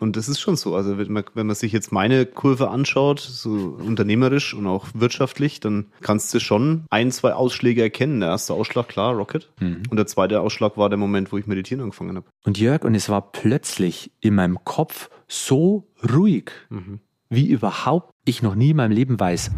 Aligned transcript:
Und 0.00 0.16
das 0.16 0.28
ist 0.28 0.40
schon 0.40 0.56
so. 0.56 0.74
Also 0.74 0.98
wenn 0.98 1.12
man, 1.12 1.24
wenn 1.34 1.46
man 1.46 1.54
sich 1.54 1.72
jetzt 1.72 1.92
meine 1.92 2.26
Kurve 2.26 2.70
anschaut, 2.70 3.20
so 3.20 3.76
unternehmerisch 3.78 4.54
und 4.54 4.66
auch 4.66 4.86
wirtschaftlich, 4.94 5.60
dann 5.60 5.86
kannst 6.00 6.32
du 6.34 6.40
schon 6.40 6.84
ein, 6.90 7.12
zwei 7.12 7.34
Ausschläge 7.34 7.82
erkennen. 7.82 8.20
Der 8.20 8.30
erste 8.30 8.54
Ausschlag, 8.54 8.88
klar, 8.88 9.14
Rocket. 9.14 9.50
Mhm. 9.60 9.82
Und 9.90 9.96
der 9.96 10.06
zweite 10.06 10.40
Ausschlag 10.40 10.76
war 10.76 10.88
der 10.88 10.98
Moment, 10.98 11.32
wo 11.32 11.38
ich 11.38 11.46
meditieren 11.46 11.82
angefangen 11.82 12.16
habe. 12.16 12.26
Und 12.44 12.58
Jörg, 12.58 12.82
und 12.84 12.94
es 12.94 13.08
war 13.08 13.30
plötzlich 13.32 14.10
in 14.20 14.34
meinem 14.34 14.64
Kopf 14.64 15.10
so 15.28 15.86
ruhig, 16.12 16.50
mhm. 16.70 17.00
wie 17.28 17.46
überhaupt 17.46 18.12
ich 18.24 18.42
noch 18.42 18.54
nie 18.54 18.70
in 18.70 18.76
meinem 18.76 18.92
Leben 18.92 19.20
weiß. 19.20 19.50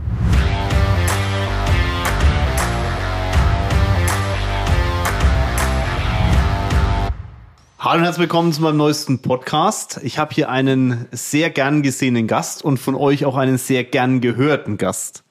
Hallo 7.84 7.98
und 7.98 8.04
herzlich 8.04 8.20
willkommen 8.20 8.52
zu 8.52 8.62
meinem 8.62 8.76
neuesten 8.76 9.22
Podcast. 9.22 9.98
Ich 10.04 10.16
habe 10.16 10.32
hier 10.32 10.48
einen 10.48 11.08
sehr 11.10 11.50
gern 11.50 11.82
gesehenen 11.82 12.28
Gast 12.28 12.64
und 12.64 12.78
von 12.78 12.94
euch 12.94 13.24
auch 13.24 13.34
einen 13.36 13.58
sehr 13.58 13.82
gern 13.82 14.20
gehörten 14.20 14.78
Gast. 14.78 15.24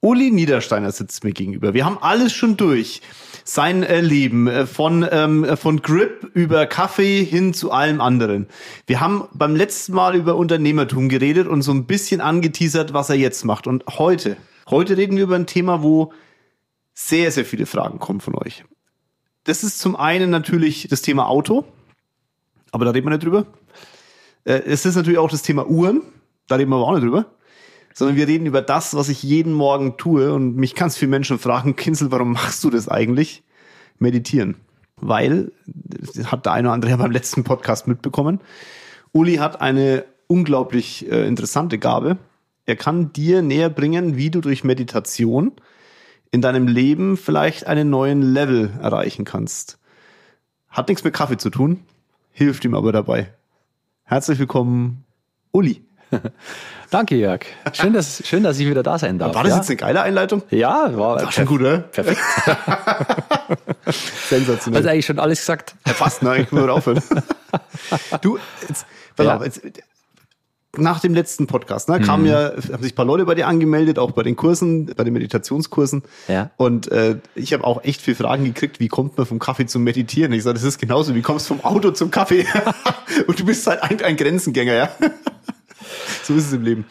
Uli 0.00 0.30
Niedersteiner 0.30 0.92
sitzt 0.92 1.24
mir 1.24 1.32
gegenüber. 1.32 1.74
Wir 1.74 1.84
haben 1.84 1.98
alles 2.00 2.32
schon 2.32 2.56
durch. 2.56 3.02
Sein 3.44 3.82
äh, 3.82 4.00
Leben 4.00 4.46
äh, 4.46 4.64
von, 4.64 5.06
ähm, 5.10 5.58
von 5.58 5.82
Grip 5.82 6.30
über 6.32 6.64
Kaffee 6.64 7.22
hin 7.22 7.52
zu 7.52 7.70
allem 7.70 8.00
anderen. 8.00 8.46
Wir 8.86 9.00
haben 9.00 9.28
beim 9.34 9.54
letzten 9.54 9.92
Mal 9.92 10.16
über 10.16 10.36
Unternehmertum 10.36 11.10
geredet 11.10 11.46
und 11.46 11.60
so 11.60 11.72
ein 11.72 11.84
bisschen 11.84 12.22
angeteasert, 12.22 12.94
was 12.94 13.10
er 13.10 13.16
jetzt 13.16 13.44
macht. 13.44 13.66
Und 13.66 13.84
heute, 13.98 14.38
heute 14.70 14.96
reden 14.96 15.18
wir 15.18 15.24
über 15.24 15.36
ein 15.36 15.46
Thema, 15.46 15.82
wo 15.82 16.14
sehr, 16.94 17.30
sehr 17.30 17.44
viele 17.44 17.66
Fragen 17.66 17.98
kommen 17.98 18.22
von 18.22 18.34
euch. 18.36 18.64
Das 19.44 19.62
ist 19.62 19.78
zum 19.78 19.94
einen 19.94 20.30
natürlich 20.30 20.88
das 20.88 21.02
Thema 21.02 21.28
Auto, 21.28 21.64
aber 22.72 22.86
da 22.86 22.90
reden 22.92 23.06
wir 23.06 23.10
nicht 23.10 23.24
drüber. 23.24 23.46
Äh, 24.44 24.62
es 24.66 24.86
ist 24.86 24.96
natürlich 24.96 25.18
auch 25.18 25.30
das 25.30 25.42
Thema 25.42 25.68
Uhren, 25.68 26.02
da 26.48 26.56
reden 26.56 26.70
wir 26.70 26.76
aber 26.76 26.86
auch 26.86 26.94
nicht 26.94 27.04
drüber. 27.04 27.26
Sondern 27.92 28.16
wir 28.16 28.26
reden 28.26 28.46
über 28.46 28.60
das, 28.60 28.94
was 28.96 29.08
ich 29.08 29.22
jeden 29.22 29.52
Morgen 29.52 29.96
tue 29.96 30.32
und 30.32 30.56
mich 30.56 30.74
ganz 30.74 30.96
viele 30.96 31.10
Menschen 31.10 31.38
fragen, 31.38 31.76
Kinsel, 31.76 32.10
warum 32.10 32.32
machst 32.32 32.64
du 32.64 32.70
das 32.70 32.88
eigentlich? 32.88 33.44
Meditieren. 33.98 34.56
Weil, 34.96 35.52
das 35.66 36.32
hat 36.32 36.46
der 36.46 36.52
eine 36.52 36.68
oder 36.68 36.74
andere 36.74 36.90
ja 36.90 36.96
beim 36.96 37.12
letzten 37.12 37.44
Podcast 37.44 37.86
mitbekommen, 37.86 38.40
Uli 39.12 39.36
hat 39.36 39.60
eine 39.60 40.04
unglaublich 40.26 41.08
äh, 41.10 41.26
interessante 41.28 41.78
Gabe. 41.78 42.16
Er 42.66 42.76
kann 42.76 43.12
dir 43.12 43.42
näher 43.42 43.70
bringen, 43.70 44.16
wie 44.16 44.30
du 44.30 44.40
durch 44.40 44.64
Meditation 44.64 45.52
in 46.34 46.40
deinem 46.40 46.66
Leben 46.66 47.16
vielleicht 47.16 47.68
einen 47.68 47.90
neuen 47.90 48.20
Level 48.20 48.72
erreichen 48.82 49.24
kannst. 49.24 49.78
Hat 50.68 50.88
nichts 50.88 51.04
mit 51.04 51.14
Kaffee 51.14 51.36
zu 51.36 51.48
tun, 51.48 51.84
hilft 52.32 52.64
ihm 52.64 52.74
aber 52.74 52.90
dabei. 52.90 53.28
Herzlich 54.02 54.40
willkommen, 54.40 55.04
Uli. 55.52 55.84
Danke, 56.90 57.14
Jörg. 57.14 57.46
Schön 57.72 57.92
dass, 57.92 58.26
schön, 58.26 58.42
dass 58.42 58.58
ich 58.58 58.68
wieder 58.68 58.82
da 58.82 58.98
sein 58.98 59.20
darf. 59.20 59.32
War 59.32 59.44
das 59.44 59.52
ja? 59.52 59.56
jetzt 59.58 59.68
eine 59.68 59.76
geile 59.76 60.02
Einleitung? 60.02 60.42
Ja, 60.50 60.90
war, 60.96 61.22
war 61.22 61.30
schon 61.30 61.46
gut, 61.46 61.60
oder? 61.60 61.78
Perfekt. 61.78 62.20
Sensationell. 64.28 64.82
Hast 64.82 64.88
eigentlich 64.88 65.06
schon 65.06 65.20
alles 65.20 65.38
gesagt? 65.38 65.76
Ja, 65.86 65.92
fast, 65.92 66.24
ne? 66.24 66.42
Ich 66.42 66.50
muss 66.50 66.68
aufhören. 66.68 67.00
du, 68.22 68.40
jetzt, 68.68 68.86
pass 69.14 69.26
ja. 69.26 69.36
auf, 69.36 69.44
jetzt, 69.44 69.62
nach 70.78 71.00
dem 71.00 71.14
letzten 71.14 71.46
Podcast, 71.46 71.88
ne, 71.88 72.00
kamen 72.00 72.24
mhm. 72.24 72.30
ja, 72.30 72.52
haben 72.72 72.82
sich 72.82 72.92
ein 72.92 72.96
paar 72.96 73.04
Leute 73.04 73.24
bei 73.24 73.34
dir 73.34 73.46
angemeldet, 73.46 73.98
auch 73.98 74.12
bei 74.12 74.22
den 74.22 74.36
Kursen, 74.36 74.86
bei 74.86 75.04
den 75.04 75.12
Meditationskursen. 75.12 76.02
Ja. 76.28 76.50
Und 76.56 76.90
äh, 76.90 77.18
ich 77.34 77.52
habe 77.52 77.64
auch 77.64 77.84
echt 77.84 78.00
viele 78.00 78.16
Fragen 78.16 78.44
gekriegt, 78.44 78.80
wie 78.80 78.88
kommt 78.88 79.16
man 79.16 79.26
vom 79.26 79.38
Kaffee 79.38 79.66
zum 79.66 79.82
Meditieren? 79.84 80.32
Ich 80.32 80.42
sage, 80.42 80.54
das 80.54 80.62
ist 80.62 80.78
genauso, 80.78 81.14
wie 81.14 81.22
kommst 81.22 81.48
du 81.48 81.54
vom 81.54 81.64
Auto 81.64 81.90
zum 81.90 82.10
Kaffee? 82.10 82.46
Und 83.26 83.38
du 83.38 83.44
bist 83.44 83.66
halt 83.66 83.82
ein, 83.82 84.00
ein 84.02 84.16
Grenzengänger, 84.16 84.74
ja. 84.74 84.88
so 86.22 86.34
ist 86.34 86.46
es 86.46 86.52
im 86.52 86.62
Leben. 86.62 86.84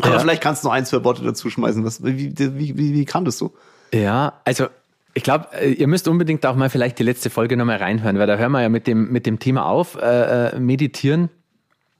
Aber 0.00 0.14
ja. 0.14 0.18
vielleicht 0.20 0.42
kannst 0.42 0.64
du 0.64 0.68
noch 0.68 0.74
ein, 0.74 0.86
zwei 0.86 1.04
Worte 1.04 1.22
dazu 1.22 1.50
schmeißen. 1.50 1.84
Was, 1.84 2.04
wie, 2.04 2.32
wie, 2.36 2.76
wie, 2.76 2.94
wie 2.94 3.04
kam 3.04 3.24
das 3.24 3.38
so? 3.38 3.52
Ja, 3.92 4.34
also 4.44 4.68
ich 5.14 5.22
glaube, 5.22 5.48
äh, 5.52 5.72
ihr 5.72 5.88
müsst 5.88 6.08
unbedingt 6.08 6.44
auch 6.46 6.54
mal 6.54 6.70
vielleicht 6.70 6.98
die 6.98 7.02
letzte 7.02 7.30
Folge 7.30 7.56
nochmal 7.56 7.78
reinhören, 7.78 8.18
weil 8.18 8.26
da 8.26 8.36
hören 8.36 8.52
wir 8.52 8.62
ja 8.62 8.68
mit 8.68 8.86
dem, 8.86 9.10
mit 9.10 9.26
dem 9.26 9.38
Thema 9.38 9.66
auf, 9.66 9.96
äh, 9.96 10.50
äh 10.50 10.60
meditieren. 10.60 11.30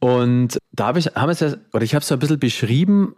Und 0.00 0.58
da 0.72 0.86
habe 0.86 0.98
ich, 0.98 1.06
haben 1.14 1.30
es 1.30 1.40
ja, 1.40 1.54
oder 1.72 1.84
ich 1.84 1.94
habe 1.94 2.02
es 2.02 2.08
so 2.08 2.14
ein 2.14 2.18
bisschen 2.18 2.38
beschrieben, 2.38 3.14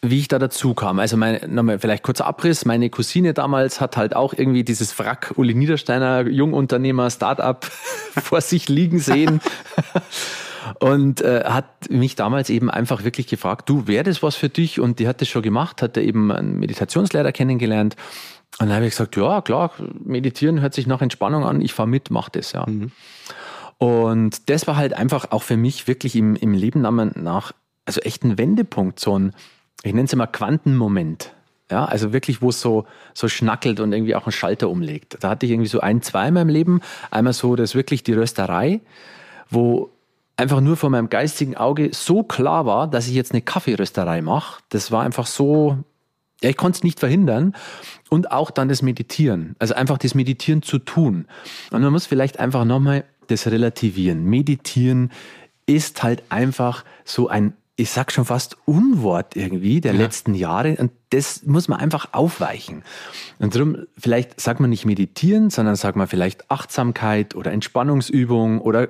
wie 0.00 0.20
ich 0.20 0.28
da 0.28 0.38
dazu 0.38 0.74
kam. 0.74 1.00
Also 1.00 1.16
meine, 1.16 1.46
nochmal 1.48 1.78
vielleicht 1.80 2.04
kurzer 2.04 2.26
Abriss. 2.26 2.64
Meine 2.64 2.88
Cousine 2.88 3.34
damals 3.34 3.80
hat 3.80 3.96
halt 3.96 4.14
auch 4.14 4.32
irgendwie 4.32 4.62
dieses 4.62 4.96
Wrack 4.98 5.32
Uli 5.36 5.54
Niedersteiner, 5.54 6.28
Jungunternehmer, 6.28 7.10
Startup 7.10 7.64
vor 8.22 8.40
sich 8.40 8.68
liegen 8.68 9.00
sehen. 9.00 9.40
und 10.80 11.20
äh, 11.20 11.44
hat 11.44 11.90
mich 11.90 12.14
damals 12.14 12.48
eben 12.48 12.70
einfach 12.70 13.02
wirklich 13.02 13.26
gefragt, 13.26 13.68
du, 13.68 13.88
wäre 13.88 14.04
das 14.04 14.22
was 14.22 14.36
für 14.36 14.48
dich? 14.48 14.78
Und 14.78 15.00
die 15.00 15.08
hat 15.08 15.20
das 15.20 15.28
schon 15.28 15.42
gemacht, 15.42 15.82
hat 15.82 15.96
eben 15.96 16.30
einen 16.30 16.60
Meditationslehrer 16.60 17.32
kennengelernt. 17.32 17.96
Und 18.60 18.68
dann 18.68 18.76
habe 18.76 18.86
ich 18.86 18.92
gesagt, 18.92 19.16
ja, 19.16 19.40
klar, 19.40 19.72
meditieren 20.04 20.60
hört 20.60 20.74
sich 20.74 20.86
nach 20.86 21.02
Entspannung 21.02 21.44
an, 21.44 21.60
ich 21.60 21.74
fahre 21.74 21.88
mit, 21.88 22.10
mach 22.10 22.28
das, 22.28 22.52
ja. 22.52 22.64
Mhm. 22.66 22.92
Und 23.78 24.50
das 24.50 24.66
war 24.66 24.76
halt 24.76 24.92
einfach 24.92 25.30
auch 25.30 25.42
für 25.42 25.56
mich 25.56 25.86
wirklich 25.86 26.16
im, 26.16 26.34
im 26.36 26.52
Leben 26.52 26.82
nach, 26.82 27.52
also 27.84 28.00
echt 28.00 28.24
ein 28.24 28.36
Wendepunkt, 28.36 28.98
so 28.98 29.18
ein, 29.18 29.32
ich 29.82 29.94
nenne 29.94 30.06
es 30.06 30.12
immer 30.12 30.26
Quantenmoment. 30.26 31.32
Ja, 31.70 31.84
also 31.84 32.14
wirklich, 32.14 32.40
wo 32.40 32.48
es 32.48 32.60
so, 32.60 32.86
so 33.12 33.28
schnackelt 33.28 33.78
und 33.78 33.92
irgendwie 33.92 34.14
auch 34.14 34.24
einen 34.24 34.32
Schalter 34.32 34.70
umlegt. 34.70 35.18
Da 35.20 35.28
hatte 35.28 35.44
ich 35.44 35.52
irgendwie 35.52 35.68
so 35.68 35.80
ein, 35.80 36.00
zwei 36.00 36.28
in 36.28 36.34
meinem 36.34 36.48
Leben. 36.48 36.80
Einmal 37.10 37.34
so, 37.34 37.56
das 37.56 37.74
wirklich 37.74 38.02
die 38.02 38.14
Rösterei, 38.14 38.80
wo 39.50 39.90
einfach 40.38 40.60
nur 40.60 40.78
vor 40.78 40.88
meinem 40.88 41.10
geistigen 41.10 41.56
Auge 41.56 41.90
so 41.92 42.22
klar 42.22 42.64
war, 42.64 42.88
dass 42.88 43.06
ich 43.06 43.14
jetzt 43.14 43.32
eine 43.32 43.42
Kaffeerösterei 43.42 44.22
mache. 44.22 44.62
Das 44.70 44.90
war 44.90 45.02
einfach 45.02 45.26
so, 45.26 45.76
ja, 46.42 46.48
ich 46.48 46.56
konnte 46.56 46.78
es 46.78 46.84
nicht 46.84 47.00
verhindern. 47.00 47.54
Und 48.08 48.32
auch 48.32 48.50
dann 48.50 48.70
das 48.70 48.80
Meditieren. 48.80 49.54
Also 49.58 49.74
einfach 49.74 49.98
das 49.98 50.14
Meditieren 50.14 50.62
zu 50.62 50.78
tun. 50.78 51.26
Und 51.70 51.82
man 51.82 51.92
muss 51.92 52.06
vielleicht 52.06 52.40
einfach 52.40 52.64
nochmal 52.64 53.04
das 53.30 53.46
Relativieren. 53.46 54.24
Meditieren 54.24 55.10
ist 55.66 56.02
halt 56.02 56.22
einfach 56.30 56.84
so 57.04 57.28
ein, 57.28 57.54
ich 57.76 57.90
sag 57.90 58.10
schon 58.10 58.24
fast 58.24 58.56
Unwort 58.64 59.36
irgendwie 59.36 59.80
der 59.80 59.92
ja. 59.92 60.00
letzten 60.00 60.34
Jahre. 60.34 60.76
Und 60.76 60.90
das 61.10 61.44
muss 61.44 61.68
man 61.68 61.78
einfach 61.78 62.12
aufweichen. 62.12 62.82
Und 63.38 63.54
darum, 63.54 63.86
vielleicht 63.96 64.40
sagt 64.40 64.60
man 64.60 64.70
nicht 64.70 64.84
meditieren, 64.84 65.50
sondern 65.50 65.76
sagt 65.76 65.96
man 65.96 66.08
vielleicht 66.08 66.50
Achtsamkeit 66.50 67.34
oder 67.34 67.52
Entspannungsübung 67.52 68.60
oder 68.60 68.88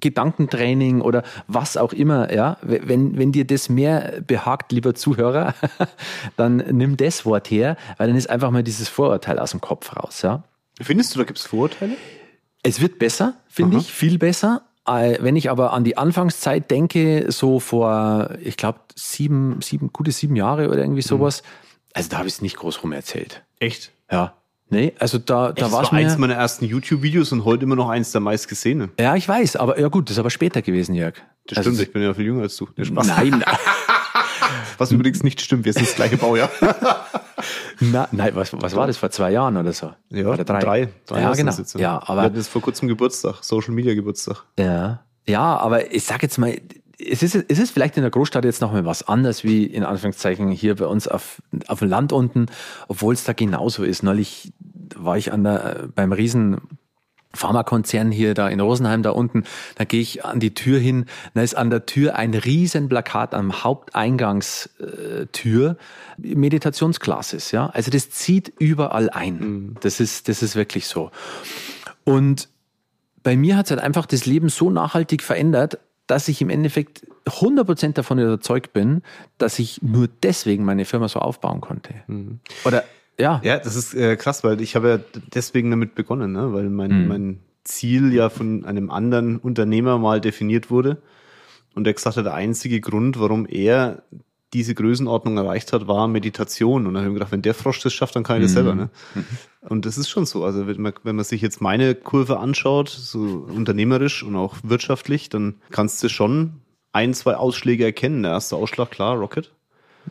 Gedankentraining 0.00 1.02
oder 1.02 1.22
was 1.46 1.76
auch 1.76 1.92
immer, 1.92 2.32
ja, 2.32 2.56
wenn, 2.62 3.18
wenn 3.18 3.32
dir 3.32 3.44
das 3.44 3.68
mehr 3.68 4.22
behagt, 4.26 4.72
lieber 4.72 4.94
Zuhörer, 4.94 5.54
dann 6.36 6.56
nimm 6.56 6.96
das 6.96 7.26
Wort 7.26 7.50
her, 7.50 7.76
weil 7.98 8.08
dann 8.08 8.16
ist 8.16 8.30
einfach 8.30 8.50
mal 8.50 8.62
dieses 8.62 8.88
Vorurteil 8.88 9.38
aus 9.38 9.50
dem 9.50 9.60
Kopf 9.60 9.94
raus, 9.96 10.22
ja. 10.22 10.42
Findest 10.80 11.14
du, 11.14 11.18
da 11.18 11.24
gibt 11.24 11.38
es 11.38 11.46
Vorurteile? 11.46 11.96
Es 12.62 12.80
wird 12.80 12.98
besser, 12.98 13.34
finde 13.48 13.78
ich, 13.78 13.90
viel 13.90 14.18
besser. 14.18 14.62
Äh, 14.86 15.18
wenn 15.20 15.36
ich 15.36 15.50
aber 15.50 15.72
an 15.72 15.84
die 15.84 15.96
Anfangszeit 15.96 16.70
denke, 16.70 17.26
so 17.28 17.60
vor, 17.60 18.30
ich 18.42 18.56
glaube, 18.56 18.80
sieben, 18.94 19.60
sieben, 19.62 19.92
gute 19.92 20.12
sieben 20.12 20.36
Jahre 20.36 20.68
oder 20.68 20.78
irgendwie 20.78 21.00
mhm. 21.00 21.08
sowas, 21.08 21.42
also 21.92 22.08
da 22.08 22.18
habe 22.18 22.28
ich 22.28 22.34
es 22.34 22.42
nicht 22.42 22.56
groß 22.56 22.82
rum 22.82 22.92
erzählt. 22.92 23.42
Echt? 23.58 23.92
Ja. 24.10 24.34
Nee, 24.72 24.94
also 25.00 25.18
da, 25.18 25.50
da 25.50 25.72
war 25.72 25.82
es 25.82 25.90
eins 25.90 26.16
meiner 26.16 26.34
ersten 26.34 26.64
YouTube-Videos 26.64 27.32
und 27.32 27.44
heute 27.44 27.64
immer 27.64 27.74
noch 27.74 27.88
eins 27.88 28.12
der 28.12 28.20
meistgesehenen. 28.20 28.92
Ja, 29.00 29.16
ich 29.16 29.28
weiß, 29.28 29.56
aber 29.56 29.80
ja 29.80 29.88
gut, 29.88 30.08
das 30.08 30.12
ist 30.12 30.20
aber 30.20 30.30
später 30.30 30.62
gewesen, 30.62 30.94
Jörg. 30.94 31.14
Das 31.48 31.58
also, 31.58 31.70
stimmt, 31.70 31.88
ich 31.88 31.92
bin 31.92 32.02
ja 32.02 32.14
viel 32.14 32.26
jünger 32.26 32.42
als 32.42 32.56
du. 32.56 32.68
Spaß. 32.80 33.08
Nein. 33.08 33.44
was 34.78 34.92
übrigens 34.92 35.22
nicht 35.22 35.40
stimmt, 35.40 35.64
wir 35.64 35.72
sind 35.72 35.86
das 35.86 35.94
gleiche 35.94 36.16
Baujahr. 36.16 36.50
Na, 37.80 38.08
nein, 38.12 38.34
was, 38.34 38.52
was 38.52 38.76
war 38.76 38.86
das 38.86 38.98
vor 38.98 39.10
zwei 39.10 39.32
Jahren 39.32 39.56
oder 39.56 39.72
so? 39.72 39.92
Ja, 40.10 40.28
oder 40.28 40.44
drei. 40.44 40.60
Drei, 40.60 40.88
drei 41.06 41.20
ja, 41.22 41.32
genau. 41.32 41.52
Ja, 41.76 42.02
aber 42.02 42.16
wir 42.16 42.22
hatten 42.24 42.36
das 42.36 42.48
vor 42.48 42.62
kurzem 42.62 42.88
Geburtstag, 42.88 43.42
Social 43.42 43.72
Media 43.72 43.94
Geburtstag. 43.94 44.44
Ja, 44.58 45.00
ja, 45.26 45.56
aber 45.56 45.92
ich 45.92 46.04
sag 46.04 46.22
jetzt 46.22 46.38
mal, 46.38 46.60
es 46.98 47.22
ist, 47.22 47.34
es 47.34 47.58
ist 47.58 47.70
vielleicht 47.70 47.96
in 47.96 48.02
der 48.02 48.10
Großstadt 48.10 48.44
jetzt 48.44 48.60
noch 48.60 48.72
mal 48.72 48.84
was 48.84 49.06
anderes 49.06 49.44
wie 49.44 49.64
in 49.64 49.84
Anführungszeichen 49.84 50.50
hier 50.50 50.76
bei 50.76 50.86
uns 50.86 51.08
auf, 51.08 51.42
auf 51.66 51.78
dem 51.78 51.88
Land 51.88 52.12
unten, 52.12 52.46
obwohl 52.88 53.14
es 53.14 53.24
da 53.24 53.32
genauso 53.32 53.84
ist. 53.84 54.02
Neulich 54.02 54.52
war 54.94 55.16
ich 55.16 55.32
an 55.32 55.44
der, 55.44 55.88
beim 55.94 56.12
Riesen 56.12 56.60
Pharmakonzern 57.32 58.10
hier 58.10 58.34
da 58.34 58.48
in 58.48 58.58
Rosenheim 58.60 59.02
da 59.02 59.10
unten, 59.10 59.44
da 59.76 59.84
gehe 59.84 60.00
ich 60.00 60.24
an 60.24 60.40
die 60.40 60.54
Tür 60.54 60.80
hin, 60.80 61.04
da 61.34 61.42
ist 61.42 61.56
an 61.56 61.70
der 61.70 61.86
Tür 61.86 62.16
ein 62.16 62.34
Riesenplakat 62.34 63.34
am 63.34 63.62
Haupteingangstür, 63.62 65.76
Meditationsklasses, 66.18 67.52
ja. 67.52 67.68
Also 67.68 67.90
das 67.90 68.10
zieht 68.10 68.52
überall 68.58 69.08
ein. 69.10 69.38
Mhm. 69.38 69.76
Das 69.80 70.00
ist, 70.00 70.28
das 70.28 70.42
ist 70.42 70.56
wirklich 70.56 70.88
so. 70.88 71.12
Und 72.04 72.48
bei 73.22 73.36
mir 73.36 73.56
hat 73.56 73.66
es 73.66 73.70
halt 73.70 73.80
einfach 73.80 74.06
das 74.06 74.26
Leben 74.26 74.48
so 74.48 74.70
nachhaltig 74.70 75.22
verändert, 75.22 75.78
dass 76.06 76.26
ich 76.26 76.42
im 76.42 76.50
Endeffekt 76.50 77.06
100% 77.26 77.92
davon 77.92 78.18
überzeugt 78.18 78.72
bin, 78.72 79.02
dass 79.38 79.60
ich 79.60 79.80
nur 79.82 80.08
deswegen 80.22 80.64
meine 80.64 80.84
Firma 80.84 81.08
so 81.08 81.20
aufbauen 81.20 81.60
konnte. 81.60 81.94
Mhm. 82.08 82.40
Oder 82.64 82.82
ja. 83.20 83.40
Ja, 83.44 83.58
das 83.58 83.76
ist 83.76 83.94
äh, 83.94 84.16
krass, 84.16 84.42
weil 84.44 84.60
ich 84.60 84.76
habe 84.76 84.88
ja 84.88 85.20
deswegen 85.34 85.70
damit 85.70 85.94
begonnen, 85.94 86.32
ne? 86.32 86.52
weil 86.52 86.68
mein, 86.70 87.02
mhm. 87.02 87.08
mein 87.08 87.38
Ziel 87.64 88.12
ja 88.12 88.28
von 88.28 88.64
einem 88.64 88.90
anderen 88.90 89.38
Unternehmer 89.38 89.98
mal 89.98 90.20
definiert 90.20 90.70
wurde. 90.70 90.98
Und 91.74 91.84
der 91.84 91.94
gesagt 91.94 92.16
hat, 92.16 92.26
der 92.26 92.34
einzige 92.34 92.80
Grund, 92.80 93.20
warum 93.20 93.46
er 93.46 94.02
diese 94.52 94.74
Größenordnung 94.74 95.36
erreicht 95.36 95.72
hat, 95.72 95.86
war 95.86 96.08
Meditation. 96.08 96.86
Und 96.86 96.94
dann 96.94 97.02
habe 97.02 97.06
ich 97.06 97.12
mir 97.12 97.18
gedacht, 97.20 97.32
wenn 97.32 97.42
der 97.42 97.54
Frosch 97.54 97.80
das 97.80 97.92
schafft, 97.92 98.16
dann 98.16 98.24
kann 98.24 98.38
ich 98.38 98.42
das 98.42 98.52
selber. 98.52 98.74
Ne? 98.74 98.90
Und 99.60 99.86
das 99.86 99.96
ist 99.96 100.08
schon 100.08 100.26
so. 100.26 100.44
Also 100.44 100.66
wenn 100.66 100.80
man, 100.80 100.92
wenn 101.04 101.16
man 101.16 101.24
sich 101.24 101.40
jetzt 101.40 101.60
meine 101.60 101.94
Kurve 101.94 102.40
anschaut, 102.40 102.88
so 102.88 103.46
unternehmerisch 103.48 104.22
und 104.24 104.34
auch 104.34 104.56
wirtschaftlich, 104.64 105.28
dann 105.28 105.56
kannst 105.70 106.02
du 106.02 106.08
schon 106.08 106.54
ein, 106.92 107.14
zwei 107.14 107.36
Ausschläge 107.36 107.84
erkennen. 107.84 108.24
Der 108.24 108.32
erste 108.32 108.56
Ausschlag, 108.56 108.90
klar, 108.90 109.16
Rocket. 109.16 109.52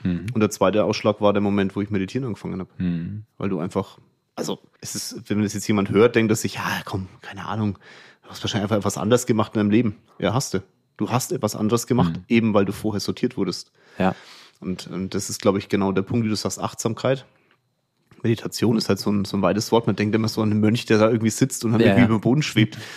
Mhm. 0.04 0.28
Und 0.34 0.40
der 0.40 0.50
zweite 0.50 0.84
Ausschlag 0.84 1.22
war 1.22 1.34
der 1.34 1.42
Moment, 1.42 1.76
wo 1.76 1.82
ich 1.82 1.90
meditieren 1.90 2.26
angefangen 2.26 2.60
habe. 2.60 2.70
Mhm. 2.78 3.24
Weil 3.38 3.50
du 3.50 3.60
einfach, 3.60 4.00
also 4.36 4.60
es 4.82 4.96
ist, 4.96 5.30
wenn 5.30 5.42
das 5.42 5.54
jetzt 5.54 5.68
jemand 5.68 5.90
hört, 5.90 6.16
denkt 6.16 6.32
er 6.32 6.36
sich, 6.36 6.56
ja, 6.56 6.82
komm, 6.86 7.08
keine 7.22 7.46
Ahnung, 7.46 7.78
du 8.24 8.30
hast 8.30 8.44
wahrscheinlich 8.44 8.64
einfach 8.64 8.78
etwas 8.78 8.98
anderes 8.98 9.26
gemacht 9.26 9.54
in 9.56 9.60
deinem 9.60 9.72
Leben. 9.72 9.96
Ja, 10.20 10.34
hast 10.34 10.54
du. 10.54 10.64
Du 10.98 11.10
hast 11.10 11.32
etwas 11.32 11.56
anderes 11.56 11.88
gemacht, 11.88 12.18
mhm. 12.18 12.24
eben 12.28 12.54
weil 12.54 12.66
du 12.66 12.74
vorher 12.74 13.00
sortiert 13.00 13.38
wurdest. 13.38 13.72
Ja. 13.98 14.16
Und, 14.60 14.88
und 14.88 15.16
das 15.16 15.30
ist, 15.30 15.42
glaube 15.42 15.58
ich, 15.58 15.70
genau 15.70 15.94
der 15.94 16.02
Punkt, 16.02 16.26
wie 16.26 16.30
du 16.30 16.36
sagst, 16.36 16.60
Achtsamkeit. 16.60 17.26
Meditation 18.22 18.78
ist 18.78 18.90
halt 18.90 19.00
so 19.00 19.10
ein, 19.10 19.24
so 19.24 19.38
ein 19.38 19.42
weites 19.42 19.72
Wort. 19.72 19.88
Man 19.88 19.96
denkt 19.96 20.14
immer 20.14 20.28
so 20.28 20.42
an 20.42 20.52
einen 20.52 20.60
Mönch, 20.60 20.86
der 20.86 20.98
da 20.98 21.10
irgendwie 21.10 21.30
sitzt 21.30 21.64
und 21.64 21.72
dann 21.72 21.80
ja, 21.80 21.88
irgendwie 21.88 22.02
ja. 22.02 22.08
über 22.08 22.18
den 22.18 22.22
Boden 22.22 22.42
schwebt. 22.42 22.78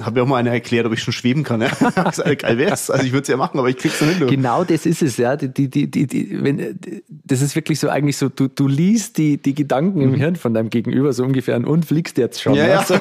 Hat 0.00 0.14
mir 0.14 0.22
auch 0.22 0.26
mal 0.26 0.36
einer 0.36 0.50
erklärt, 0.50 0.86
ob 0.86 0.92
ich 0.92 1.02
schon 1.02 1.12
schweben 1.12 1.44
kann. 1.44 1.60
Ja? 1.60 1.70
Geil 2.38 2.58
wär's. 2.58 2.90
Also 2.90 3.04
ich 3.04 3.12
würde 3.12 3.22
es 3.22 3.28
ja 3.28 3.36
machen, 3.36 3.58
aber 3.58 3.68
ich 3.68 3.76
krieg's 3.76 4.00
nicht 4.00 4.18
hin. 4.18 4.28
Genau 4.28 4.64
das 4.64 4.86
ist 4.86 5.02
es, 5.02 5.16
ja. 5.16 5.36
Die, 5.36 5.48
die, 5.48 5.90
die, 5.90 6.06
die, 6.06 6.42
wenn, 6.42 6.78
das 7.08 7.42
ist 7.42 7.54
wirklich 7.54 7.78
so 7.80 7.88
eigentlich 7.88 8.16
so, 8.16 8.28
du, 8.28 8.48
du 8.48 8.68
liest 8.68 9.18
die, 9.18 9.36
die 9.36 9.54
Gedanken 9.54 10.00
im 10.00 10.10
mhm. 10.12 10.16
Hirn 10.16 10.36
von 10.36 10.54
deinem 10.54 10.70
Gegenüber 10.70 11.12
so 11.12 11.24
ungefähr 11.24 11.56
und 11.56 11.84
fliegst 11.84 12.18
jetzt 12.18 12.40
schon. 12.40 12.54
Ja, 12.54 12.66
ja. 12.66 12.84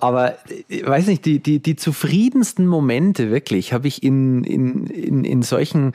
aber 0.00 0.36
ich 0.68 0.86
weiß 0.86 1.06
nicht, 1.06 1.24
die, 1.24 1.38
die, 1.40 1.60
die 1.60 1.76
zufriedensten 1.76 2.66
Momente 2.66 3.30
wirklich 3.30 3.72
habe 3.72 3.88
ich 3.88 4.02
in, 4.02 4.44
in, 4.44 4.86
in, 4.86 5.24
in 5.24 5.42
solchen 5.42 5.92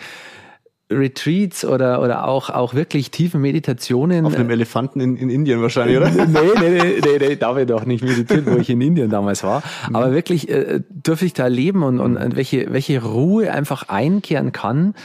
Retreats 0.94 1.66
oder, 1.66 2.01
oder 2.01 2.28
auch, 2.28 2.50
auch 2.50 2.74
wirklich 2.74 3.12
tiefe 3.12 3.38
Meditationen. 3.38 4.25
Auf 4.25 4.36
einem 4.36 4.50
Elefanten 4.50 5.00
in, 5.00 5.16
in 5.18 5.30
Indien 5.30 5.62
wahrscheinlich, 5.62 5.98
oder? 5.98 6.10
nee, 6.10 6.25
nee, 6.25 6.69
nee, 6.69 7.01
nee, 7.04 7.28
nee, 7.28 7.36
da 7.36 7.48
habe 7.48 7.62
ich 7.62 7.68
doch 7.68 7.86
nicht 7.86 8.04
meditiert, 8.04 8.45
wo 8.45 8.57
ich 8.57 8.69
in 8.69 8.81
Indien 8.81 9.10
damals 9.10 9.44
war. 9.44 9.63
Mhm. 9.90 9.95
Aber 9.95 10.12
wirklich 10.12 10.50
äh, 10.50 10.81
durfte 10.90 11.25
ich 11.25 11.34
da 11.34 11.48
leben 11.48 11.84
und, 11.84 12.00
und 12.00 12.13
mhm. 12.13 12.36
welche, 12.36 12.72
welche 12.72 13.04
Ruhe 13.04 13.51
einfach 13.51 13.90
einkehren 13.90 14.51
kann. 14.51 14.95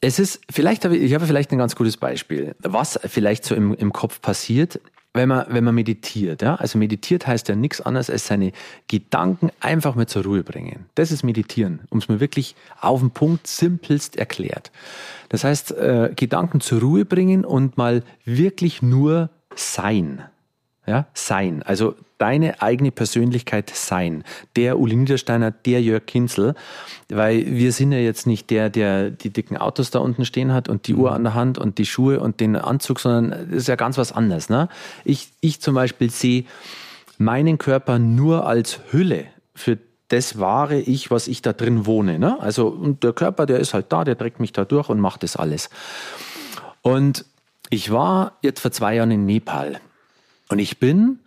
Es 0.00 0.18
ist, 0.18 0.40
vielleicht 0.50 0.84
habe 0.84 0.96
ich, 0.96 1.02
ich 1.02 1.14
habe 1.14 1.26
vielleicht 1.26 1.50
ein 1.52 1.58
ganz 1.58 1.76
gutes 1.76 1.96
Beispiel, 1.96 2.54
was 2.60 3.00
vielleicht 3.04 3.44
so 3.44 3.54
im, 3.54 3.74
im 3.74 3.92
Kopf 3.92 4.20
passiert, 4.20 4.80
wenn 5.14 5.28
man, 5.28 5.46
wenn 5.48 5.62
man 5.62 5.76
meditiert, 5.76 6.42
ja, 6.42 6.56
also 6.56 6.76
meditiert 6.76 7.26
heißt 7.26 7.48
ja 7.48 7.54
nichts 7.54 7.80
anderes 7.80 8.10
als 8.10 8.26
seine 8.26 8.50
Gedanken 8.88 9.50
einfach 9.60 9.94
mal 9.94 10.06
zur 10.06 10.24
Ruhe 10.24 10.42
bringen. 10.42 10.86
Das 10.96 11.12
ist 11.12 11.22
Meditieren, 11.22 11.82
um 11.88 11.98
es 11.98 12.08
mir 12.08 12.18
wirklich 12.18 12.56
auf 12.80 13.00
den 13.00 13.12
Punkt 13.12 13.46
simpelst 13.46 14.16
erklärt. 14.16 14.72
Das 15.28 15.44
heißt, 15.44 15.70
äh, 15.70 16.12
Gedanken 16.14 16.60
zur 16.60 16.80
Ruhe 16.80 17.04
bringen 17.04 17.44
und 17.44 17.78
mal 17.78 18.02
wirklich 18.24 18.82
nur 18.82 19.30
sein. 19.54 20.24
Ja, 20.86 21.06
sein. 21.14 21.62
Also 21.62 21.94
deine 22.18 22.60
eigene 22.60 22.90
Persönlichkeit 22.90 23.70
sein. 23.70 24.22
Der 24.54 24.78
Uli 24.78 24.96
Niedersteiner, 24.96 25.50
der 25.50 25.80
Jörg 25.80 26.04
Kinzel. 26.06 26.54
Weil 27.08 27.46
wir 27.46 27.72
sind 27.72 27.92
ja 27.92 27.98
jetzt 27.98 28.26
nicht 28.26 28.50
der, 28.50 28.68
der 28.68 29.10
die 29.10 29.30
dicken 29.30 29.56
Autos 29.56 29.90
da 29.90 30.00
unten 30.00 30.24
stehen 30.24 30.52
hat 30.52 30.68
und 30.68 30.86
die 30.86 30.94
Uhr 30.94 31.12
an 31.12 31.24
der 31.24 31.34
Hand 31.34 31.58
und 31.58 31.78
die 31.78 31.86
Schuhe 31.86 32.20
und 32.20 32.40
den 32.40 32.56
Anzug, 32.56 33.00
sondern 33.00 33.48
das 33.50 33.60
ist 33.60 33.68
ja 33.68 33.76
ganz 33.76 33.96
was 33.96 34.12
anderes. 34.12 34.50
Ne? 34.50 34.68
Ich, 35.04 35.30
ich 35.40 35.60
zum 35.60 35.74
Beispiel 35.74 36.10
sehe 36.10 36.44
meinen 37.16 37.58
Körper 37.58 37.98
nur 37.98 38.46
als 38.46 38.80
Hülle 38.90 39.24
für 39.54 39.78
das 40.08 40.38
wahre 40.38 40.78
Ich, 40.78 41.10
was 41.10 41.28
ich 41.28 41.40
da 41.40 41.52
drin 41.54 41.86
wohne. 41.86 42.18
Ne? 42.18 42.40
Also, 42.40 42.68
und 42.68 43.02
der 43.04 43.14
Körper, 43.14 43.46
der 43.46 43.58
ist 43.58 43.72
halt 43.72 43.86
da, 43.90 44.04
der 44.04 44.18
trägt 44.18 44.38
mich 44.38 44.52
da 44.52 44.64
durch 44.64 44.90
und 44.90 45.00
macht 45.00 45.22
das 45.22 45.36
alles. 45.36 45.70
Und 46.82 47.24
ich 47.70 47.90
war 47.90 48.32
jetzt 48.42 48.60
vor 48.60 48.70
zwei 48.70 48.96
Jahren 48.96 49.10
in 49.10 49.24
Nepal 49.24 49.80
und 50.48 50.58
ich 50.58 50.78
bin 50.78 51.18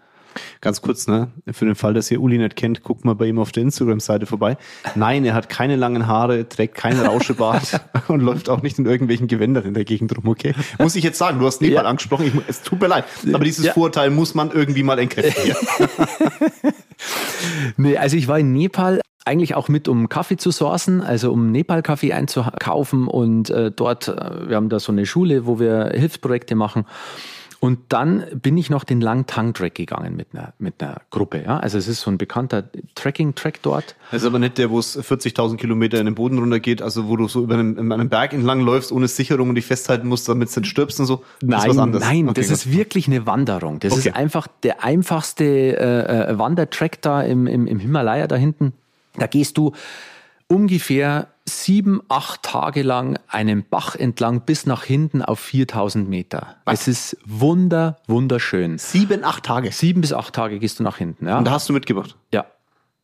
Ganz 0.62 0.82
kurz, 0.82 1.08
ne? 1.08 1.30
Für 1.52 1.66
den 1.66 1.76
Fall, 1.76 1.94
dass 1.94 2.10
ihr 2.12 2.22
Uli 2.22 2.38
nicht 2.38 2.56
kennt, 2.56 2.84
guckt 2.84 3.06
mal 3.06 3.16
bei 3.16 3.26
ihm 3.26 3.40
auf 3.40 3.52
der 3.52 3.64
Instagram-Seite 3.64 4.26
vorbei. 4.26 4.58
Nein, 4.96 5.26
er 5.26 5.34
hat 5.34 5.50
keine 5.50 5.76
langen 5.76 6.08
Haare, 6.08 6.48
trägt 6.48 6.76
keinen 6.76 7.00
Rauschebart 7.06 7.82
und 8.08 8.22
läuft 8.22 8.50
auch 8.50 8.62
nicht 8.62 8.80
in 8.80 8.86
irgendwelchen 8.86 9.28
Gewändern 9.28 9.66
in 9.66 9.74
der 9.74 9.86
Gegend 9.86 10.16
rum, 10.16 10.28
okay? 10.28 10.54
Muss 10.80 10.96
ich 10.96 11.04
jetzt 11.04 11.18
sagen, 11.18 11.40
du 11.40 11.46
hast 11.46 11.62
Nepal 11.62 11.84
ja. 11.84 11.90
angesprochen, 11.90 12.28
ich, 12.28 12.34
es 12.48 12.62
tut 12.62 12.82
mir 12.82 12.88
leid. 12.88 13.06
Aber 13.32 13.44
dieses 13.44 13.66
ja. 13.66 13.74
Vorurteil 13.74 14.10
muss 14.10 14.36
man 14.36 14.52
irgendwie 14.52 14.84
mal 14.84 15.00
entkräften. 15.00 15.56
nee, 17.78 17.98
also 17.98 18.18
ich 18.18 18.28
war 18.28 18.40
in 18.40 18.54
Nepal 18.54 19.02
eigentlich 19.26 19.56
auch 19.56 19.68
mit, 19.68 19.90
um 19.90 20.08
Kaffee 20.08 20.38
zu 20.38 20.52
sourcen, 20.52 21.02
also 21.02 21.34
um 21.34 21.52
Nepal-Kaffee 21.52 22.14
einzukaufen 22.14 23.08
und 23.08 23.50
äh, 23.50 23.72
dort, 23.72 24.08
äh, 24.08 24.48
wir 24.48 24.56
haben 24.56 24.70
da 24.70 24.80
so 24.80 24.94
eine 24.94 25.06
Schule, 25.06 25.46
wo 25.46 25.60
wir 25.60 25.92
Hilfsprojekte 25.94 26.56
machen 26.56 26.86
und 27.60 27.80
dann 27.90 28.24
bin 28.36 28.56
ich 28.56 28.70
noch 28.70 28.84
den 28.84 29.02
langen 29.02 29.26
Tang-Track 29.26 29.74
gegangen 29.74 30.16
mit 30.16 30.28
einer, 30.34 30.54
mit 30.60 30.82
einer 30.82 31.02
Gruppe. 31.10 31.44
Ja? 31.44 31.58
Also 31.58 31.80
es 31.80 31.88
ist 31.88 32.02
so 32.02 32.12
ein 32.12 32.20
bekannter 32.20 32.66
Trekking-Track 32.94 33.64
dort. 33.64 33.96
Das 34.12 34.22
ist 34.22 34.28
aber 34.28 34.38
nicht 34.38 34.60
der, 34.60 34.70
wo 34.70 34.78
es 34.78 34.98
40.000 34.98 35.58
Kilometer 35.58 36.00
in 36.00 36.06
den 36.06 36.14
Boden 36.14 36.38
runtergeht, 36.38 36.84
also 36.84 37.08
wo 37.08 37.16
du 37.16 37.28
so 37.28 37.44
über 37.44 37.56
einen, 37.56 37.92
einen 37.92 38.10
Berg 38.10 38.34
entlang 38.34 38.62
läufst, 38.62 38.92
ohne 38.92 39.08
Sicherung 39.08 39.50
und 39.50 39.56
dich 39.56 39.66
festhalten 39.66 40.08
musst, 40.08 40.30
damit 40.30 40.56
du 40.56 40.60
nicht 40.60 40.70
stirbst 40.70 41.00
und 41.00 41.08
so. 41.08 41.24
Das 41.42 41.66
nein, 41.66 41.92
nein, 41.92 42.30
okay, 42.30 42.42
das 42.42 42.52
ist 42.52 42.72
wirklich 42.72 43.08
eine 43.08 43.26
Wanderung. 43.26 43.80
Das 43.80 43.94
okay. 43.94 44.10
ist 44.10 44.16
einfach 44.16 44.48
der 44.62 44.84
einfachste 44.84 45.46
äh, 45.46 46.32
äh, 46.32 46.38
Wandertrack 46.38 47.02
da 47.02 47.24
im, 47.24 47.48
im, 47.48 47.66
im 47.66 47.80
Himalaya 47.80 48.28
da 48.28 48.36
hinten. 48.36 48.74
Da 49.16 49.26
gehst 49.26 49.58
du 49.58 49.72
ungefähr 50.48 51.28
sieben, 51.48 52.02
acht 52.10 52.44
Tage 52.44 52.84
lang 52.84 53.18
einen 53.28 53.64
Bach 53.68 53.96
entlang 53.96 54.42
bis 54.42 54.66
nach 54.66 54.84
hinten 54.84 55.22
auf 55.22 55.40
4000 55.40 56.08
Meter. 56.10 56.58
Was? 56.66 56.82
Es 56.82 56.88
ist 56.88 57.18
wunder, 57.26 57.98
wunderschön. 58.08 58.78
Sieben, 58.78 59.24
acht 59.24 59.44
Tage? 59.44 59.72
Sieben 59.72 60.02
bis 60.02 60.14
acht 60.14 60.34
Tage 60.36 60.60
gehst 60.60 60.80
du 60.80 60.84
nach 60.84 60.98
hinten, 60.98 61.28
ja. 61.28 61.38
Und 61.38 61.46
da 61.46 61.52
hast 61.52 61.70
du 61.70 61.74
mitgebracht? 61.74 62.16
Ja. 62.34 62.46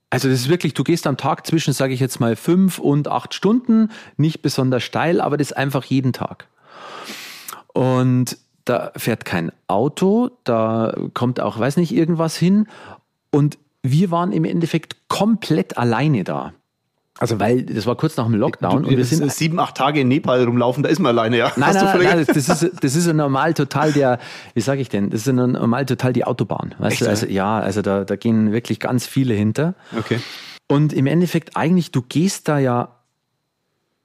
Also 0.09 0.29
das 0.29 0.41
ist 0.41 0.49
wirklich, 0.49 0.75
du 0.75 0.83
gehst 0.83 1.07
am 1.07 1.17
Tag 1.17 1.47
zwischen, 1.47 1.73
sage 1.73 1.93
ich 1.93 1.99
jetzt 1.99 2.19
mal, 2.19 2.35
fünf 2.35 2.77
und 2.77 3.07
acht 3.07 3.33
Stunden, 3.33 3.89
nicht 4.17 4.41
besonders 4.43 4.83
steil, 4.83 5.19
aber 5.19 5.37
das 5.37 5.51
ist 5.51 5.57
einfach 5.57 5.83
jeden 5.85 6.13
Tag. 6.13 6.47
Und 7.73 8.37
da 8.65 8.91
fährt 8.95 9.25
kein 9.25 9.51
Auto, 9.67 10.29
da 10.43 10.95
kommt 11.13 11.39
auch, 11.39 11.57
weiß 11.57 11.77
nicht, 11.77 11.93
irgendwas 11.93 12.37
hin. 12.37 12.67
Und 13.31 13.57
wir 13.81 14.11
waren 14.11 14.31
im 14.31 14.45
Endeffekt 14.45 14.95
komplett 15.07 15.77
alleine 15.77 16.23
da. 16.23 16.53
Also 17.23 17.39
weil 17.39 17.63
das 17.63 17.85
war 17.85 17.95
kurz 17.95 18.17
nach 18.17 18.25
dem 18.25 18.35
Lockdown 18.35 18.83
du, 18.83 18.89
und 18.89 18.97
wir 18.97 19.05
sind 19.05 19.31
sieben, 19.31 19.57
acht 19.59 19.77
Tage 19.77 20.01
in 20.01 20.09
Nepal 20.09 20.43
rumlaufen, 20.43 20.83
da 20.83 20.89
ist 20.89 20.99
man 20.99 21.17
alleine, 21.17 21.37
ja. 21.37 21.53
Nein, 21.55 21.73
nein, 21.73 22.03
nein, 22.03 22.25
das 22.27 22.35
ist 22.35 22.71
das 22.81 22.95
ist 22.95 23.07
ja 23.07 23.13
normal 23.13 23.53
total 23.53 23.93
der, 23.93 24.19
wie 24.55 24.59
sage 24.59 24.81
ich 24.81 24.89
denn, 24.89 25.09
das 25.09 25.25
ist 25.25 25.33
normal 25.33 25.85
total 25.85 26.11
die 26.11 26.25
Autobahn, 26.25 26.75
weißt 26.79 26.91
Echt, 26.91 27.01
du? 27.01 27.09
Also 27.09 27.27
ja, 27.27 27.59
also 27.59 27.81
da 27.81 28.03
da 28.03 28.17
gehen 28.17 28.51
wirklich 28.51 28.81
ganz 28.81 29.07
viele 29.07 29.33
hinter. 29.33 29.75
Okay. 29.97 30.19
Und 30.67 30.91
im 30.91 31.07
Endeffekt 31.07 31.55
eigentlich, 31.55 31.91
du 31.91 32.01
gehst 32.01 32.49
da 32.49 32.59
ja 32.59 32.99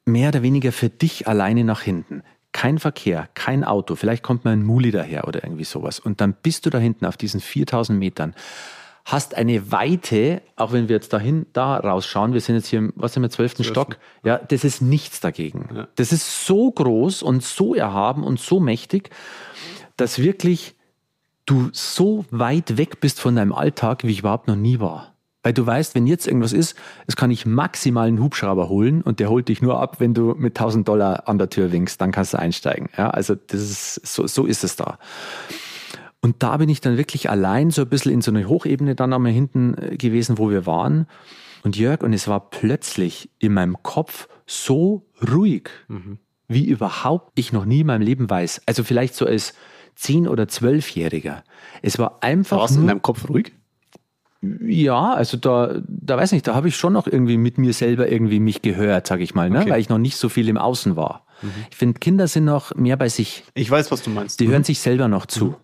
mehr 0.05 0.29
oder 0.29 0.43
weniger 0.43 0.71
für 0.71 0.89
dich 0.89 1.27
alleine 1.27 1.65
nach 1.65 1.83
hinten. 1.83 2.23
Kein 2.53 2.79
Verkehr, 2.79 3.29
kein 3.35 3.65
Auto, 3.65 3.95
vielleicht 3.95 4.23
kommt 4.23 4.45
mal 4.45 4.53
ein 4.53 4.63
Muli 4.63 4.91
daher 4.91 5.27
oder 5.27 5.43
irgendwie 5.45 5.65
sowas. 5.65 5.99
Und 5.99 6.21
dann 6.21 6.35
bist 6.43 6.67
du 6.67 6.71
da 6.71 6.79
hinten 6.79 7.05
auf 7.05 7.17
diesen 7.17 7.41
4000 7.41 7.99
Metern 7.99 8.35
hast 9.09 9.35
eine 9.35 9.73
Weite, 9.73 10.43
auch 10.55 10.73
wenn 10.73 10.89
wir 10.89 10.97
jetzt 10.97 11.15
dahin, 11.15 11.47
da 11.55 11.79
rausschauen, 11.79 12.35
wir 12.35 12.43
sind 12.43 12.57
jetzt 12.57 12.69
hier 12.69 12.79
im, 12.79 12.93
was 12.95 13.15
sind 13.15 13.23
wir, 13.23 13.31
zwölften 13.31 13.65
Stock, 13.65 13.97
ja, 14.23 14.37
das 14.37 14.65
ist 14.65 14.83
nichts 14.83 15.21
dagegen. 15.21 15.71
Ja. 15.75 15.89
Das 15.97 16.13
ist 16.13 16.45
so 16.45 16.71
groß 16.71 17.23
und 17.23 17.43
so 17.43 17.75
erhaben 17.75 18.23
und 18.23 18.39
so 18.39 18.61
mächtig, 18.61 19.09
dass 19.97 20.19
wirklich 20.19 20.75
du 21.47 21.71
so 21.73 22.27
weit 22.31 22.77
weg 22.77 23.01
bist 23.01 23.19
von 23.19 23.35
deinem 23.35 23.55
Alltag, 23.55 24.05
wie 24.05 24.11
ich 24.11 24.19
überhaupt 24.21 24.47
noch 24.47 24.57
nie 24.57 24.79
war. 24.79 25.15
Weil 25.43 25.55
du 25.55 25.65
weißt, 25.65 25.95
wenn 25.95 26.07
jetzt 26.07 26.27
irgendwas 26.27 26.53
ist, 26.53 26.77
es 27.07 27.17
kann 27.17 27.31
ich 27.31 27.47
maximal 27.47 28.09
einen 28.09 28.21
Hubschrauber 28.21 28.69
holen 28.69 29.01
und 29.01 29.21
der 29.21 29.31
holt 29.31 29.49
dich 29.49 29.63
nur 29.63 29.81
ab, 29.81 30.01
wenn 30.01 30.13
du 30.13 30.35
mit 30.37 30.59
1000 30.59 30.87
Dollar 30.87 31.27
an 31.27 31.39
der 31.39 31.49
Tür 31.49 31.73
winkst, 31.73 31.99
dann 32.03 32.13
kannst 32.13 32.35
du 32.35 32.39
einsteigen. 32.39 32.91
Ja, 32.99 33.09
also 33.09 33.35
das 33.35 33.63
ist, 33.63 34.07
so, 34.07 34.27
so 34.27 34.45
ist 34.45 34.65
es 34.65 34.77
da. 34.77 34.99
Und 36.21 36.43
da 36.43 36.57
bin 36.57 36.69
ich 36.69 36.81
dann 36.81 36.97
wirklich 36.97 37.31
allein 37.31 37.71
so 37.71 37.83
ein 37.83 37.89
bisschen 37.89 38.13
in 38.13 38.23
so 38.23 38.31
einer 38.31 38.49
Hochebene 38.49 38.95
dann 38.95 39.13
einmal 39.13 39.33
hinten 39.33 39.75
äh, 39.75 39.97
gewesen, 39.97 40.39
wo 40.39 40.51
wir 40.51 40.67
waren. 40.67 41.07
Und 41.63 41.77
Jörg, 41.77 42.03
und 42.03 42.13
es 42.13 42.29
war 42.29 42.51
plötzlich 42.51 43.31
in 43.39 43.53
meinem 43.53 43.83
Kopf 43.83 44.29
so 44.47 45.07
ruhig, 45.31 45.71
mhm. 45.89 46.19
wie 46.49 46.67
überhaupt 46.67 47.33
ich 47.39 47.53
noch 47.53 47.65
nie 47.65 47.81
in 47.81 47.87
meinem 47.87 48.03
Leben 48.03 48.29
weiß. 48.29 48.63
Also 48.67 48.85
vielleicht 48.85 49.15
so 49.15 49.27
als 49.27 49.55
zehn- 49.95 50.29
oder 50.29 50.49
zwölfjähriger. 50.49 51.45
Es 51.83 51.99
war 51.99 52.19
einfach. 52.23 52.59
Warst 52.59 52.77
du 52.77 52.81
in 52.81 52.87
deinem 52.87 53.03
Kopf 53.03 53.29
ruhig? 53.29 53.53
Ja, 54.41 55.15
also 55.15 55.37
da, 55.37 55.81
da 55.89 56.17
weiß 56.17 56.31
nicht, 56.31 56.47
da 56.47 56.55
habe 56.55 56.69
ich 56.69 56.77
schon 56.77 56.93
noch 56.93 57.09
irgendwie 57.09 57.37
mit 57.37 57.59
mir 57.59 57.73
selber 57.73 58.11
irgendwie 58.11 58.39
mich 58.39 58.63
gehört, 58.63 59.09
sag 59.09 59.21
ich 59.21 59.35
mal, 59.35 59.51
ne? 59.51 59.61
Okay. 59.61 59.71
weil 59.71 59.81
ich 59.81 59.89
noch 59.89 59.99
nicht 59.99 60.17
so 60.17 60.29
viel 60.29 60.49
im 60.49 60.57
Außen 60.57 60.95
war. 60.95 61.27
Mhm. 61.43 61.51
Ich 61.71 61.77
finde, 61.77 61.99
Kinder 61.99 62.29
sind 62.29 62.45
noch 62.45 62.75
mehr 62.77 62.97
bei 62.97 63.09
sich. 63.09 63.43
Ich 63.55 63.69
weiß, 63.69 63.91
was 63.91 64.03
du 64.03 64.11
meinst. 64.11 64.39
Die 64.39 64.47
mhm. 64.47 64.53
hören 64.53 64.65
sich 64.65 64.79
selber 64.79 65.09
noch 65.09 65.27
zu. 65.27 65.57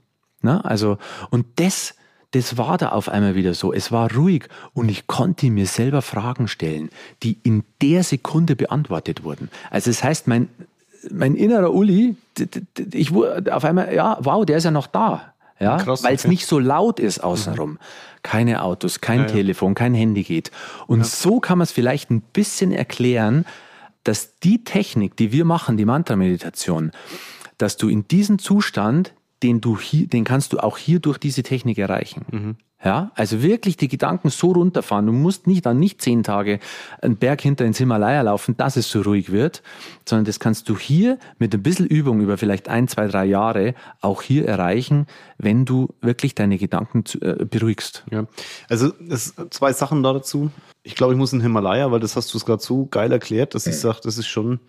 Ne? 0.45 0.65
Also, 0.65 0.99
und 1.31 1.47
das, 1.57 1.95
das 2.31 2.57
war 2.57 2.79
da 2.79 2.91
auf 2.91 3.09
einmal 3.09 3.35
wieder 3.35 3.55
so. 3.55 3.73
Es 3.73 3.91
war 3.91 4.13
ruhig 4.13 4.49
und 4.73 4.89
ich 4.89 5.07
konnte 5.07 5.51
mir 5.51 5.67
selber 5.67 6.03
Fragen 6.03 6.47
stellen, 6.49 6.91
die 7.23 7.39
in 7.43 7.65
der 7.83 8.05
Sekunde 8.05 8.55
beantwortet 8.55 9.25
wurden. 9.25 9.51
Also 9.71 9.91
das 9.91 10.05
heißt, 10.05 10.29
mein, 10.29 10.49
mein 11.11 11.35
innerer 11.35 11.73
Uli, 11.73 12.17
ich 12.93 13.13
wurde 13.13 13.55
auf 13.55 13.65
einmal, 13.65 13.95
ja, 13.95 14.19
wow, 14.21 14.45
der 14.45 14.59
ist 14.59 14.65
ja 14.65 14.71
noch 14.71 14.87
da. 14.87 15.35
Ja, 15.61 15.87
weil 15.87 16.15
es 16.15 16.25
okay. 16.25 16.29
nicht 16.29 16.47
so 16.47 16.59
laut 16.59 16.99
ist 16.99 17.21
außenrum. 17.21 17.71
Mhm. 17.71 17.79
Keine 18.23 18.63
Autos, 18.63 19.01
kein 19.01 19.21
ja, 19.21 19.27
Telefon, 19.27 19.75
kein 19.75 19.95
Handy 19.95 20.25
geht. 20.25 20.51
Und 20.89 21.01
ja. 21.01 21.05
so 21.05 21.39
kann 21.39 21.59
man 21.59 21.65
es 21.65 21.73
vielleicht 21.73 22.11
ein 22.11 22.21
bisschen 22.21 22.73
erklären, 22.73 23.47
dass 24.03 24.39
die 24.41 24.65
Technik, 24.65 25.17
die 25.17 25.31
wir 25.33 25.45
machen, 25.45 25.77
die 25.77 25.85
Mantra-Meditation, 25.85 26.91
dass 27.57 27.77
du 27.77 27.89
in 27.89 28.09
diesem 28.09 28.39
Zustand 28.39 29.15
den 29.45 29.61
du 29.61 29.79
hier, 29.79 30.09
den 30.09 30.25
kannst 30.25 30.53
du 30.53 30.59
auch 30.59 30.79
hier 30.79 30.99
durch 30.99 31.19
diese 31.19 31.43
Technik 31.43 31.79
erreichen. 31.79 32.25
Mhm. 32.31 32.57
Ja, 32.83 33.13
also 33.15 33.43
wirklich 33.43 33.79
die 33.79 33.89
Gedanken 33.89 34.29
so 34.29 34.53
runterfahren. 34.53 35.07
Du 35.07 35.13
musst 35.13 35.47
nicht 35.47 35.65
dann 35.65 35.79
nicht 35.79 36.03
zehn 36.03 36.23
Tage 36.23 36.61
einen 37.01 37.17
Berg 37.17 37.41
hinter 37.41 37.65
ins 37.65 37.79
Himalaya 37.79 38.21
laufen, 38.21 38.59
dass 38.59 38.77
es 38.77 38.91
so 38.91 39.01
ruhig 39.01 39.33
wird, 39.33 39.63
sondern 40.07 40.27
das 40.27 40.39
kannst 40.39 40.69
du 40.69 40.77
hier 40.77 41.19
mit 41.39 41.55
ein 41.55 41.63
bisschen 41.63 41.87
Übung 41.87 42.21
über 42.21 42.37
vielleicht 42.37 42.69
ein, 42.69 42.87
zwei, 42.87 43.07
drei 43.07 43.25
Jahre 43.25 43.75
auch 44.03 44.21
hier 44.21 44.47
erreichen, 44.47 45.07
wenn 45.39 45.65
du 45.65 45.95
wirklich 46.03 46.35
deine 46.35 46.59
Gedanken 46.59 47.07
zu, 47.07 47.21
äh, 47.23 47.47
beruhigst. 47.47 48.05
Ja, 48.11 48.27
also 48.69 48.93
es 49.09 49.35
zwei 49.49 49.73
Sachen 49.73 50.03
da 50.03 50.13
dazu. 50.13 50.51
Ich 50.83 50.95
glaube, 50.95 51.15
ich 51.15 51.19
muss 51.19 51.33
in 51.33 51.41
Himalaya, 51.41 51.91
weil 51.91 52.01
das 52.01 52.17
hast 52.17 52.35
du 52.35 52.39
es 52.39 52.45
gerade 52.45 52.63
so 52.63 52.85
geil 52.87 53.13
erklärt, 53.13 53.55
dass 53.55 53.67
ich 53.67 53.77
sage, 53.77 54.01
das 54.03 54.19
ist 54.19 54.27
schon. 54.27 54.61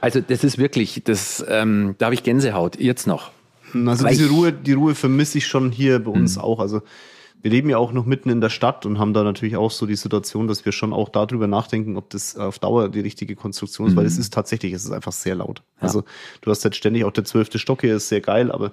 Also 0.00 0.20
das 0.20 0.42
ist 0.42 0.58
wirklich, 0.58 1.02
das, 1.04 1.44
ähm, 1.48 1.94
da 1.98 2.06
habe 2.06 2.14
ich 2.14 2.24
Gänsehaut 2.24 2.80
jetzt 2.80 3.06
noch. 3.06 3.30
Also 3.74 4.06
diese 4.06 4.28
Ruhe, 4.28 4.52
die 4.52 4.72
Ruhe 4.72 4.94
vermisse 4.94 5.38
ich 5.38 5.46
schon 5.46 5.70
hier 5.70 5.98
bei 5.98 6.10
uns 6.10 6.36
mhm. 6.36 6.42
auch. 6.42 6.60
Also 6.60 6.82
wir 7.42 7.50
leben 7.50 7.68
ja 7.68 7.76
auch 7.76 7.92
noch 7.92 8.06
mitten 8.06 8.30
in 8.30 8.40
der 8.40 8.48
Stadt 8.48 8.86
und 8.86 8.98
haben 8.98 9.12
da 9.12 9.22
natürlich 9.22 9.56
auch 9.56 9.70
so 9.70 9.84
die 9.84 9.96
Situation, 9.96 10.48
dass 10.48 10.64
wir 10.64 10.72
schon 10.72 10.94
auch 10.94 11.10
darüber 11.10 11.46
nachdenken, 11.46 11.98
ob 11.98 12.08
das 12.08 12.36
auf 12.36 12.58
Dauer 12.58 12.88
die 12.88 13.00
richtige 13.00 13.36
Konstruktion 13.36 13.86
ist, 13.86 13.92
mhm. 13.92 13.98
weil 13.98 14.06
es 14.06 14.16
ist 14.16 14.32
tatsächlich, 14.32 14.72
es 14.72 14.84
ist 14.84 14.92
einfach 14.92 15.12
sehr 15.12 15.34
laut. 15.34 15.62
Ja. 15.76 15.82
Also 15.82 16.04
du 16.40 16.50
hast 16.50 16.64
halt 16.64 16.74
ständig 16.74 17.04
auch 17.04 17.12
der 17.12 17.24
zwölfte 17.24 17.58
Stock 17.58 17.82
hier, 17.82 17.96
ist 17.96 18.08
sehr 18.08 18.22
geil, 18.22 18.50
aber 18.50 18.72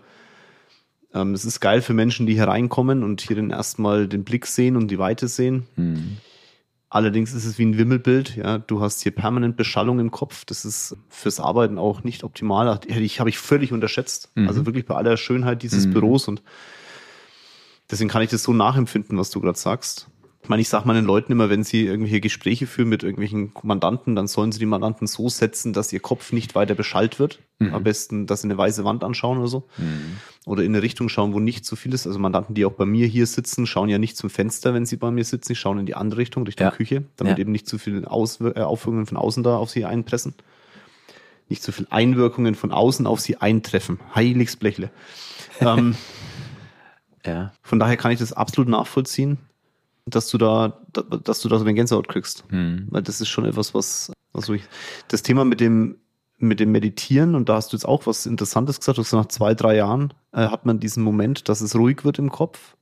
ähm, 1.13 1.34
es 1.34 1.43
ist 1.43 1.60
geil 1.60 1.81
für 1.81 1.93
Menschen, 1.93 2.25
die 2.25 2.34
hier 2.34 2.48
reinkommen 2.48 3.03
und 3.03 3.20
hier 3.20 3.36
dann 3.36 3.50
erstmal 3.50 4.08
den 4.08 4.24
Blick 4.24 4.46
sehen 4.46 4.77
und 4.77 4.89
die 4.89 5.00
Weite 5.00 5.27
sehen. 5.27 5.67
Mhm. 5.75 6.17
Allerdings 6.93 7.33
ist 7.33 7.45
es 7.45 7.57
wie 7.57 7.63
ein 7.63 7.77
Wimmelbild. 7.77 8.36
Ja, 8.36 8.57
du 8.57 8.81
hast 8.81 9.01
hier 9.01 9.13
permanent 9.15 9.55
Beschallung 9.55 10.01
im 10.01 10.12
Kopf. 10.12 10.43
Das 10.43 10.65
ist 10.65 10.98
fürs 11.07 11.39
Arbeiten 11.39 11.77
auch 11.77 12.03
nicht 12.03 12.25
optimal. 12.25 12.81
Ich 12.86 13.21
habe 13.21 13.29
ich 13.29 13.38
völlig 13.38 13.71
unterschätzt. 13.71 14.29
Mhm. 14.36 14.50
Also 14.50 14.65
wirklich 14.65 14.86
bei 14.86 14.95
aller 14.95 15.15
Schönheit 15.15 15.63
dieses 15.63 15.88
mhm. 15.88 15.93
Büros 15.93 16.27
und 16.27 16.43
deswegen 17.89 18.10
kann 18.10 18.21
ich 18.24 18.29
das 18.29 18.43
so 18.43 18.51
nachempfinden, 18.51 19.17
was 19.17 19.29
du 19.29 19.39
gerade 19.39 19.57
sagst. 19.57 20.10
Ich 20.43 20.50
meine, 20.50 20.62
ich 20.62 20.69
sage 20.69 20.88
meinen 20.88 21.05
Leuten 21.05 21.31
immer, 21.31 21.51
wenn 21.51 21.63
sie 21.63 21.86
irgendwelche 21.86 22.19
Gespräche 22.19 22.65
führen 22.65 22.89
mit 22.89 23.03
irgendwelchen 23.03 23.53
Mandanten, 23.62 24.15
dann 24.15 24.27
sollen 24.27 24.51
sie 24.51 24.57
die 24.57 24.65
Mandanten 24.65 25.05
so 25.05 25.29
setzen, 25.29 25.71
dass 25.71 25.93
ihr 25.93 26.00
Kopf 26.00 26.31
nicht 26.31 26.55
weiter 26.55 26.74
beschallt 26.74 27.19
wird. 27.19 27.39
Mhm. 27.60 27.75
Am 27.75 27.83
besten, 27.83 28.25
dass 28.25 28.41
sie 28.41 28.48
eine 28.48 28.57
weiße 28.57 28.83
Wand 28.83 29.03
anschauen 29.03 29.38
oder 29.38 29.48
so. 29.48 29.67
Mhm. 29.77 30.17
Oder 30.48 30.63
in 30.63 30.74
eine 30.74 30.81
Richtung 30.81 31.10
schauen, 31.10 31.33
wo 31.33 31.39
nicht 31.39 31.63
so 31.65 31.75
viel 31.75 31.93
ist. 31.93 32.07
Also 32.07 32.17
Mandanten, 32.17 32.55
die 32.55 32.65
auch 32.65 32.71
bei 32.71 32.86
mir 32.86 33.05
hier 33.05 33.27
sitzen, 33.27 33.67
schauen 33.67 33.88
ja 33.88 34.00
nicht 34.00 34.17
zum 34.17 34.31
Fenster, 34.31 34.74
wenn 34.74 34.88
sie 34.88 34.98
bei 34.98 35.12
mir 35.12 35.24
sitzen. 35.24 35.50
Sie 35.50 35.55
schauen 35.55 35.77
in 35.77 35.86
die 35.86 35.95
andere 35.95 36.21
Richtung, 36.21 36.43
Richtung 36.43 36.65
ja. 36.65 36.71
Küche, 36.71 37.03
damit 37.17 37.38
ja. 37.38 37.41
eben 37.41 37.51
nicht 37.51 37.67
zu 37.67 37.77
viele 37.77 38.10
Auswir 38.10 38.57
äh, 38.57 38.62
Aufwirkungen 38.62 39.05
von 39.05 39.17
außen 39.17 39.43
da 39.43 39.57
auf 39.57 39.69
sie 39.69 39.86
einpressen. 39.86 40.33
Nicht 41.50 41.62
zu 41.62 41.71
viel 41.71 41.86
Einwirkungen 41.91 42.55
von 42.55 42.71
außen 42.71 43.05
auf 43.05 43.19
sie 43.19 43.38
eintreffen. 43.38 44.00
Heiligsblechle. 44.15 44.89
ähm, 45.60 45.95
ja. 47.27 47.53
Von 47.62 47.77
daher 47.77 47.98
kann 47.98 48.12
ich 48.12 48.19
das 48.19 48.33
absolut 48.33 48.69
nachvollziehen 48.69 49.38
dass 50.05 50.29
du 50.29 50.38
da, 50.38 50.81
dass 51.24 51.41
du 51.41 51.50
da 51.50 51.58
so 51.58 51.63
eine 51.63 51.74
Gänsehaut 51.74 52.08
kriegst. 52.08 52.43
Mhm. 52.51 52.88
Weil 52.89 53.03
das 53.03 53.22
ist 53.22 53.29
schon 53.29 53.46
etwas, 53.46 53.74
was, 53.74 54.12
was 54.34 54.50
ich, 54.50 54.63
das 55.08 55.22
Thema 55.22 55.46
mit 55.46 55.60
dem, 55.60 55.98
mit 56.38 56.60
dem 56.60 56.72
Meditieren, 56.72 57.36
und 57.36 57.50
da 57.50 57.55
hast 57.55 57.72
du 57.72 57.77
jetzt 57.77 57.86
auch 57.86 58.08
was 58.08 58.25
Interessantes 58.25 58.79
gesagt, 58.79 58.98
du 58.98 59.03
hast 59.03 59.13
nach 59.13 59.27
zwei, 59.27 59.53
drei 59.53 59.75
Jahren 59.75 60.13
äh, 60.31 60.48
hat 60.48 60.65
man 60.65 60.79
diesen 60.79 61.03
Moment, 61.03 61.50
dass 61.50 61.62
es 61.62 61.75
ruhig 61.75 62.03
wird 62.03 62.20
im 62.20 62.31
Kopf. 62.31 62.75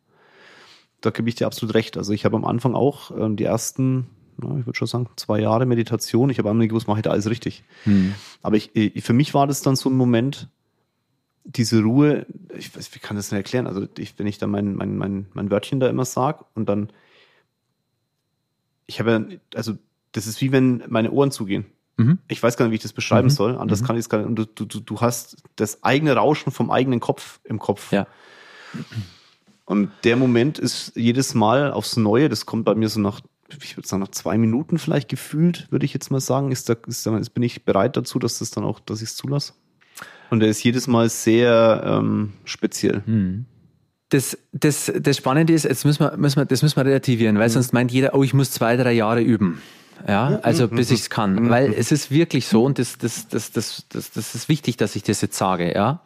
Da 1.02 1.12
gebe 1.12 1.30
ich 1.30 1.36
dir 1.36 1.46
absolut 1.46 1.76
recht. 1.76 1.98
Also 1.98 2.14
ich 2.14 2.26
habe 2.26 2.36
am 2.36 2.46
Anfang 2.46 2.76
auch 2.76 3.12
ähm, 3.12 3.36
die 3.36 3.46
ersten, 3.46 4.08
na, 4.38 4.58
ich 4.60 4.66
würde 4.66 4.78
schon 4.78 4.88
sagen, 4.88 5.10
zwei 5.16 5.40
Jahre 5.40 5.66
Meditation. 5.66 6.30
Ich 6.30 6.40
habe 6.40 6.50
einmal 6.50 6.68
gewusst, 6.68 6.88
mache 6.88 7.00
ich 7.00 7.04
da 7.04 7.12
alles 7.12 7.30
richtig. 7.30 7.64
Mhm. 7.86 8.16
Aber 8.42 8.56
ich, 8.56 8.76
ich, 8.76 9.04
für 9.04 9.14
mich 9.14 9.34
war 9.34 9.48
das 9.48 9.62
dann 9.62 9.76
so 9.76 9.90
ein 9.90 9.96
Moment, 9.96 10.48
diese 11.44 11.82
Ruhe, 11.82 12.26
ich 12.58 12.76
weiß, 12.76 12.94
wie 12.94 13.00
kann 13.00 13.16
das 13.18 13.30
denn 13.30 13.38
erklären? 13.38 13.68
Also 13.68 13.88
ich, 13.98 14.18
wenn 14.18 14.28
ich 14.28 14.38
da 14.38 14.48
mein, 14.48 14.76
mein, 14.76 14.98
mein, 14.98 15.26
mein 15.34 15.52
Wörtchen 15.52 15.80
da 15.80 15.88
immer 15.88 16.06
sag 16.06 16.46
und 16.54 16.70
dann 16.70 16.90
ich 18.90 19.00
habe 19.00 19.12
ja, 19.12 19.38
also 19.56 19.78
das 20.12 20.26
ist 20.26 20.42
wie 20.42 20.52
wenn 20.52 20.84
meine 20.88 21.12
Ohren 21.12 21.32
zugehen. 21.32 21.66
Mhm. 21.98 22.18
Ich 22.28 22.42
weiß 22.42 22.58
gar 22.58 22.66
nicht, 22.66 22.72
wie 22.72 22.78
ich 22.78 22.82
das 22.82 22.94
beschreiben 22.94 23.28
mhm. 23.28 23.32
soll. 23.32 23.58
Anders 23.58 23.82
mhm. 23.82 23.86
kann 23.86 23.96
ich 23.96 24.02
es 24.02 24.10
gar 24.10 24.18
nicht. 24.18 24.28
Und 24.28 24.36
du, 24.36 24.66
du, 24.66 24.80
du 24.80 25.02
hast 25.02 25.38
das 25.56 25.84
eigene 25.84 26.14
Rauschen 26.14 26.52
vom 26.52 26.72
eigenen 26.72 27.00
Kopf 27.00 27.40
im 27.44 27.60
Kopf. 27.60 27.92
Ja. 27.92 28.08
Und 29.66 29.92
der 30.04 30.16
Moment 30.16 30.58
ist 30.58 30.94
jedes 30.96 31.36
Mal 31.36 31.72
aufs 31.72 31.98
Neue, 31.98 32.30
das 32.30 32.48
kommt 32.48 32.66
bei 32.66 32.74
mir 32.74 32.90
so 32.90 33.00
nach, 33.00 33.22
ich 33.62 33.78
würde 33.78 33.88
sagen, 33.88 34.02
nach 34.02 34.10
zwei 34.10 34.38
Minuten 34.40 34.80
vielleicht 34.80 35.08
gefühlt, 35.08 35.72
würde 35.72 35.86
ich 35.86 35.94
jetzt 35.94 36.10
mal 36.10 36.20
sagen, 36.20 36.52
ist 36.52 36.70
da, 36.70 36.76
ist 36.88 37.06
da, 37.06 37.12
bin 37.12 37.44
ich 37.44 37.66
bereit 37.66 37.96
dazu, 37.96 38.18
dass 38.18 38.40
das 38.40 38.50
dann 38.50 38.64
auch, 38.64 38.80
dass 38.80 39.04
ich 39.04 39.10
es 39.10 39.16
zulasse. 39.16 39.54
Und 40.32 40.40
der 40.40 40.50
ist 40.50 40.64
jedes 40.64 40.88
Mal 40.88 41.10
sehr 41.10 41.84
ähm, 41.86 42.34
speziell. 42.46 43.04
Mhm 43.06 43.46
das, 44.10 44.38
das, 44.52 44.92
das 45.00 45.18
Spannende 45.18 45.54
ist, 45.54 45.64
jetzt 45.64 45.86
müssen 45.86 46.04
wir, 46.04 46.18
müssen 46.18 46.38
wir, 46.38 46.46
das 46.46 46.62
müssen 46.62 46.76
wir 46.76 46.86
relativieren, 46.86 47.38
weil 47.38 47.48
mhm. 47.48 47.54
sonst 47.54 47.74
meint 47.74 47.92
jeder, 47.92 48.16
oh, 48.16 48.24
ich 48.24 48.34
muss 48.34 48.52
zwei, 48.52 48.76
drei 48.76 48.94
Jahre 48.94 49.22
üben. 49.22 49.62
Ja, 50.08 50.40
also 50.44 50.68
mhm. 50.68 50.76
bis 50.76 50.92
ich 50.92 51.02
es 51.02 51.10
kann. 51.10 51.36
Mhm. 51.36 51.50
Weil 51.50 51.74
es 51.74 51.92
ist 51.92 52.10
wirklich 52.10 52.48
so, 52.48 52.64
und 52.64 52.80
das, 52.80 52.98
das, 52.98 53.28
das, 53.28 53.52
das, 53.52 53.86
das, 53.90 54.12
das 54.12 54.36
ist 54.36 54.48
wichtig, 54.50 54.78
dass 54.78 54.96
ich 54.96 55.04
das 55.04 55.22
jetzt 55.22 55.38
sage, 55.38 55.74
ja 55.74 56.02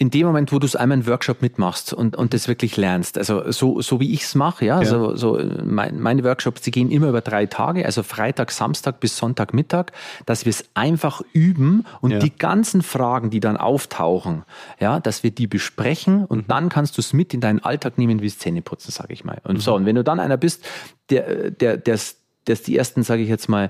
in 0.00 0.10
dem 0.10 0.28
Moment, 0.28 0.52
wo 0.52 0.60
du 0.60 0.66
es 0.66 0.76
einmal 0.76 0.96
einen 0.96 1.06
Workshop 1.08 1.42
mitmachst 1.42 1.92
und, 1.92 2.14
und 2.14 2.32
das 2.32 2.46
wirklich 2.46 2.76
lernst, 2.76 3.18
also 3.18 3.50
so, 3.50 3.80
so 3.80 3.98
wie 3.98 4.12
ich 4.12 4.22
es 4.22 4.36
mache, 4.36 4.64
ja, 4.64 4.80
ja, 4.80 4.84
so, 4.84 5.16
so 5.16 5.40
mein, 5.64 5.98
meine 5.98 6.22
Workshops, 6.22 6.60
die 6.60 6.70
gehen 6.70 6.92
immer 6.92 7.08
über 7.08 7.20
drei 7.20 7.46
Tage, 7.46 7.84
also 7.84 8.04
Freitag, 8.04 8.52
Samstag 8.52 9.00
bis 9.00 9.16
Sonntagmittag, 9.16 9.86
dass 10.24 10.44
wir 10.44 10.50
es 10.50 10.64
einfach 10.74 11.20
üben 11.32 11.84
und 12.00 12.12
ja. 12.12 12.18
die 12.20 12.30
ganzen 12.30 12.82
Fragen, 12.82 13.30
die 13.30 13.40
dann 13.40 13.56
auftauchen, 13.56 14.44
ja, 14.78 15.00
dass 15.00 15.24
wir 15.24 15.32
die 15.32 15.48
besprechen 15.48 16.24
und 16.24 16.42
mhm. 16.42 16.48
dann 16.48 16.68
kannst 16.68 16.96
du 16.96 17.00
es 17.00 17.12
mit 17.12 17.34
in 17.34 17.40
deinen 17.40 17.58
Alltag 17.58 17.98
nehmen 17.98 18.22
wie 18.22 18.28
Zähneputzen, 18.28 18.92
sage 18.92 19.12
ich 19.12 19.24
mal. 19.24 19.40
Und 19.42 19.56
mhm. 19.56 19.60
so, 19.60 19.74
und 19.74 19.84
wenn 19.84 19.96
du 19.96 20.04
dann 20.04 20.20
einer 20.20 20.36
bist, 20.36 20.64
der, 21.10 21.50
der, 21.50 21.76
der, 21.76 21.98
der 22.46 22.54
die 22.54 22.76
ersten, 22.76 23.02
sage 23.02 23.22
ich 23.22 23.28
jetzt 23.28 23.48
mal, 23.48 23.68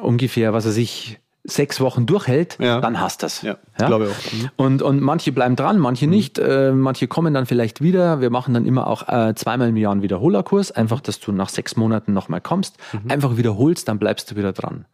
ungefähr, 0.00 0.54
was 0.54 0.64
er 0.64 0.72
sich 0.72 1.18
sechs 1.44 1.80
Wochen 1.80 2.06
durchhält, 2.06 2.58
ja. 2.60 2.80
dann 2.80 3.00
hast 3.00 3.22
das. 3.22 3.42
Ja, 3.42 3.56
ja? 3.78 3.86
glaube 3.86 4.06
ich 4.06 4.10
auch. 4.10 4.32
Mhm. 4.32 4.50
Und, 4.56 4.82
und 4.82 5.00
manche 5.00 5.32
bleiben 5.32 5.56
dran, 5.56 5.78
manche 5.78 6.06
mhm. 6.06 6.12
nicht. 6.12 6.38
Äh, 6.38 6.72
manche 6.72 7.08
kommen 7.08 7.34
dann 7.34 7.46
vielleicht 7.46 7.80
wieder. 7.80 8.20
Wir 8.20 8.30
machen 8.30 8.54
dann 8.54 8.66
immer 8.66 8.86
auch 8.86 9.08
äh, 9.08 9.34
zweimal 9.34 9.68
im 9.70 9.76
Jahr 9.76 9.92
einen 9.92 10.02
Wiederholerkurs. 10.02 10.72
Einfach, 10.72 11.00
dass 11.00 11.20
du 11.20 11.32
nach 11.32 11.48
sechs 11.48 11.76
Monaten 11.76 12.12
nochmal 12.12 12.40
kommst. 12.40 12.76
Mhm. 12.92 13.10
Einfach 13.10 13.36
wiederholst, 13.36 13.88
dann 13.88 13.98
bleibst 13.98 14.30
du 14.30 14.36
wieder 14.36 14.52
dran. 14.52 14.84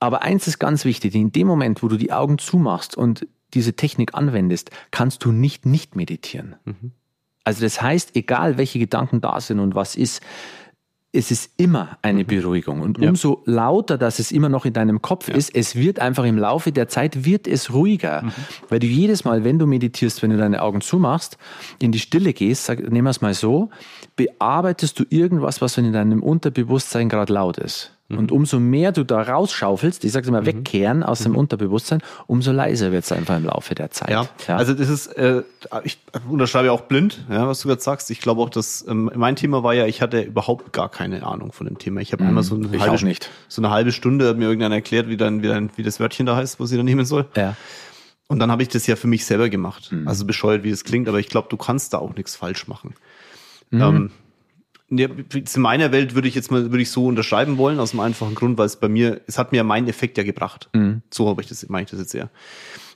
Aber 0.00 0.22
eins 0.22 0.46
ist 0.46 0.58
ganz 0.58 0.84
wichtig. 0.84 1.14
In 1.14 1.32
dem 1.32 1.46
Moment, 1.46 1.82
wo 1.82 1.88
du 1.88 1.96
die 1.96 2.12
Augen 2.12 2.38
zumachst 2.38 2.96
und 2.96 3.26
diese 3.54 3.74
Technik 3.74 4.14
anwendest, 4.14 4.70
kannst 4.90 5.24
du 5.24 5.32
nicht 5.32 5.66
nicht 5.66 5.96
meditieren. 5.96 6.56
Mhm. 6.64 6.92
Also 7.42 7.62
das 7.62 7.80
heißt, 7.80 8.16
egal 8.16 8.58
welche 8.58 8.78
Gedanken 8.78 9.20
da 9.20 9.40
sind 9.40 9.60
und 9.60 9.74
was 9.74 9.96
ist, 9.96 10.22
es 11.12 11.32
ist 11.32 11.50
immer 11.56 11.98
eine 12.02 12.22
mhm. 12.22 12.26
Beruhigung. 12.26 12.80
Und 12.80 12.98
umso 13.00 13.42
ja. 13.46 13.52
lauter, 13.52 13.98
dass 13.98 14.18
es 14.20 14.30
immer 14.30 14.48
noch 14.48 14.64
in 14.64 14.72
deinem 14.72 15.02
Kopf 15.02 15.28
ja. 15.28 15.34
ist, 15.34 15.54
es 15.54 15.74
wird 15.74 15.98
einfach 15.98 16.24
im 16.24 16.38
Laufe 16.38 16.70
der 16.70 16.88
Zeit 16.88 17.24
wird 17.24 17.48
es 17.48 17.72
ruhiger. 17.72 18.22
Mhm. 18.22 18.32
Weil 18.68 18.78
du 18.78 18.86
jedes 18.86 19.24
Mal, 19.24 19.42
wenn 19.42 19.58
du 19.58 19.66
meditierst, 19.66 20.22
wenn 20.22 20.30
du 20.30 20.36
deine 20.36 20.62
Augen 20.62 20.80
zumachst, 20.80 21.36
in 21.80 21.90
die 21.90 21.98
Stille 21.98 22.32
gehst, 22.32 22.64
sag, 22.64 22.78
nehmen 22.78 23.06
wir 23.06 23.10
es 23.10 23.20
mal 23.20 23.34
so, 23.34 23.70
bearbeitest 24.14 25.00
du 25.00 25.04
irgendwas, 25.08 25.60
was 25.60 25.76
in 25.78 25.92
deinem 25.92 26.22
Unterbewusstsein 26.22 27.08
gerade 27.08 27.32
laut 27.32 27.58
ist. 27.58 27.96
Mhm. 28.10 28.18
Und 28.18 28.32
umso 28.32 28.58
mehr 28.58 28.92
du 28.92 29.04
da 29.04 29.22
rausschaufelst, 29.22 30.04
ich 30.04 30.12
sage 30.12 30.28
immer, 30.28 30.42
mhm. 30.42 30.46
wegkehren 30.46 31.02
aus 31.02 31.20
dem 31.20 31.32
mhm. 31.32 31.38
Unterbewusstsein, 31.38 32.02
umso 32.26 32.50
leiser 32.50 32.90
wird 32.92 33.04
es 33.04 33.12
einfach 33.12 33.36
im 33.36 33.44
Laufe 33.44 33.74
der 33.74 33.90
Zeit. 33.90 34.10
Ja, 34.10 34.28
ja. 34.48 34.56
also 34.56 34.74
das 34.74 34.88
ist, 34.88 35.06
äh, 35.16 35.42
ich 35.84 35.98
unterschreibe 36.28 36.72
auch 36.72 36.82
blind, 36.82 37.24
ja, 37.30 37.46
was 37.46 37.60
du 37.60 37.68
gerade 37.68 37.80
sagst. 37.80 38.10
Ich 38.10 38.20
glaube 38.20 38.42
auch, 38.42 38.50
dass 38.50 38.84
ähm, 38.86 39.10
mein 39.14 39.36
Thema 39.36 39.62
war 39.62 39.74
ja, 39.74 39.86
ich 39.86 40.02
hatte 40.02 40.22
überhaupt 40.22 40.72
gar 40.72 40.88
keine 40.88 41.24
Ahnung 41.24 41.52
von 41.52 41.66
dem 41.66 41.78
Thema. 41.78 42.00
Ich 42.00 42.12
habe 42.12 42.24
mhm. 42.24 42.30
einmal 42.30 42.42
so 42.42 42.56
eine, 42.56 42.68
halbe, 42.80 43.14
so 43.48 43.62
eine 43.62 43.70
halbe 43.70 43.92
Stunde 43.92 44.28
hat 44.28 44.36
mir 44.36 44.44
irgendjemand 44.44 44.74
erklärt, 44.74 45.08
wie 45.08 45.16
dann, 45.16 45.42
wie 45.42 45.48
dann, 45.48 45.70
wie 45.76 45.82
das 45.84 46.00
Wörtchen 46.00 46.26
da 46.26 46.36
heißt, 46.36 46.58
wo 46.58 46.66
sie 46.66 46.76
dann 46.76 46.86
nehmen 46.86 47.04
soll. 47.04 47.26
Ja. 47.36 47.56
Und 48.26 48.38
dann 48.38 48.50
habe 48.50 48.62
ich 48.62 48.68
das 48.68 48.86
ja 48.86 48.94
für 48.96 49.08
mich 49.08 49.24
selber 49.24 49.48
gemacht. 49.48 49.90
Mhm. 49.92 50.06
Also 50.06 50.24
bescheuert, 50.24 50.62
wie 50.62 50.70
das 50.70 50.84
klingt, 50.84 51.08
aber 51.08 51.18
ich 51.18 51.28
glaube, 51.28 51.48
du 51.48 51.56
kannst 51.56 51.94
da 51.94 51.98
auch 51.98 52.14
nichts 52.14 52.36
falsch 52.36 52.68
machen. 52.68 52.94
Mhm. 53.70 53.80
Ähm, 53.80 54.10
Ja, 54.92 55.06
in 55.06 55.62
meiner 55.62 55.92
Welt 55.92 56.16
würde 56.16 56.26
ich 56.26 56.34
jetzt 56.34 56.50
mal 56.50 56.72
würde 56.72 56.82
ich 56.82 56.90
so 56.90 57.06
unterschreiben 57.06 57.58
wollen, 57.58 57.78
aus 57.78 57.92
dem 57.92 58.00
einfachen 58.00 58.34
Grund, 58.34 58.58
weil 58.58 58.66
es 58.66 58.76
bei 58.76 58.88
mir, 58.88 59.20
es 59.28 59.38
hat 59.38 59.52
mir 59.52 59.62
meinen 59.62 59.86
Effekt 59.86 60.18
ja 60.18 60.24
gebracht. 60.24 60.68
Mhm. 60.72 61.02
So 61.10 61.28
habe 61.28 61.40
ich 61.42 61.48
das, 61.48 61.68
meine 61.68 61.84
ich 61.84 61.90
das 61.90 62.00
jetzt 62.00 62.14
eher. 62.14 62.28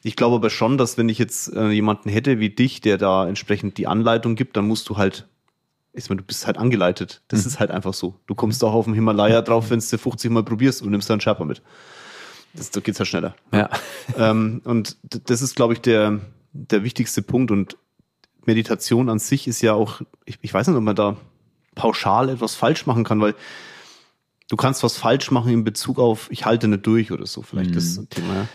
Ich 0.02 0.16
glaube 0.16 0.36
aber 0.36 0.50
schon, 0.50 0.76
dass 0.76 0.98
wenn 0.98 1.08
ich 1.08 1.18
jetzt 1.18 1.52
äh, 1.54 1.70
jemanden 1.70 2.08
hätte 2.08 2.40
wie 2.40 2.50
dich, 2.50 2.80
der 2.80 2.98
da 2.98 3.28
entsprechend 3.28 3.78
die 3.78 3.86
Anleitung 3.86 4.34
gibt, 4.34 4.56
dann 4.56 4.66
musst 4.66 4.88
du 4.88 4.96
halt, 4.96 5.28
ich 5.92 6.08
meine, 6.08 6.20
du 6.20 6.26
bist 6.26 6.46
halt 6.46 6.58
angeleitet. 6.58 7.22
Das 7.28 7.42
mhm. 7.42 7.46
ist 7.46 7.60
halt 7.60 7.70
einfach 7.70 7.94
so. 7.94 8.20
Du 8.26 8.34
kommst 8.34 8.64
auch 8.64 8.74
auf 8.74 8.86
dem 8.86 8.94
Himalaya 8.94 9.40
drauf, 9.40 9.70
wenn 9.70 9.78
du 9.78 9.98
50 9.98 10.30
Mal 10.32 10.42
probierst 10.42 10.82
und 10.82 10.90
nimmst 10.90 11.08
da 11.08 11.14
einen 11.14 11.20
Sherpa 11.20 11.44
mit. 11.44 11.62
Das, 12.54 12.70
da 12.70 12.80
geht's 12.80 12.98
ja 12.98 13.04
schneller. 13.04 13.36
Ja. 13.52 13.70
ähm, 14.18 14.62
und 14.64 14.96
das 15.28 15.42
ist, 15.42 15.54
glaube 15.54 15.74
ich, 15.74 15.80
der, 15.80 16.20
der 16.52 16.82
wichtigste 16.82 17.22
Punkt. 17.22 17.52
Und 17.52 17.76
Meditation 18.46 19.08
an 19.08 19.20
sich 19.20 19.46
ist 19.46 19.62
ja 19.62 19.74
auch, 19.74 20.02
ich, 20.24 20.38
ich 20.42 20.52
weiß 20.52 20.66
nicht, 20.66 20.76
ob 20.76 20.82
man 20.82 20.96
da 20.96 21.16
pauschal 21.74 22.28
etwas 22.28 22.54
falsch 22.54 22.86
machen 22.86 23.04
kann, 23.04 23.20
weil 23.20 23.34
du 24.48 24.56
kannst 24.56 24.82
was 24.82 24.96
falsch 24.96 25.30
machen 25.30 25.52
in 25.52 25.64
Bezug 25.64 25.98
auf, 25.98 26.28
ich 26.30 26.46
halte 26.46 26.68
nicht 26.68 26.86
durch 26.86 27.12
oder 27.12 27.26
so, 27.26 27.42
vielleicht 27.42 27.70
mhm. 27.70 27.74
das 27.74 28.00
Thema. 28.08 28.48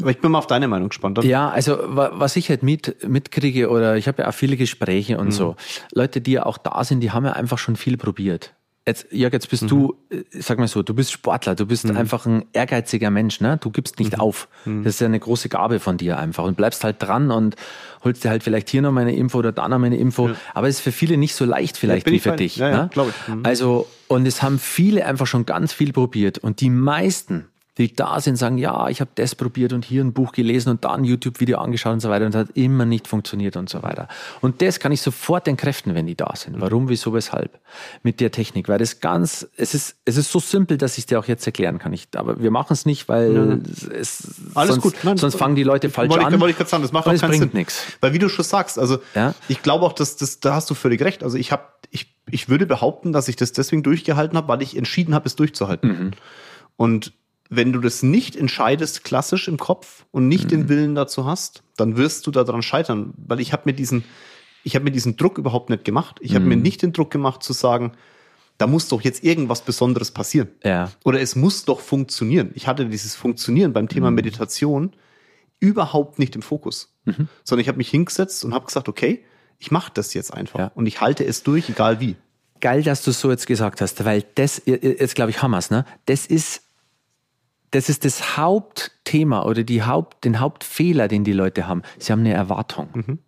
Aber 0.00 0.10
ich 0.10 0.20
bin 0.20 0.30
mal 0.30 0.38
auf 0.38 0.46
deine 0.46 0.68
Meinung 0.68 0.88
gespannt. 0.88 1.22
Ja, 1.24 1.50
also 1.50 1.78
was 1.82 2.36
ich 2.36 2.48
halt 2.48 2.62
mit, 2.62 3.08
mitkriege, 3.08 3.70
oder 3.70 3.96
ich 3.96 4.06
habe 4.06 4.22
ja 4.22 4.28
auch 4.28 4.34
viele 4.34 4.56
Gespräche 4.56 5.18
und 5.18 5.26
mhm. 5.26 5.32
so, 5.32 5.56
Leute, 5.92 6.20
die 6.20 6.32
ja 6.32 6.46
auch 6.46 6.58
da 6.58 6.84
sind, 6.84 7.00
die 7.00 7.10
haben 7.10 7.24
ja 7.24 7.32
einfach 7.32 7.58
schon 7.58 7.76
viel 7.76 7.96
probiert. 7.96 8.54
Jetzt, 8.86 9.06
Jörg, 9.10 9.32
jetzt 9.32 9.50
bist 9.50 9.64
mhm. 9.64 9.68
du, 9.68 9.96
äh, 10.08 10.22
sag 10.30 10.58
mal 10.58 10.66
so, 10.66 10.82
du 10.82 10.94
bist 10.94 11.12
Sportler, 11.12 11.54
du 11.54 11.66
bist 11.66 11.84
mhm. 11.84 11.96
einfach 11.98 12.24
ein 12.24 12.46
ehrgeiziger 12.54 13.10
Mensch, 13.10 13.40
ne? 13.40 13.58
Du 13.60 13.70
gibst 13.70 13.98
nicht 13.98 14.16
mhm. 14.16 14.20
auf. 14.20 14.48
Mhm. 14.64 14.84
Das 14.84 14.94
ist 14.94 15.00
ja 15.00 15.06
eine 15.06 15.20
große 15.20 15.50
Gabe 15.50 15.80
von 15.80 15.98
dir 15.98 16.18
einfach 16.18 16.44
und 16.44 16.56
bleibst 16.56 16.82
halt 16.82 16.96
dran 17.00 17.30
und 17.30 17.56
holst 18.02 18.24
dir 18.24 18.30
halt 18.30 18.42
vielleicht 18.42 18.70
hier 18.70 18.80
noch 18.80 18.90
meine 18.90 19.14
Info 19.14 19.38
oder 19.38 19.52
da 19.52 19.68
noch 19.68 19.78
meine 19.78 19.98
Info. 19.98 20.28
Ja. 20.28 20.34
Aber 20.54 20.66
es 20.66 20.76
ist 20.76 20.80
für 20.80 20.92
viele 20.92 21.18
nicht 21.18 21.34
so 21.34 21.44
leicht 21.44 21.76
vielleicht 21.76 22.06
ja, 22.06 22.12
wie 22.12 22.20
für 22.20 22.30
fein. 22.30 22.38
dich. 22.38 22.56
Ja, 22.56 22.70
ne? 22.70 22.90
glaube 22.90 23.10
ich. 23.10 23.34
Mhm. 23.34 23.44
Also, 23.44 23.86
und 24.08 24.26
es 24.26 24.42
haben 24.42 24.58
viele 24.58 25.04
einfach 25.04 25.26
schon 25.26 25.44
ganz 25.44 25.74
viel 25.74 25.92
probiert 25.92 26.38
und 26.38 26.62
die 26.62 26.70
meisten 26.70 27.48
die 27.80 27.94
da 27.94 28.20
sind, 28.20 28.36
sagen, 28.36 28.58
ja, 28.58 28.88
ich 28.88 29.00
habe 29.00 29.10
das 29.14 29.34
probiert 29.34 29.72
und 29.72 29.84
hier 29.84 30.04
ein 30.04 30.12
Buch 30.12 30.32
gelesen 30.32 30.70
und 30.70 30.84
da 30.84 30.92
ein 30.92 31.04
YouTube-Video 31.04 31.58
angeschaut 31.58 31.94
und 31.94 32.00
so 32.00 32.10
weiter 32.10 32.26
und 32.26 32.34
es 32.34 32.38
hat 32.38 32.50
immer 32.54 32.84
nicht 32.84 33.08
funktioniert 33.08 33.56
und 33.56 33.68
so 33.68 33.82
weiter. 33.82 34.08
Und 34.40 34.60
das 34.62 34.80
kann 34.80 34.92
ich 34.92 35.00
sofort 35.00 35.48
entkräften, 35.48 35.94
wenn 35.94 36.06
die 36.06 36.14
da 36.14 36.34
sind. 36.36 36.60
Warum, 36.60 36.88
wieso, 36.88 37.14
weshalb? 37.14 37.58
Mit 38.02 38.20
der 38.20 38.30
Technik. 38.30 38.68
Weil 38.68 38.78
das 38.78 39.00
ganz, 39.00 39.48
es 39.56 39.74
ist, 39.74 39.96
es 40.04 40.16
ist 40.16 40.30
so 40.30 40.38
simpel, 40.38 40.76
dass 40.76 40.98
ich 40.98 41.06
dir 41.06 41.18
auch 41.18 41.26
jetzt 41.26 41.46
erklären 41.46 41.78
kann. 41.78 41.92
Ich, 41.92 42.08
aber 42.14 42.40
wir 42.42 42.50
machen 42.50 42.72
es 42.72 42.84
nicht, 42.84 43.08
weil 43.08 43.30
mhm. 43.30 43.62
es, 43.98 44.40
Alles 44.54 44.72
sonst, 44.72 44.82
gut. 44.82 44.94
Nein, 45.02 45.16
sonst 45.16 45.36
fangen 45.36 45.54
die 45.54 45.62
Leute 45.62 45.88
falsch 45.90 46.10
wollte 46.10 46.26
an. 46.26 46.40
Wollte 46.40 46.50
ich 46.50 46.56
gerade 46.58 46.70
sagen, 46.70 46.82
das 46.82 46.92
macht 46.92 47.06
auch 47.06 47.16
keinen 47.16 47.38
bringt 47.38 47.54
nichts. 47.54 47.84
Weil 48.00 48.12
wie 48.12 48.18
du 48.18 48.28
schon 48.28 48.44
sagst, 48.44 48.78
also 48.78 48.98
ja? 49.14 49.34
ich 49.48 49.62
glaube 49.62 49.86
auch, 49.86 49.92
dass 49.92 50.16
das, 50.16 50.40
da 50.40 50.54
hast 50.54 50.68
du 50.68 50.74
völlig 50.74 51.02
recht. 51.02 51.22
Also 51.22 51.38
ich 51.38 51.50
habe, 51.50 51.64
ich, 51.90 52.14
ich 52.30 52.48
würde 52.48 52.66
behaupten, 52.66 53.12
dass 53.12 53.28
ich 53.28 53.36
das 53.36 53.52
deswegen 53.52 53.82
durchgehalten 53.82 54.36
habe, 54.36 54.48
weil 54.48 54.62
ich 54.62 54.76
entschieden 54.76 55.14
habe, 55.14 55.26
es 55.26 55.36
durchzuhalten. 55.36 55.88
Mhm. 55.88 56.10
Und 56.76 57.12
wenn 57.50 57.72
du 57.72 57.80
das 57.80 58.02
nicht 58.02 58.36
entscheidest, 58.36 59.02
klassisch 59.04 59.48
im 59.48 59.58
Kopf 59.58 60.06
und 60.12 60.28
nicht 60.28 60.44
mhm. 60.44 60.48
den 60.48 60.68
Willen 60.68 60.94
dazu 60.94 61.26
hast, 61.26 61.64
dann 61.76 61.96
wirst 61.96 62.26
du 62.26 62.30
daran 62.30 62.62
scheitern, 62.62 63.12
weil 63.16 63.40
ich 63.40 63.52
habe 63.52 63.62
mir 63.66 63.72
diesen, 63.74 64.04
ich 64.62 64.76
habe 64.76 64.84
mir 64.84 64.92
diesen 64.92 65.16
Druck 65.16 65.36
überhaupt 65.36 65.68
nicht 65.68 65.84
gemacht. 65.84 66.18
Ich 66.22 66.30
mhm. 66.30 66.36
habe 66.36 66.44
mir 66.46 66.56
nicht 66.56 66.82
den 66.82 66.92
Druck 66.92 67.10
gemacht 67.10 67.42
zu 67.42 67.52
sagen, 67.52 67.92
da 68.56 68.68
muss 68.68 68.88
doch 68.88 69.00
jetzt 69.00 69.24
irgendwas 69.24 69.62
Besonderes 69.62 70.12
passieren. 70.12 70.48
Ja. 70.62 70.92
Oder 71.04 71.20
es 71.20 71.34
muss 71.34 71.64
doch 71.64 71.80
funktionieren. 71.80 72.52
Ich 72.54 72.68
hatte 72.68 72.86
dieses 72.86 73.16
Funktionieren 73.16 73.72
beim 73.72 73.88
Thema 73.88 74.10
mhm. 74.10 74.16
Meditation 74.16 74.92
überhaupt 75.58 76.18
nicht 76.18 76.36
im 76.36 76.42
Fokus, 76.42 76.94
mhm. 77.04 77.28
sondern 77.42 77.62
ich 77.62 77.68
habe 77.68 77.78
mich 77.78 77.90
hingesetzt 77.90 78.44
und 78.44 78.54
habe 78.54 78.66
gesagt, 78.66 78.88
okay, 78.88 79.24
ich 79.58 79.70
mache 79.70 79.90
das 79.92 80.14
jetzt 80.14 80.32
einfach 80.32 80.58
ja. 80.58 80.72
und 80.74 80.86
ich 80.86 81.00
halte 81.00 81.24
es 81.24 81.42
durch, 81.42 81.68
egal 81.68 82.00
wie. 82.00 82.16
Geil, 82.60 82.82
dass 82.82 83.02
du 83.02 83.10
so 83.10 83.30
jetzt 83.30 83.46
gesagt 83.46 83.80
hast, 83.80 84.04
weil 84.04 84.24
das, 84.34 84.62
jetzt 84.66 85.14
glaube 85.14 85.30
ich, 85.30 85.42
wir's, 85.42 85.70
ne? 85.70 85.84
Das 86.06 86.26
ist 86.26 86.62
das 87.70 87.88
ist 87.88 88.04
das 88.04 88.36
Hauptthema 88.36 89.44
oder 89.44 89.62
die 89.62 89.82
Haupt, 89.82 90.24
den 90.24 90.40
Hauptfehler, 90.40 91.08
den 91.08 91.24
die 91.24 91.32
Leute 91.32 91.66
haben. 91.66 91.82
Sie 91.98 92.12
haben 92.12 92.20
eine 92.20 92.32
Erwartung. 92.32 92.88
Mhm. 92.92 93.18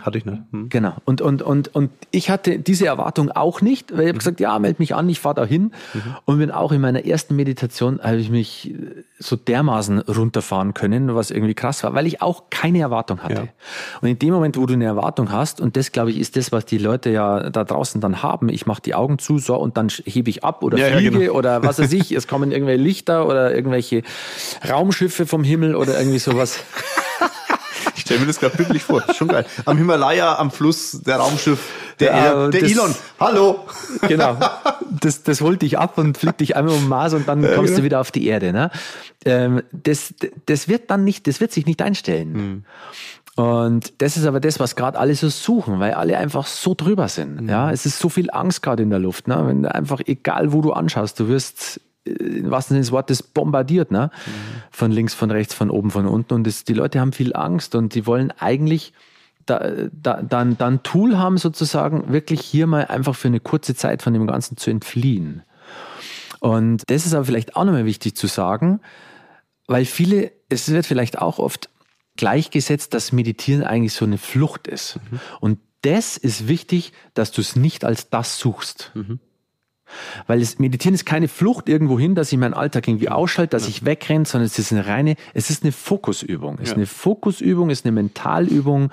Hatte 0.00 0.18
ich 0.18 0.24
nicht. 0.24 0.38
Hm. 0.50 0.68
Genau. 0.68 0.94
Und, 1.04 1.20
und, 1.20 1.42
und, 1.42 1.74
und 1.74 1.90
ich 2.10 2.30
hatte 2.30 2.58
diese 2.58 2.86
Erwartung 2.86 3.30
auch 3.30 3.60
nicht, 3.60 3.92
weil 3.92 4.00
ich 4.00 4.08
habe 4.08 4.14
mhm. 4.14 4.18
gesagt, 4.18 4.40
ja, 4.40 4.58
melde 4.58 4.76
mich 4.78 4.94
an, 4.94 5.08
ich 5.08 5.20
fahre 5.20 5.34
da 5.34 5.44
hin. 5.44 5.72
Mhm. 5.94 6.00
Und 6.24 6.38
bin 6.38 6.50
auch 6.50 6.72
in 6.72 6.80
meiner 6.80 7.04
ersten 7.04 7.36
Meditation, 7.36 8.00
habe 8.02 8.16
ich 8.16 8.30
mich 8.30 8.74
so 9.18 9.36
dermaßen 9.36 10.00
runterfahren 10.00 10.74
können, 10.74 11.14
was 11.14 11.30
irgendwie 11.30 11.54
krass 11.54 11.82
war, 11.84 11.94
weil 11.94 12.06
ich 12.06 12.22
auch 12.22 12.44
keine 12.50 12.80
Erwartung 12.80 13.22
hatte. 13.22 13.34
Ja. 13.34 13.48
Und 14.00 14.08
in 14.08 14.18
dem 14.18 14.32
Moment, 14.34 14.56
wo 14.56 14.66
du 14.66 14.74
eine 14.74 14.84
Erwartung 14.84 15.30
hast, 15.30 15.60
und 15.60 15.76
das, 15.76 15.92
glaube 15.92 16.10
ich, 16.10 16.18
ist 16.18 16.36
das, 16.36 16.52
was 16.52 16.66
die 16.66 16.78
Leute 16.78 17.10
ja 17.10 17.50
da 17.50 17.64
draußen 17.64 18.00
dann 18.00 18.22
haben, 18.22 18.48
ich 18.48 18.66
mache 18.66 18.82
die 18.82 18.94
Augen 18.94 19.18
zu, 19.18 19.38
so, 19.38 19.56
und 19.56 19.76
dann 19.76 19.88
hebe 19.88 20.30
ich 20.30 20.44
ab 20.44 20.62
oder 20.62 20.78
ja, 20.78 20.96
fliege 20.96 21.12
ja, 21.12 21.18
genau. 21.26 21.32
oder 21.38 21.62
was 21.62 21.78
weiß 21.78 21.92
ich, 21.92 22.12
es 22.12 22.26
kommen 22.26 22.52
irgendwelche 22.52 22.82
Lichter 22.82 23.26
oder 23.26 23.54
irgendwelche 23.54 24.02
Raumschiffe 24.68 25.26
vom 25.26 25.44
Himmel 25.44 25.76
oder 25.76 25.98
irgendwie 25.98 26.18
sowas. 26.18 26.58
Ich 28.02 28.06
stelle 28.06 28.18
mir 28.18 28.26
das 28.26 28.40
gerade 28.40 28.56
bildlich 28.56 28.82
vor. 28.82 29.04
Schon 29.14 29.28
geil. 29.28 29.46
Am 29.64 29.78
Himalaya, 29.78 30.36
am 30.36 30.50
Fluss, 30.50 31.00
der 31.02 31.18
Raumschiff, 31.18 31.60
der, 32.00 32.16
ja, 32.16 32.48
der 32.48 32.60
das, 32.62 32.70
Elon. 32.72 32.94
Hallo. 33.20 33.64
Genau. 34.08 34.36
Das, 35.00 35.22
das 35.22 35.40
holt 35.40 35.62
dich 35.62 35.78
ab 35.78 35.96
und 35.96 36.18
fliegt 36.18 36.40
dich 36.40 36.54
einmal 36.54 36.74
um 36.74 36.80
den 36.80 36.88
Mars 36.88 37.14
und 37.14 37.26
dann 37.26 37.42
kommst 37.54 37.72
ja, 37.72 37.78
du 37.78 37.82
wieder 37.82 38.00
auf 38.00 38.10
die 38.10 38.26
Erde. 38.26 38.52
Ne? 38.52 38.70
Ähm, 39.24 39.62
das, 39.72 40.14
das 40.46 40.68
wird 40.68 40.90
dann 40.90 41.02
nicht, 41.02 41.26
das 41.26 41.40
wird 41.40 41.50
sich 41.50 41.64
nicht 41.64 41.80
einstellen. 41.80 42.34
Hm. 43.36 43.44
Und 43.44 43.94
das 44.02 44.16
ist 44.16 44.26
aber 44.26 44.38
das, 44.38 44.60
was 44.60 44.76
gerade 44.76 44.98
alle 44.98 45.14
so 45.14 45.28
suchen, 45.28 45.80
weil 45.80 45.94
alle 45.94 46.18
einfach 46.18 46.46
so 46.46 46.74
drüber 46.74 47.08
sind. 47.08 47.42
Mhm. 47.42 47.48
Ja, 47.48 47.72
es 47.72 47.86
ist 47.86 47.98
so 47.98 48.10
viel 48.10 48.30
Angst 48.30 48.62
gerade 48.62 48.82
in 48.82 48.90
der 48.90 48.98
Luft. 48.98 49.26
Ne? 49.26 49.42
Wenn 49.44 49.64
einfach, 49.64 50.00
egal 50.04 50.52
wo 50.52 50.60
du 50.60 50.72
anschaust, 50.72 51.18
du 51.18 51.28
wirst 51.28 51.80
im 52.04 52.50
wahrsten 52.50 52.74
Sinne 52.74 52.82
des 52.82 52.92
Wortes 52.92 53.22
bombardiert, 53.22 53.90
ne? 53.90 54.10
Mhm. 54.12 54.30
Von 54.70 54.90
links, 54.90 55.14
von 55.14 55.30
rechts, 55.30 55.54
von 55.54 55.70
oben, 55.70 55.90
von 55.90 56.06
unten. 56.06 56.34
Und 56.34 56.46
das, 56.46 56.64
die 56.64 56.74
Leute 56.74 57.00
haben 57.00 57.12
viel 57.12 57.34
Angst 57.34 57.74
und 57.74 57.94
die 57.94 58.06
wollen 58.06 58.32
eigentlich 58.38 58.92
da, 59.46 59.70
da, 59.92 60.22
dann, 60.22 60.56
dann 60.56 60.82
Tool 60.82 61.18
haben, 61.18 61.38
sozusagen, 61.38 62.12
wirklich 62.12 62.40
hier 62.40 62.66
mal 62.66 62.86
einfach 62.86 63.14
für 63.14 63.28
eine 63.28 63.40
kurze 63.40 63.74
Zeit 63.74 64.02
von 64.02 64.12
dem 64.12 64.26
Ganzen 64.26 64.56
zu 64.56 64.70
entfliehen. 64.70 65.42
Und 66.40 66.82
das 66.88 67.06
ist 67.06 67.14
aber 67.14 67.24
vielleicht 67.24 67.56
auch 67.56 67.64
nochmal 67.64 67.84
wichtig 67.84 68.16
zu 68.16 68.26
sagen, 68.26 68.80
weil 69.66 69.84
viele, 69.84 70.32
es 70.48 70.70
wird 70.70 70.86
vielleicht 70.86 71.18
auch 71.18 71.38
oft 71.38 71.68
gleichgesetzt, 72.16 72.94
dass 72.94 73.12
Meditieren 73.12 73.62
eigentlich 73.62 73.94
so 73.94 74.04
eine 74.04 74.18
Flucht 74.18 74.66
ist. 74.66 74.98
Mhm. 75.10 75.20
Und 75.40 75.58
das 75.82 76.16
ist 76.16 76.48
wichtig, 76.48 76.92
dass 77.14 77.32
du 77.32 77.40
es 77.40 77.56
nicht 77.56 77.84
als 77.84 78.10
das 78.10 78.38
suchst. 78.38 78.92
Mhm. 78.94 79.18
Weil 80.26 80.40
das 80.40 80.58
Meditieren 80.58 80.94
ist 80.94 81.04
keine 81.04 81.28
Flucht 81.28 81.68
irgendwo 81.68 81.98
hin, 81.98 82.14
dass 82.14 82.32
ich 82.32 82.38
meinen 82.38 82.54
Alltag 82.54 82.88
irgendwie 82.88 83.08
ausschalte, 83.08 83.50
dass 83.50 83.64
ja. 83.64 83.70
ich 83.70 83.84
wegrenne, 83.84 84.24
sondern 84.24 84.46
es 84.46 84.58
ist 84.58 84.72
eine 84.72 84.86
reine, 84.86 85.16
es 85.34 85.50
ist 85.50 85.62
eine 85.62 85.72
Fokusübung. 85.72 86.58
Es 86.60 86.70
ist 86.70 86.76
eine 86.76 86.86
Fokusübung, 86.86 87.70
es 87.70 87.80
ist 87.80 87.86
eine 87.86 87.92
Mentalübung. 87.92 88.90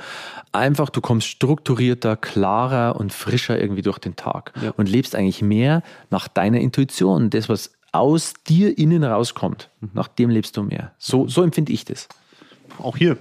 Einfach, 0.51 0.89
du 0.89 1.01
kommst 1.01 1.27
strukturierter, 1.27 2.15
klarer 2.15 2.95
und 2.95 3.13
frischer 3.13 3.59
irgendwie 3.59 3.81
durch 3.81 3.99
den 3.99 4.15
Tag 4.15 4.53
ja. 4.61 4.71
und 4.77 4.89
lebst 4.89 5.15
eigentlich 5.15 5.41
mehr 5.41 5.83
nach 6.09 6.27
deiner 6.27 6.59
Intuition. 6.59 7.29
Das, 7.29 7.49
was 7.49 7.71
aus 7.91 8.33
dir 8.47 8.77
innen 8.77 9.03
rauskommt, 9.03 9.69
mhm. 9.81 9.89
nach 9.93 10.07
dem 10.07 10.29
lebst 10.29 10.57
du 10.57 10.63
mehr. 10.63 10.93
So, 10.97 11.27
so 11.27 11.43
empfinde 11.43 11.71
ich 11.71 11.85
das. 11.85 12.07
Auch 12.77 12.97
hier, 12.97 13.17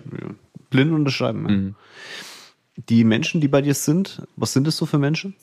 blind 0.70 0.92
unterschreiben. 0.92 1.42
Mhm. 1.42 1.74
Die 2.88 3.04
Menschen, 3.04 3.40
die 3.40 3.48
bei 3.48 3.60
dir 3.60 3.74
sind, 3.74 4.22
was 4.36 4.52
sind 4.52 4.66
das 4.66 4.76
so 4.76 4.86
für 4.86 4.98
Menschen? 4.98 5.34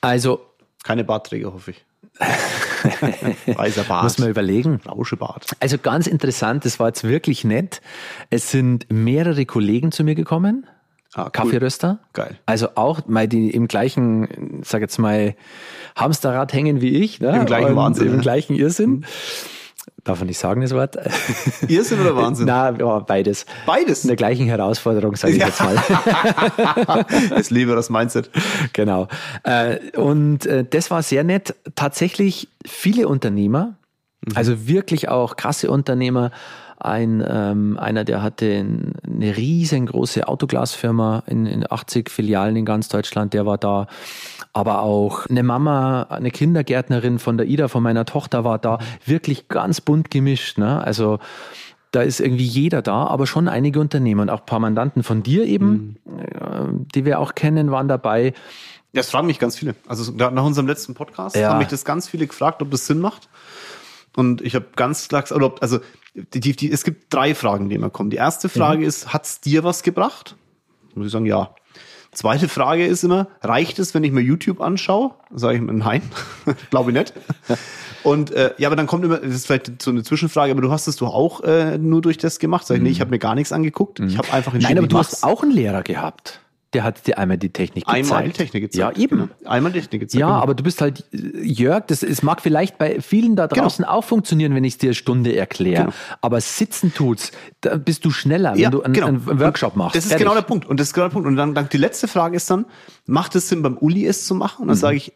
Also 0.00 0.40
keine 0.84 1.04
Bartträger, 1.04 1.52
hoffe 1.52 1.72
ich. 1.72 1.84
Weißer 3.46 3.84
Bart. 3.84 4.04
Muss 4.04 4.18
man 4.18 4.28
überlegen. 4.28 4.80
Rauschebart. 4.86 5.46
Also 5.60 5.78
ganz 5.78 6.06
interessant, 6.06 6.64
das 6.64 6.80
war 6.80 6.88
jetzt 6.88 7.04
wirklich 7.04 7.44
nett. 7.44 7.80
Es 8.30 8.50
sind 8.50 8.86
mehrere 8.90 9.46
Kollegen 9.46 9.92
zu 9.92 10.04
mir 10.04 10.14
gekommen. 10.14 10.66
Ah, 11.14 11.24
cool. 11.24 11.30
Kaffeeröster. 11.32 12.00
Geil. 12.12 12.38
Also 12.46 12.70
auch 12.74 13.06
mal 13.06 13.26
die 13.28 13.50
im 13.50 13.66
gleichen, 13.66 14.60
sag 14.62 14.82
jetzt 14.82 14.98
mal, 14.98 15.34
Hamsterrad 15.96 16.52
hängen 16.52 16.80
wie 16.80 17.02
ich. 17.02 17.20
Ne? 17.20 17.34
Im 17.34 17.46
gleichen 17.46 17.74
Wahnsinn. 17.76 18.14
Im 18.14 18.20
gleichen 18.20 18.54
Irrsinn. 18.54 18.90
Mhm. 18.90 19.04
Darf 20.04 20.20
man 20.20 20.28
nicht 20.28 20.38
sagen, 20.38 20.60
das 20.60 20.72
Wort? 20.72 20.96
Irrsinn 21.68 22.00
oder 22.00 22.16
Wahnsinn? 22.16 22.46
Na, 22.46 22.70
ja, 22.70 23.00
beides. 23.00 23.46
Beides? 23.66 24.04
In 24.04 24.08
der 24.08 24.16
gleichen 24.16 24.46
Herausforderung, 24.46 25.16
sage 25.16 25.34
ich 25.34 25.40
ja. 25.40 25.46
jetzt 25.46 25.60
mal. 25.60 25.76
das 27.30 27.50
Liebe 27.50 27.74
das 27.74 27.90
Mindset. 27.90 28.30
Genau. 28.72 29.08
Äh, 29.42 29.78
und 29.96 30.46
äh, 30.46 30.64
das 30.64 30.90
war 30.90 31.02
sehr 31.02 31.24
nett. 31.24 31.54
Tatsächlich 31.74 32.48
viele 32.64 33.08
Unternehmer, 33.08 33.76
mhm. 34.24 34.36
also 34.36 34.68
wirklich 34.68 35.08
auch 35.08 35.36
krasse 35.36 35.70
Unternehmer, 35.70 36.30
ein, 36.80 37.24
ähm, 37.28 37.78
einer, 37.78 38.04
der 38.04 38.22
hatte 38.22 38.64
eine 39.06 39.36
riesengroße 39.36 40.28
Autoglasfirma 40.28 41.24
in, 41.26 41.46
in 41.46 41.70
80 41.70 42.10
Filialen 42.10 42.56
in 42.56 42.64
ganz 42.64 42.88
Deutschland, 42.88 43.34
der 43.34 43.46
war 43.46 43.58
da. 43.58 43.86
Aber 44.52 44.82
auch 44.82 45.26
eine 45.26 45.42
Mama, 45.42 46.04
eine 46.04 46.30
Kindergärtnerin 46.30 47.18
von 47.18 47.36
der 47.36 47.46
Ida, 47.46 47.68
von 47.68 47.82
meiner 47.82 48.04
Tochter 48.04 48.44
war 48.44 48.58
da. 48.58 48.78
Wirklich 49.04 49.48
ganz 49.48 49.80
bunt 49.80 50.10
gemischt. 50.10 50.58
Ne? 50.58 50.82
Also 50.82 51.18
da 51.90 52.02
ist 52.02 52.20
irgendwie 52.20 52.44
jeder 52.44 52.82
da, 52.82 53.06
aber 53.06 53.26
schon 53.26 53.48
einige 53.48 53.80
Unternehmer 53.80 54.22
und 54.22 54.30
auch 54.30 54.40
ein 54.40 54.46
paar 54.46 54.60
Mandanten 54.60 55.02
von 55.02 55.22
dir 55.22 55.44
eben, 55.44 55.96
mhm. 56.04 56.86
Die 56.94 57.04
wir 57.04 57.18
auch 57.18 57.34
kennen, 57.34 57.70
waren 57.70 57.88
dabei. 57.88 58.34
Das 58.92 59.10
fragen 59.10 59.26
mich 59.26 59.38
ganz 59.38 59.56
viele. 59.56 59.74
Also 59.86 60.12
nach 60.12 60.44
unserem 60.44 60.66
letzten 60.66 60.94
Podcast 60.94 61.36
Ja. 61.36 61.50
haben 61.50 61.58
mich 61.58 61.68
das 61.68 61.84
ganz 61.84 62.08
viele 62.08 62.26
gefragt, 62.26 62.62
ob 62.62 62.70
das 62.70 62.86
Sinn 62.86 63.00
macht. 63.00 63.28
Und 64.18 64.40
ich 64.40 64.56
habe 64.56 64.66
ganz 64.74 65.06
klar 65.06 65.22
gesagt, 65.22 65.62
also 65.62 65.78
die, 66.12 66.40
die, 66.40 66.56
die, 66.56 66.72
es 66.72 66.82
gibt 66.82 67.14
drei 67.14 67.36
Fragen, 67.36 67.68
die 67.68 67.76
immer 67.76 67.88
kommen. 67.88 68.10
Die 68.10 68.16
erste 68.16 68.48
Frage 68.48 68.84
ist, 68.84 69.12
hat's 69.12 69.40
dir 69.40 69.62
was 69.62 69.84
gebracht? 69.84 70.34
Muss 70.96 71.06
ich 71.06 71.12
sagen, 71.12 71.24
ja. 71.24 71.54
Zweite 72.10 72.48
Frage 72.48 72.84
ist 72.84 73.04
immer, 73.04 73.28
reicht 73.42 73.78
es, 73.78 73.94
wenn 73.94 74.02
ich 74.02 74.10
mir 74.10 74.20
YouTube 74.20 74.60
anschaue? 74.60 75.12
Sage 75.32 75.58
ich 75.58 75.62
mir, 75.62 75.72
nein, 75.72 76.02
glaube 76.70 76.90
ich 76.90 76.96
nicht. 76.96 77.12
Und 78.02 78.32
äh, 78.32 78.54
ja, 78.58 78.66
aber 78.68 78.74
dann 78.74 78.88
kommt 78.88 79.04
immer, 79.04 79.18
das 79.18 79.32
ist 79.32 79.46
vielleicht 79.46 79.80
so 79.80 79.92
eine 79.92 80.02
Zwischenfrage, 80.02 80.50
aber 80.50 80.62
du 80.62 80.72
hast 80.72 80.88
es 80.88 80.96
doch 80.96 81.14
auch 81.14 81.42
äh, 81.42 81.78
nur 81.78 82.02
durch 82.02 82.18
das 82.18 82.40
gemacht. 82.40 82.66
Sag 82.66 82.78
ich, 82.78 82.82
nee, 82.82 82.90
ich 82.90 83.00
habe 83.00 83.12
mir 83.12 83.20
gar 83.20 83.36
nichts 83.36 83.52
angeguckt. 83.52 84.00
Ich 84.00 84.18
habe 84.18 84.32
einfach 84.32 84.52
entschieden, 84.52 84.74
Nein, 84.74 84.78
aber 84.78 84.88
du 84.88 84.96
mach's. 84.96 85.12
hast 85.12 85.22
auch 85.22 85.44
einen 85.44 85.52
Lehrer 85.52 85.84
gehabt. 85.84 86.40
Der 86.74 86.84
hat 86.84 87.06
dir 87.06 87.16
einmal 87.16 87.38
die 87.38 87.48
Technik 87.48 87.86
gezeigt. 87.86 88.04
einmal 88.04 88.24
die 88.24 88.32
Technik 88.32 88.62
gezeigt. 88.64 88.96
Ja, 88.98 89.02
eben. 89.02 89.16
Genau. 89.16 89.50
Einmal 89.50 89.72
die 89.72 89.80
Technik 89.80 90.02
gezeigt. 90.02 90.20
Ja, 90.20 90.26
genau. 90.26 90.40
aber 90.40 90.54
du 90.54 90.62
bist 90.62 90.82
halt, 90.82 91.04
äh, 91.12 91.40
Jörg, 91.42 91.86
das, 91.86 92.02
es 92.02 92.22
mag 92.22 92.42
vielleicht 92.42 92.76
bei 92.76 93.00
vielen 93.00 93.36
da 93.36 93.46
draußen 93.46 93.86
auch 93.86 94.04
funktionieren, 94.04 94.54
wenn 94.54 94.64
ich 94.64 94.74
es 94.74 94.78
dir 94.78 94.88
eine 94.88 94.94
Stunde 94.94 95.34
erkläre. 95.34 95.84
Genau. 95.84 95.94
Aber 96.20 96.40
sitzen 96.42 96.92
tut's, 96.92 97.32
da 97.62 97.76
bist 97.76 98.04
du 98.04 98.10
schneller, 98.10 98.54
wenn 98.54 98.70
du 98.70 98.82
einen, 98.82 99.02
einen 99.02 99.40
Workshop 99.40 99.76
machst. 99.76 99.96
Das 99.96 100.04
ist 100.04 100.10
Fertig. 100.10 100.26
genau 100.26 100.34
der 100.34 100.42
Punkt. 100.42 100.66
Und 100.66 100.78
das 100.78 100.88
ist 100.88 100.94
genau 100.94 101.06
der 101.06 101.12
Punkt. 101.12 101.26
Und 101.26 101.36
dann, 101.36 101.54
dann 101.54 101.70
die 101.70 101.78
letzte 101.78 102.06
Frage 102.06 102.36
ist 102.36 102.50
dann, 102.50 102.66
macht 103.06 103.34
es 103.34 103.48
Sinn, 103.48 103.62
beim 103.62 103.78
Uli 103.78 104.06
es 104.06 104.26
zu 104.26 104.34
machen? 104.34 104.62
Und 104.62 104.68
dann 104.68 104.76
sage 104.76 104.98
ich, 104.98 105.14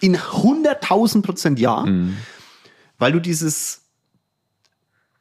in 0.00 0.16
100.000 0.16 1.22
Prozent 1.22 1.58
ja. 1.58 1.84
Weil 2.98 3.12
du 3.12 3.20
dieses, 3.20 3.83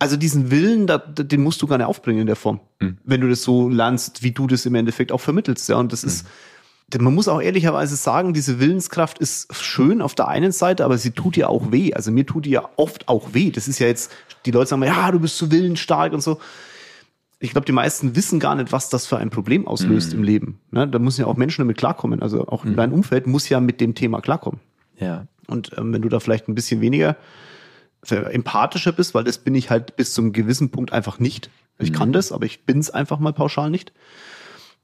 also 0.03 0.17
diesen 0.17 0.51
Willen, 0.51 0.85
da, 0.85 0.97
den 0.97 1.41
musst 1.41 1.61
du 1.61 1.67
gar 1.67 1.77
nicht 1.77 1.87
aufbringen 1.87 2.19
in 2.19 2.27
der 2.27 2.35
Form. 2.35 2.59
Wenn 3.05 3.21
du 3.21 3.29
das 3.29 3.41
so 3.41 3.69
lernst, 3.69 4.21
wie 4.21 4.31
du 4.31 4.47
das 4.47 4.65
im 4.65 4.75
Endeffekt 4.75 5.13
auch 5.13 5.21
vermittelst. 5.21 5.69
Ja, 5.69 5.77
und 5.77 5.93
das 5.93 6.03
ist, 6.03 6.27
denn 6.89 7.05
man 7.05 7.15
muss 7.15 7.29
auch 7.29 7.41
ehrlicherweise 7.41 7.95
sagen, 7.95 8.33
diese 8.33 8.59
Willenskraft 8.59 9.17
ist 9.19 9.55
schön 9.55 10.01
auf 10.01 10.13
der 10.13 10.27
einen 10.27 10.51
Seite, 10.51 10.83
aber 10.83 10.97
sie 10.97 11.11
tut 11.11 11.37
ja 11.37 11.47
auch 11.47 11.71
weh. 11.71 11.93
Also 11.93 12.11
mir 12.11 12.25
tut 12.25 12.43
die 12.43 12.49
ja 12.49 12.67
oft 12.75 13.07
auch 13.07 13.33
weh. 13.33 13.49
Das 13.49 13.69
ist 13.69 13.79
ja 13.79 13.87
jetzt, 13.87 14.11
die 14.45 14.51
Leute 14.51 14.71
sagen 14.71 14.81
mal, 14.81 14.87
ja, 14.87 15.09
du 15.09 15.21
bist 15.21 15.37
so 15.37 15.49
willensstark 15.49 16.11
und 16.11 16.21
so. 16.21 16.41
Ich 17.39 17.51
glaube, 17.51 17.63
die 17.63 17.71
meisten 17.71 18.13
wissen 18.17 18.41
gar 18.41 18.55
nicht, 18.55 18.73
was 18.73 18.89
das 18.89 19.05
für 19.05 19.19
ein 19.19 19.29
Problem 19.29 19.69
auslöst 19.69 20.13
im 20.13 20.23
Leben. 20.23 20.59
Ne? 20.71 20.85
Da 20.85 20.99
müssen 20.99 21.21
ja 21.21 21.27
auch 21.27 21.37
Menschen 21.37 21.61
damit 21.61 21.77
klarkommen. 21.77 22.21
Also 22.21 22.45
auch 22.49 22.65
dein 22.65 22.91
Umfeld 22.91 23.25
muss 23.25 23.47
ja 23.47 23.61
mit 23.61 23.79
dem 23.79 23.95
Thema 23.95 24.19
klarkommen. 24.19 24.59
Ja. 24.99 25.27
Und 25.47 25.71
ähm, 25.77 25.93
wenn 25.93 26.01
du 26.01 26.09
da 26.09 26.19
vielleicht 26.19 26.49
ein 26.49 26.55
bisschen 26.55 26.81
weniger 26.81 27.15
empathischer 28.11 28.91
bist, 28.91 29.13
weil 29.13 29.23
das 29.23 29.37
bin 29.37 29.55
ich 29.55 29.69
halt 29.69 29.95
bis 29.95 30.13
zum 30.13 30.33
gewissen 30.33 30.69
Punkt 30.71 30.91
einfach 30.91 31.19
nicht. 31.19 31.49
Ich 31.79 31.91
kann 31.91 32.13
das, 32.13 32.31
aber 32.31 32.45
ich 32.45 32.65
bin's 32.65 32.89
einfach 32.89 33.19
mal 33.19 33.33
pauschal 33.33 33.69
nicht. 33.69 33.93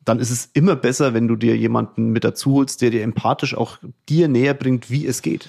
Dann 0.05 0.19
ist 0.19 0.31
es 0.31 0.49
immer 0.53 0.75
besser, 0.75 1.13
wenn 1.13 1.27
du 1.27 1.35
dir 1.35 1.55
jemanden 1.55 2.09
mit 2.09 2.23
dazu 2.23 2.55
holst, 2.55 2.81
der 2.81 2.89
dir 2.89 3.03
empathisch 3.03 3.55
auch 3.55 3.77
dir 4.07 4.27
näher 4.27 4.53
bringt, 4.53 4.89
wie 4.89 5.05
es 5.05 5.21
geht. 5.21 5.47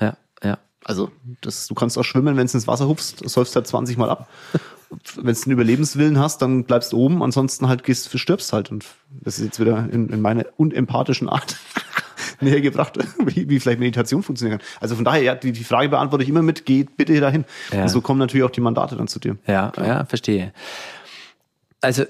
Ja, 0.00 0.16
ja. 0.42 0.58
Also, 0.84 1.10
das, 1.40 1.68
du 1.68 1.74
kannst 1.74 1.96
auch 1.96 2.02
schwimmen, 2.02 2.36
wenn 2.36 2.46
du 2.46 2.52
ins 2.52 2.66
Wasser 2.66 2.86
hupfst, 2.86 3.22
säufst 3.24 3.56
halt 3.56 3.66
20 3.66 3.96
Mal 3.96 4.10
ab. 4.10 4.28
wenn 5.16 5.34
du 5.34 5.42
einen 5.42 5.52
Überlebenswillen 5.52 6.18
hast, 6.18 6.42
dann 6.42 6.64
bleibst 6.64 6.92
du 6.92 6.98
oben, 6.98 7.22
ansonsten 7.22 7.68
halt 7.68 7.84
gehst, 7.84 8.16
stirbst 8.18 8.52
halt. 8.52 8.70
Und 8.70 8.84
das 9.10 9.38
ist 9.38 9.44
jetzt 9.44 9.60
wieder 9.60 9.88
in, 9.90 10.08
in 10.08 10.20
meine 10.20 10.46
unempathischen 10.56 11.28
Art 11.28 11.56
näher 12.42 12.60
gebracht, 12.60 12.98
wie, 13.26 13.48
wie 13.48 13.60
vielleicht 13.60 13.80
Meditation 13.80 14.22
funktionieren 14.22 14.58
kann. 14.58 14.68
Also 14.80 14.94
von 14.96 15.04
daher, 15.04 15.22
ja, 15.22 15.34
die, 15.34 15.52
die 15.52 15.64
Frage 15.64 15.88
beantworte 15.88 16.24
ich 16.24 16.30
immer 16.30 16.42
mit, 16.42 16.66
geh 16.66 16.84
bitte 16.84 17.18
dahin. 17.20 17.44
Ja. 17.72 17.82
Und 17.82 17.88
so 17.88 18.00
kommen 18.00 18.18
natürlich 18.18 18.44
auch 18.44 18.50
die 18.50 18.60
Mandate 18.60 18.96
dann 18.96 19.08
zu 19.08 19.18
dir. 19.18 19.36
Ja, 19.46 19.72
ja, 19.76 20.04
verstehe. 20.04 20.52
Also, 21.80 22.04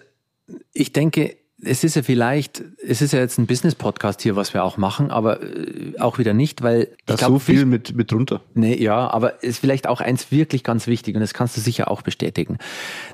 ich 0.73 0.93
denke, 0.93 1.37
es 1.65 1.85
ist 1.85 1.97
ja 1.97 2.03
vielleicht, 2.03 2.63
es 2.85 3.03
ist 3.03 3.13
ja 3.13 3.21
jetzt 3.21 3.39
ein 3.39 3.47
Business-Podcast 3.47 4.21
hier, 4.21 4.37
was 4.37 4.53
wir 4.53 4.65
auch 4.65 4.77
machen, 4.77 5.11
aber 5.11 5.43
äh, 5.43 5.99
auch 5.99 6.19
wieder 6.19 6.35
nicht, 6.35 6.63
weil 6.63 6.89
Da 7.07 7.15
ich 7.15 7.21
glaub, 7.21 7.33
so 7.33 7.39
viel 7.39 7.65
mit, 7.65 7.95
mit 7.95 8.11
drunter. 8.11 8.43
Nee, 8.55 8.83
ja, 8.83 9.09
aber 9.09 9.43
ist 9.43 9.61
vielleicht 9.61 9.87
auch 9.87 10.01
eins 10.01 10.31
wirklich 10.31 10.65
ganz 10.65 10.87
wichtig 10.87 11.15
und 11.15 11.21
das 11.21 11.35
kannst 11.35 11.57
du 11.57 11.61
sicher 11.61 11.91
auch 11.91 12.03
bestätigen, 12.03 12.59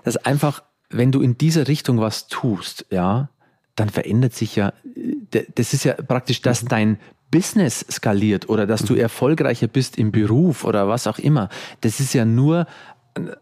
dass 0.05 0.17
einfach, 0.17 0.63
wenn 0.89 1.13
du 1.13 1.21
in 1.21 1.37
dieser 1.37 1.69
Richtung 1.69 2.01
was 2.01 2.29
tust, 2.29 2.87
ja, 2.91 3.29
dann 3.77 3.91
verändert 3.91 4.35
sich 4.35 4.57
ja, 4.57 4.73
äh, 4.97 5.17
das 5.55 5.75
ist 5.75 5.85
ja 5.85 5.95
praktisch, 5.95 6.43
dass 6.43 6.65
dein 6.65 6.99
Business 7.31 7.85
skaliert 7.91 8.49
oder 8.49 8.67
dass 8.67 8.85
du 8.85 8.95
erfolgreicher 8.95 9.67
bist 9.67 9.99
im 9.99 10.13
Beruf 10.13 10.65
oder 10.65 10.89
was 10.89 11.07
auch 11.07 11.19
immer. 11.19 11.49
Das 11.83 12.01
ist 12.01 12.15
ja 12.15 12.25
nur 12.25 12.67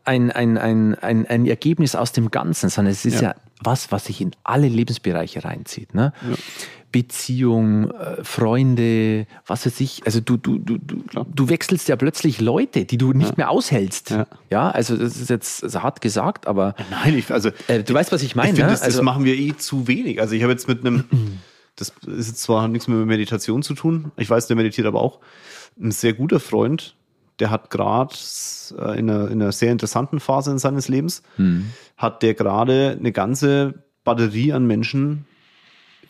ein, 0.05 0.31
ein, 0.33 0.59
ein, 0.59 0.95
ein, 0.97 1.27
ein 1.27 1.47
Ergebnis 1.47 1.95
aus 1.95 2.13
dem 2.13 2.31
Ganzen, 2.31 2.71
sondern 2.71 2.93
es 2.93 3.05
ist 3.05 3.21
ja, 3.21 3.29
Ja. 3.31 3.35
was, 3.63 3.93
was 3.93 4.07
sich 4.07 4.21
in 4.21 4.33
alle 4.43 4.69
Lebensbereiche 4.69 5.45
reinzieht. 5.45 5.95
Ne? 5.95 6.13
Beziehung, 6.93 7.91
äh, 7.91 8.25
Freunde, 8.25 9.27
was 9.47 9.67
weiß 9.67 9.81
ich. 9.81 10.03
Also 10.07 10.21
du, 10.21 10.37
du, 10.39 10.59
du, 10.59 10.79
du, 10.79 11.03
du 11.25 11.49
wechselst 11.49 11.89
ja 11.89 11.97
plötzlich 11.97 12.41
Leute, 12.41 12.87
die 12.87 12.97
du 12.97 13.13
nicht 13.13 13.37
mehr 13.37 13.51
aushältst. 13.51 14.11
Ja. 14.11 14.27
Ja. 14.51 14.71
also 14.71 14.97
das 14.97 15.17
ist 15.17 15.29
jetzt 15.29 15.63
also 15.63 15.83
hart 15.83 16.01
gesagt, 16.01 16.47
aber 16.47 16.75
Nein, 16.91 17.19
ich, 17.19 17.31
also 17.31 17.51
äh, 17.69 17.83
du 17.83 17.93
weißt, 17.93 18.13
was 18.13 18.23
ich 18.23 18.35
meine. 18.35 18.51
Ich 18.51 18.55
finde, 18.57 18.73
ne? 18.73 18.79
das, 18.79 18.81
das 18.81 19.03
machen 19.03 19.25
wir 19.25 19.35
eh 19.35 19.55
zu 19.57 19.87
wenig. 19.89 20.21
Also 20.21 20.35
ich 20.35 20.43
habe 20.43 20.53
jetzt 20.53 20.69
mit 20.69 20.87
einem, 20.87 21.05
das 21.77 21.93
ist 22.07 22.29
jetzt 22.29 22.43
zwar 22.43 22.69
nichts 22.69 22.89
mehr 22.89 22.99
mit 22.99 23.07
Meditation 23.07 23.63
zu 23.63 23.75
tun, 23.75 24.13
ich 24.17 24.29
weiß, 24.29 24.47
der 24.47 24.57
meditiert 24.57 24.87
aber 24.87 25.01
auch, 25.01 25.21
ein 25.79 25.91
sehr 25.91 26.15
guter 26.15 26.41
Freund, 26.41 26.97
der 27.39 27.51
hat 27.51 27.71
gerade 27.71 28.15
äh, 28.79 28.99
in, 28.99 29.11
einer, 29.11 29.31
in 29.31 29.43
einer 29.43 29.53
sehr 29.53 29.73
interessanten 29.73 30.21
Phase 30.21 30.51
in 30.51 30.59
seines 30.59 30.89
Lebens, 30.89 31.23
hat 31.97 32.23
der 32.23 32.35
gerade 32.35 32.97
eine 32.99 33.13
ganze 33.13 33.85
Batterie 34.05 34.53
an 34.53 34.67
Menschen 34.67 35.27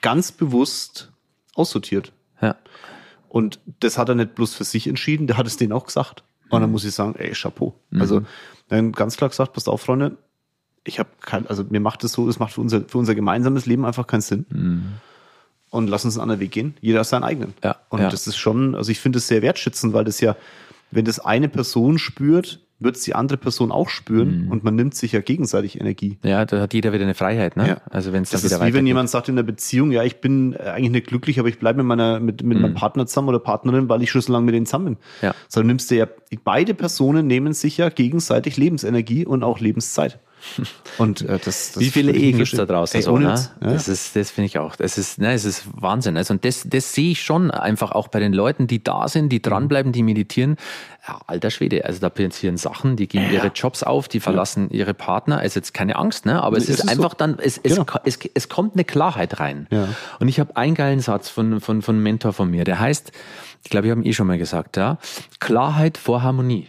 ganz 0.03 0.33
bewusst 0.33 1.11
aussortiert. 1.55 2.13
ja. 2.41 2.57
Und 3.29 3.61
das 3.81 3.99
hat 3.99 4.09
er 4.09 4.15
nicht 4.15 4.35
bloß 4.35 4.55
für 4.55 4.65
sich 4.65 4.87
entschieden, 4.87 5.27
der 5.27 5.37
hat 5.37 5.47
es 5.47 5.57
denen 5.57 5.73
auch 5.73 5.85
gesagt. 5.85 6.23
Und 6.49 6.61
dann 6.61 6.71
muss 6.71 6.85
ich 6.85 6.95
sagen, 6.95 7.17
ey, 7.17 7.33
Chapeau. 7.33 7.75
Also, 8.01 8.23
dann 8.69 8.93
ganz 8.93 9.17
klar 9.17 9.29
gesagt, 9.29 9.53
passt 9.53 9.69
auf, 9.69 9.83
Freunde, 9.83 10.17
ich 10.85 10.99
habe 11.01 11.11
kein, 11.21 11.47
also 11.47 11.65
mir 11.69 11.81
macht 11.81 12.05
es 12.05 12.13
so, 12.13 12.29
es 12.29 12.39
macht 12.39 12.53
für 12.55 12.61
unser, 12.61 12.83
für 12.83 12.99
unser 12.99 13.15
gemeinsames 13.15 13.67
Leben 13.67 13.85
einfach 13.85 14.07
keinen 14.07 14.21
Sinn. 14.21 14.47
Und 15.77 15.89
lass 15.89 16.05
uns 16.05 16.17
einen 16.17 16.23
anderen 16.23 16.41
Weg 16.41 16.53
gehen. 16.53 16.75
Jeder 16.81 17.01
aus 17.03 17.11
seinen 17.11 17.25
eigenen. 17.25 17.55
Ja, 17.62 17.77
Und 17.91 18.01
ja. 18.01 18.09
das 18.09 18.27
ist 18.27 18.37
schon, 18.37 18.75
also 18.75 18.91
ich 18.91 18.99
finde 18.99 19.19
es 19.19 19.29
sehr 19.29 19.43
wertschätzend, 19.43 19.93
weil 19.93 20.05
das 20.05 20.21
ja, 20.21 20.37
wenn 20.91 21.05
das 21.05 21.19
eine 21.19 21.49
Person 21.49 21.99
spürt, 21.99 22.61
wird 22.79 22.97
es 22.97 23.03
die 23.03 23.15
andere 23.15 23.39
Person 23.39 23.73
auch 23.73 23.89
spüren 23.89 24.49
und 24.51 24.62
man 24.62 24.75
nimmt 24.75 24.95
sich 24.95 25.12
ja 25.12 25.21
gegenseitig 25.21 25.81
Energie. 25.81 26.19
ja, 26.23 26.45
da 26.45 26.61
hat 26.61 26.75
jeder 26.75 26.93
wieder 26.93 27.05
eine 27.05 27.15
Freiheit. 27.15 27.57
Ne? 27.57 27.69
Ja. 27.69 27.77
Also 27.89 28.12
wenn 28.12 28.23
es 28.23 28.31
dann 28.31 28.43
Das 28.43 28.51
wieder 28.51 28.62
ist 28.62 28.69
wie 28.71 28.75
wenn 28.75 28.87
jemand 28.87 29.09
sagt 29.09 29.31
in 29.31 29.37
der 29.37 29.45
Beziehung, 29.45 29.93
ja, 29.93 30.03
ich 30.03 30.21
bin 30.21 30.53
äh, 30.53 30.59
eigentlich 30.59 30.91
nicht 30.91 31.07
glücklich, 31.07 31.39
aber 31.39 31.49
ich 31.49 31.59
bleibe 31.59 31.79
mit 31.79 31.87
meiner, 31.87 32.21
mit, 32.21 32.43
mit 32.43 32.61
meinem 32.61 32.75
Partner 32.75 33.07
zusammen 33.07 33.31
oder 33.31 33.39
Partnerin, 33.39 33.89
weil 33.89 34.03
ich 34.03 34.11
schon 34.11 34.21
so 34.21 34.33
lange 34.33 34.45
mit 34.45 34.55
denen 34.55 34.67
zusammen 34.67 34.85
bin. 34.85 34.95
Mhm. 34.95 34.99
Ja. 35.23 35.35
So, 35.49 35.62
nimmst 35.62 35.91
du 35.91 35.97
ja, 35.97 36.07
beide 36.45 36.75
Personen 36.75 37.27
nehmen 37.27 37.55
sich 37.55 37.79
ja 37.79 37.89
gegenseitig 37.89 38.59
Lebensenergie 38.59 39.25
und 39.25 39.43
auch 39.43 39.59
Lebenszeit. 39.59 40.19
Und 40.99 41.23
äh, 41.23 41.39
das, 41.45 41.73
das 41.73 41.79
Wie 41.79 41.91
viele 41.91 42.13
Ehen 42.13 42.37
nicht 42.37 42.51
gibt's 42.51 42.53
da 42.53 42.65
draußen 42.67 42.97
Ey, 42.99 43.03
so, 43.03 43.19
ne? 43.19 43.35
Ja. 43.61 43.73
Das 43.73 43.89
ist, 43.89 44.17
das 44.17 44.31
finde 44.31 44.47
ich 44.47 44.59
auch. 44.59 44.77
Das 44.77 44.97
ist, 44.99 45.19
ne, 45.19 45.33
es 45.33 45.45
ist 45.45 45.65
Wahnsinn. 45.73 46.17
Also, 46.17 46.35
und 46.35 46.45
das, 46.45 46.63
das 46.67 46.93
sehe 46.95 47.13
ich 47.13 47.23
schon 47.23 47.51
einfach 47.51 47.93
auch 47.93 48.09
bei 48.09 48.21
den 48.21 48.33
Leuten, 48.33 48.67
die 48.67 48.83
da 48.83 49.09
sind, 49.09 49.29
die 49.31 49.43
dranbleiben, 49.43 49.93
die 49.93 50.03
meditieren. 50.03 50.57
Ja, 51.07 51.21
alter 51.27 51.51
Schwede. 51.51 51.85
Also, 51.85 52.01
da 52.01 52.09
passieren 52.09 52.57
Sachen, 52.57 52.97
die 52.97 53.07
geben 53.09 53.31
ihre 53.33 53.49
Jobs 53.49 53.83
auf, 53.83 54.09
die 54.09 54.21
verlassen 54.21 54.71
ihre 54.71 54.95
Partner. 54.95 55.39
Also, 55.39 55.59
jetzt 55.61 55.75
keine 55.75 55.97
Angst, 55.97 56.27
ne? 56.27 56.43
Aber 56.43 56.57
es 56.57 56.67
Nee, 56.69 56.75
ist 56.75 56.79
es 56.81 56.85
ist 56.87 56.91
einfach 56.91 57.11
so. 57.13 57.17
dann, 57.19 57.39
es, 57.39 57.59
es, 57.59 57.77
Genau. 57.77 57.87
es, 58.05 58.19
es 58.35 58.49
kommt 58.49 58.75
eine 58.75 58.85
Klarheit 58.85 59.39
rein. 59.41 59.67
Ja. 59.71 59.89
Und 60.21 60.29
ich 60.29 60.41
habe 60.41 60.57
einen 60.57 60.75
geilen 60.75 61.01
Satz 61.01 61.29
von, 61.29 61.61
von, 61.61 61.83
von 61.83 61.97
einem 61.97 62.03
Mentor 62.03 62.33
von 62.33 62.51
mir, 62.51 62.65
der 62.65 62.81
heißt, 62.81 63.13
ich 63.65 63.71
glaube, 63.71 63.87
ich 63.87 63.91
habe 63.91 64.01
ihn 64.01 64.07
eh 64.07 64.13
schon 64.13 64.27
mal 64.27 64.39
gesagt, 64.39 64.77
ja. 64.77 64.99
Klarheit 65.41 65.99
vor 65.99 66.23
Harmonie. 66.23 66.69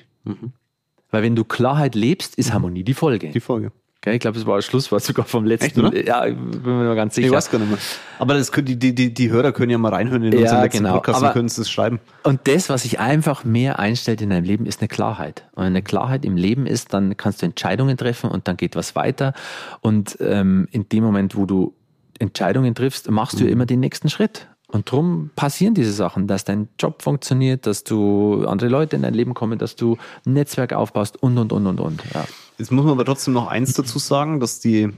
Weil 1.11 1.23
wenn 1.23 1.35
du 1.35 1.43
Klarheit 1.43 1.95
lebst, 1.95 2.35
ist 2.35 2.53
Harmonie 2.53 2.83
die 2.83 2.93
Folge. 2.93 3.29
Die 3.29 3.39
Folge. 3.39 3.71
Gell, 4.01 4.13
Ich 4.13 4.19
glaube, 4.19 4.37
das 4.37 4.45
war 4.45 4.57
das 4.57 4.65
Schlusswort 4.65 5.03
sogar 5.03 5.25
vom 5.25 5.45
letzten. 5.45 5.91
Echt? 5.93 6.07
Ja, 6.07 6.25
ich 6.25 6.35
bin 6.35 6.77
mir 6.77 6.95
ganz 6.95 7.17
Ich 7.17 7.23
sicher. 7.25 7.35
weiß 7.35 7.49
gar 7.49 7.57
nicht 7.59 7.69
mehr. 7.69 7.79
Aber 8.19 8.35
das 8.35 8.51
können, 8.51 8.67
die, 8.67 8.77
die, 8.77 8.93
die, 8.93 9.13
die 9.13 9.31
Hörer 9.31 9.51
können 9.53 9.71
ja 9.71 9.77
mal 9.79 9.91
reinhören 9.93 10.21
in 10.23 10.33
Ja, 10.33 10.39
unseren 10.41 10.61
letzten 10.63 10.83
genau. 10.83 10.93
Podcast 10.95 11.17
Aber- 11.17 11.27
und 11.27 11.33
können 11.33 11.45
es 11.47 11.69
schreiben. 11.69 11.99
Und 12.23 12.41
das, 12.47 12.69
was 12.69 12.83
sich 12.83 12.99
einfach 12.99 13.43
mehr 13.43 13.79
einstellt 13.79 14.21
in 14.21 14.29
deinem 14.29 14.43
Leben, 14.43 14.65
ist 14.67 14.81
eine 14.81 14.87
Klarheit. 14.87 15.45
Und 15.53 15.63
wenn 15.63 15.67
eine 15.67 15.81
Klarheit 15.81 16.25
im 16.25 16.37
Leben 16.37 16.67
ist, 16.67 16.93
dann 16.93 17.17
kannst 17.17 17.41
du 17.41 17.47
Entscheidungen 17.47 17.97
treffen 17.97 18.29
und 18.29 18.47
dann 18.47 18.55
geht 18.57 18.75
was 18.75 18.95
weiter. 18.95 19.33
Und 19.81 20.17
ähm, 20.21 20.67
in 20.71 20.87
dem 20.89 21.03
Moment, 21.03 21.35
wo 21.35 21.45
du 21.47 21.73
Entscheidungen 22.19 22.75
triffst, 22.75 23.09
machst 23.09 23.39
du 23.39 23.45
ja 23.45 23.49
immer 23.51 23.65
den 23.65 23.79
nächsten 23.79 24.09
Schritt. 24.09 24.47
Und 24.69 24.91
drum 24.91 25.29
passieren 25.35 25.73
diese 25.73 25.93
Sachen, 25.93 26.27
dass 26.27 26.43
dein 26.43 26.67
Job 26.77 27.01
funktioniert, 27.01 27.65
dass 27.65 27.85
du 27.85 28.45
andere 28.45 28.69
Leute 28.69 28.97
in 28.97 29.01
dein 29.01 29.13
Leben 29.13 29.33
kommen, 29.33 29.57
dass 29.57 29.77
du 29.77 29.97
ein 30.25 30.33
Netzwerk 30.33 30.73
aufbaust 30.73 31.21
und, 31.23 31.37
und, 31.37 31.53
und, 31.53 31.67
und, 31.67 31.79
und. 31.79 32.03
Ja. 32.13 32.25
Jetzt 32.57 32.71
muss 32.71 32.83
man 32.83 32.93
aber 32.93 33.05
trotzdem 33.05 33.33
noch 33.33 33.47
eins 33.47 33.73
dazu 33.73 33.97
sagen, 33.97 34.41
dass 34.41 34.59
die, 34.59 34.89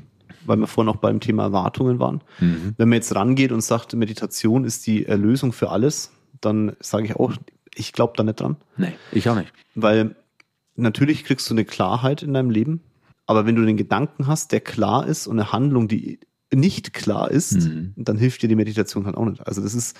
weil 0.45 0.58
wir 0.58 0.65
vorhin 0.65 0.91
noch 0.91 0.99
beim 0.99 1.19
Thema 1.19 1.43
Erwartungen 1.43 1.99
waren, 1.99 2.21
wenn 2.39 2.89
man 2.89 2.95
jetzt 2.95 3.13
rangeht 3.15 3.51
und 3.51 3.62
sagt, 3.62 3.93
Meditation 3.93 4.63
ist 4.65 4.88
die 4.88 5.05
Erlösung 5.05 5.51
für 5.51 5.69
alles, 5.69 6.12
dann 6.41 6.75
sage 6.79 7.05
ich 7.05 7.15
auch, 7.15 7.34
ich 7.75 7.93
glaube 7.93 8.13
da 8.17 8.23
nicht 8.23 8.39
dran. 8.39 8.55
Nee, 8.77 8.93
ich 9.12 9.29
auch 9.29 9.36
nicht. 9.36 9.53
Weil 9.75 10.15
natürlich 10.75 11.25
kriegst 11.25 11.47
du 11.49 11.53
eine 11.53 11.65
Klarheit 11.65 12.23
in 12.23 12.34
deinem 12.34 12.49
Leben, 12.49 12.82
aber 13.27 13.45
wenn 13.45 13.55
du 13.55 13.63
den 13.63 13.77
Gedanken 13.77 14.25
hast, 14.25 14.51
der 14.51 14.62
klar 14.62 15.05
ist 15.05 15.27
und 15.27 15.39
eine 15.39 15.51
Handlung, 15.51 15.88
die 15.88 16.19
nicht 16.54 16.94
klar 16.94 17.30
ist, 17.30 17.54
Mhm. 17.68 17.94
dann 17.96 18.18
hilft 18.18 18.42
dir 18.42 18.48
die 18.48 18.56
Meditation 18.56 19.06
halt 19.06 19.16
auch 19.16 19.26
nicht. 19.26 19.46
Also 19.46 19.62
das 19.62 19.76
ist, 19.76 19.96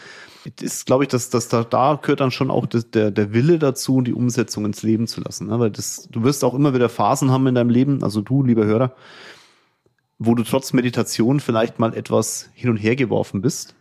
ist 0.62 0.86
glaube 0.88 1.04
ich, 1.04 1.08
dass, 1.10 1.30
dass 1.30 1.48
da, 1.48 1.64
da 1.64 2.00
gehört 2.02 2.22
dann 2.22 2.32
schon 2.32 2.50
auch 2.50 2.66
das, 2.66 2.90
der, 2.90 3.12
der 3.12 3.34
Wille 3.34 3.60
dazu, 3.60 4.02
die 4.02 4.14
Umsetzung 4.14 4.66
ins 4.66 4.82
Leben 4.82 5.06
zu 5.08 5.22
lassen. 5.22 5.48
Ne? 5.48 5.60
Weil 5.60 5.70
das, 5.70 6.08
du 6.12 6.24
wirst 6.24 6.44
auch 6.44 6.56
immer 6.56 6.74
wieder 6.74 6.90
Phasen 6.90 7.30
haben 7.30 7.46
in 7.48 7.56
deinem 7.56 7.70
Leben, 7.70 8.04
also 8.04 8.22
du, 8.22 8.44
lieber 8.44 8.66
Hörer, 8.66 8.96
wo 10.18 10.34
du 10.36 10.44
trotz 10.44 10.74
Meditation 10.74 11.40
vielleicht 11.40 11.78
mal 11.80 11.94
etwas 11.94 12.50
hin 12.54 12.70
und 12.72 12.78
her 12.78 12.96
geworfen 12.96 13.42
bist. 13.42 13.76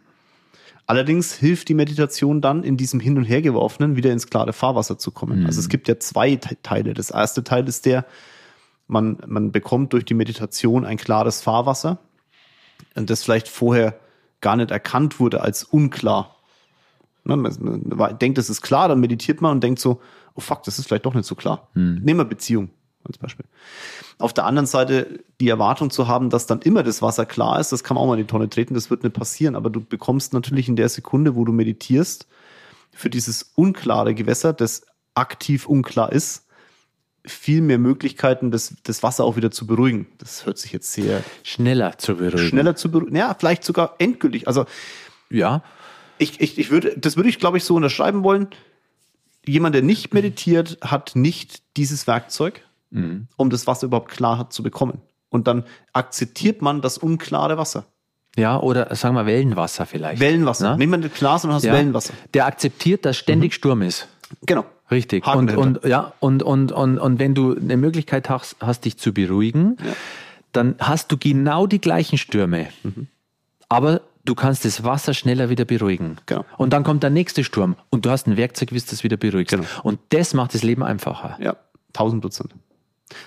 Allerdings 0.87 1.35
hilft 1.35 1.69
die 1.69 1.75
Meditation 1.75 2.41
dann, 2.41 2.63
in 2.65 2.77
diesem 2.77 3.01
Hin- 3.01 3.19
und 3.19 3.25
Hergeworfenen 3.25 3.97
wieder 3.97 4.11
ins 4.13 4.27
klare 4.29 4.53
Fahrwasser 4.53 4.99
zu 4.99 5.11
kommen. 5.11 5.45
Also 5.47 5.61
es 5.61 5.69
gibt 5.69 5.87
ja 5.89 5.99
zwei 5.99 6.37
Te- 6.37 6.57
Teile. 6.63 6.95
Das 6.95 7.11
erste 7.11 7.45
Teil 7.45 7.69
ist 7.69 7.85
der, 7.87 8.07
man, 8.87 9.19
man 9.27 9.53
bekommt 9.53 9.93
durch 9.93 10.05
die 10.07 10.15
Meditation 10.15 10.87
ein 10.87 10.97
klares 10.97 11.43
Fahrwasser, 11.43 11.99
das 12.95 13.23
vielleicht 13.23 13.49
vorher 13.49 13.99
gar 14.41 14.57
nicht 14.57 14.71
erkannt 14.71 15.21
wurde 15.21 15.41
als 15.41 15.65
unklar. 15.65 16.37
Ne, 17.25 17.37
Man, 17.37 18.19
denkt, 18.19 18.39
es 18.39 18.51
ist 18.51 18.63
klar, 18.63 18.89
dann 18.89 19.01
meditiert 19.01 19.41
man 19.41 19.53
und 19.53 19.65
denkt 19.65 19.81
so, 19.81 20.01
oh 20.35 20.41
fuck, 20.41 20.63
das 20.63 20.79
ist 20.79 20.87
vielleicht 20.87 21.07
doch 21.07 21.15
nicht 21.15 21.27
so 21.27 21.35
klar. 21.35 21.69
Nehmen 22.05 22.21
wir 22.21 22.25
Beziehung 22.25 22.71
als 23.05 23.19
Beispiel. 23.19 23.47
Auf 24.19 24.33
der 24.33 24.45
anderen 24.45 24.67
Seite 24.67 25.25
die 25.41 25.49
Erwartung 25.49 25.91
zu 25.91 26.09
haben, 26.09 26.31
dass 26.31 26.47
dann 26.47 26.61
immer 26.61 26.83
das 26.83 27.03
Wasser 27.03 27.27
klar 27.27 27.61
ist, 27.61 27.73
das 27.73 27.85
kann 27.85 27.95
man 27.95 28.03
auch 28.03 28.09
mal 28.09 28.15
in 28.19 28.25
die 28.25 28.31
Tonne 28.31 28.49
treten, 28.49 28.75
das 28.75 28.91
wird 28.91 29.03
nicht 29.03 29.15
passieren, 29.15 29.55
aber 29.55 29.71
du 29.71 29.81
bekommst 29.81 30.33
natürlich 30.33 30.69
in 30.69 30.77
der 30.77 30.89
Sekunde, 30.89 31.37
wo 31.37 31.45
du 31.45 31.53
meditierst, 31.53 32.27
für 32.93 33.11
dieses 33.11 33.53
unklare 33.55 34.15
Gewässer, 34.15 34.53
das 34.53 34.87
aktiv 35.15 35.67
unklar 35.67 36.13
ist, 36.13 36.47
viel 37.25 37.61
mehr 37.61 37.79
Möglichkeiten, 37.79 38.51
das, 38.51 38.75
das 38.85 39.03
Wasser 39.03 39.25
auch 39.25 39.37
wieder 39.37 39.51
zu 39.51 39.67
beruhigen. 39.67 40.07
Das 40.19 40.47
hört 40.47 40.59
sich 40.59 40.73
jetzt 40.73 40.93
sehr 40.93 41.23
Schneller 41.43 41.99
zu 41.99 42.17
beruhigen. 42.17 42.39
schneller 42.49 42.77
zu 42.77 42.91
beruhigen. 42.91 43.17
Ja, 43.17 43.35
vielleicht 43.39 43.65
sogar 43.65 43.95
endgültig. 43.99 44.47
Also 44.49 44.65
Ja. 45.31 45.63
ich, 46.19 46.41
ich, 46.41 46.59
ich 46.59 46.71
würde, 46.71 46.95
das 46.99 47.17
würde 47.17 47.29
ich, 47.29 47.39
glaube 47.39 47.59
ich, 47.59 47.65
so 47.65 47.75
unterschreiben 47.75 48.23
wollen. 48.25 48.49
Jemand, 49.45 49.75
der 49.75 49.83
nicht 49.83 50.13
meditiert, 50.15 50.79
hat 50.83 51.13
nicht 51.17 51.63
dieses 51.77 52.07
Werkzeug, 52.07 52.63
um 52.91 53.51
das 53.51 53.67
Wasser 53.67 53.87
überhaupt 53.87 54.11
klar 54.11 54.49
zu 54.51 54.63
bekommen. 54.63 55.01
Und 55.29 55.47
dann 55.47 55.65
akzeptiert 55.93 56.63
man 56.63 56.81
das 56.81 56.97
unklare 56.97 57.59
Wasser. 57.59 57.85
Ja, 58.37 58.59
oder 58.61 58.95
sagen 58.95 59.15
wir 59.15 59.27
Wellenwasser 59.27 59.85
vielleicht. 59.85 60.21
Wellenwasser. 60.21 60.71
Na? 60.71 60.77
Nimm 60.77 60.91
mal 60.91 61.01
das 61.01 61.13
Glas 61.13 61.45
und 61.45 61.53
hast 61.53 61.65
Ja. 61.65 61.73
Wellenwasser. 61.75 62.15
Der 62.35 62.47
akzeptiert, 62.47 63.05
dass 63.05 63.17
ständig 63.19 63.53
Sturm 63.53 63.83
ist. 63.83 64.09
Genau. 64.47 64.65
Richtig. 64.91 65.27
Haken 65.27 65.39
Und, 65.39 65.47
dahinter. 65.49 65.83
und, 65.83 65.91
ja, 65.91 66.13
und, 66.21 66.43
und, 66.43 66.73
und, 66.73 66.99
und 66.99 67.19
wenn 67.19 67.35
du 67.35 67.57
eine 67.57 67.77
Möglichkeit 67.77 68.31
hast, 68.31 68.57
hast 68.61 68.85
dich 68.85 68.97
zu 68.99 69.13
beruhigen, 69.13 69.77
dann 70.53 70.77
hast 70.79 71.13
du 71.13 71.19
genau 71.19 71.67
die 71.67 71.81
gleichen 71.81 72.19
Stürme. 72.19 72.69
Mhm. 72.83 73.09
Aber 73.69 74.01
du 74.25 74.35
kannst 74.35 74.65
das 74.65 74.85
Wasser 74.85 75.15
schneller 75.15 75.51
wieder 75.51 75.65
beruhigen. 75.65 76.17
Genau. 76.27 76.45
Und 76.57 76.73
dann 76.73 76.85
kommt 76.85 77.03
der 77.03 77.11
nächste 77.11 77.45
Sturm 77.45 77.77
und 77.91 78.07
du 78.07 78.11
hast 78.11 78.27
ein 78.27 78.37
Werkzeug, 78.37 78.73
wie 78.73 78.79
du 78.79 78.85
das 78.89 79.05
wieder 79.05 79.17
beruhigst. 79.17 79.55
Genau. 79.55 79.67
Und 79.83 80.01
das 80.11 80.35
macht 80.35 80.55
das 80.55 80.63
Leben 80.63 80.83
einfacher. 80.83 81.37
Ja, 81.41 81.57
1000 81.89 82.23
Prozent. 82.23 82.55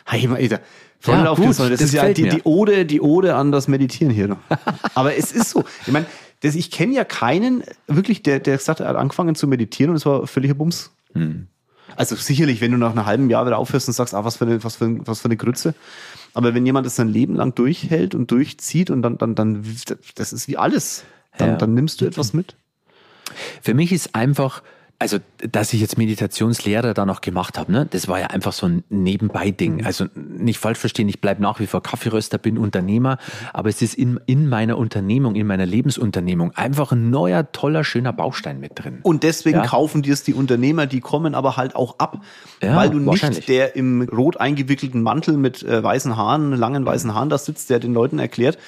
Hey, 0.06 0.28
voll 0.28 1.16
Ja, 1.16 1.34
gut, 1.34 1.48
das, 1.48 1.58
das 1.58 1.82
ist 1.82 1.94
ja 1.94 2.14
die, 2.14 2.30
die 2.30 2.44
Ode, 2.44 2.86
die 2.86 3.02
Ode 3.02 3.36
an 3.36 3.52
das 3.52 3.68
Meditieren 3.68 4.14
hier. 4.14 4.38
Aber 4.94 5.16
es 5.16 5.32
ist 5.32 5.50
so. 5.50 5.64
Ich 5.86 5.92
meine, 5.92 6.06
das, 6.42 6.56
ich 6.56 6.70
kenne 6.72 6.94
ja 6.94 7.04
keinen, 7.04 7.64
wirklich, 7.88 8.22
der, 8.24 8.40
der 8.40 8.58
gesagt 8.58 8.80
hat, 8.80 8.86
er 8.86 8.90
hat 8.90 8.98
angefangen 8.98 9.36
zu 9.36 9.48
meditieren 9.48 9.92
und 9.92 9.96
es 9.98 10.06
war 10.06 10.28
völliger 10.28 10.54
Bums. 10.54 10.92
Hm. 11.14 11.48
Also 11.96 12.16
sicherlich, 12.16 12.62
wenn 12.62 12.72
du 12.72 12.78
nach 12.78 12.92
einem 12.92 13.06
halben 13.06 13.30
Jahr 13.30 13.46
wieder 13.46 13.58
aufhörst 13.58 13.88
und 13.88 13.94
sagst, 13.94 14.14
ah, 14.14 14.24
was 14.24 14.38
für 14.38 14.46
eine, 14.46 14.64
was 14.64 14.78
für, 14.78 14.86
ein- 14.86 15.06
was 15.08 15.20
für 15.20 15.26
eine 15.26 15.36
Grütze. 15.38 15.74
Aber 16.34 16.54
wenn 16.54 16.66
jemand 16.66 16.86
das 16.86 16.96
sein 16.96 17.10
Leben 17.10 17.36
lang 17.36 17.54
durchhält 17.54 18.16
und 18.16 18.32
durchzieht 18.32 18.90
und 18.90 19.02
dann, 19.02 19.18
dann, 19.18 19.36
dann, 19.36 19.66
das 20.16 20.32
ist 20.34 20.48
wie 20.48 20.58
alles. 20.58 21.04
Dann, 21.38 21.50
Ja. 21.50 21.56
dann 21.58 21.74
nimmst 21.74 22.00
du 22.02 22.06
etwas 22.06 22.34
mit. 22.34 22.56
Für 23.62 23.74
mich 23.74 23.92
ist 23.92 24.16
einfach, 24.16 24.64
also 25.02 25.18
dass 25.50 25.74
ich 25.74 25.82
jetzt 25.82 25.98
Meditationslehrer 25.98 26.94
da 26.94 27.08
noch 27.08 27.22
gemacht 27.22 27.58
habe, 27.58 27.72
ne, 27.72 27.88
das 27.90 28.08
war 28.08 28.20
ja 28.20 28.28
einfach 28.28 28.54
so 28.54 28.68
ein 28.68 28.84
Nebenbei-Ding. 28.90 29.84
Also 29.84 30.06
nicht 30.14 30.60
falsch 30.60 30.78
verstehen, 30.78 31.10
ich 31.10 31.20
bleibe 31.20 31.42
nach 31.42 31.60
wie 31.60 31.66
vor 31.66 31.82
Kaffeeröster, 31.82 32.38
bin 32.38 32.60
Unternehmer, 32.60 33.18
aber 33.52 33.70
es 33.70 33.82
ist 33.82 33.96
in, 33.96 34.20
in 34.28 34.48
meiner 34.48 34.78
Unternehmung, 34.78 35.34
in 35.34 35.48
meiner 35.48 35.66
Lebensunternehmung 35.66 36.52
einfach 36.56 36.92
ein 36.92 37.10
neuer, 37.10 37.52
toller, 37.52 37.84
schöner 37.84 38.14
Baustein 38.14 38.60
mit 38.60 38.74
drin. 38.76 39.00
Und 39.02 39.24
deswegen 39.24 39.58
Ja. 39.58 39.66
kaufen 39.66 40.04
dir 40.04 40.14
es 40.14 40.22
die 40.22 40.36
Unternehmer, 40.36 40.86
die 40.86 41.02
kommen 41.02 41.34
aber 41.34 41.58
halt 41.58 41.76
auch 41.76 41.98
ab, 41.98 42.22
Ja, 42.62 42.76
weil 42.76 42.92
du 42.92 43.00
nicht 43.00 43.50
der 43.50 43.76
im 43.76 44.04
rot 44.04 44.38
eingewickelten 44.40 45.02
Mantel 45.02 45.36
mit 45.36 45.64
äh, 45.64 45.82
weißen 45.82 46.16
Haaren, 46.16 46.52
langen 46.54 46.86
weißen 46.86 47.16
Haaren 47.16 47.30
da 47.30 47.40
sitzt, 47.40 47.72
der 47.72 47.80
den 47.80 47.96
Leuten 47.96 48.20
erklärt, 48.20 48.60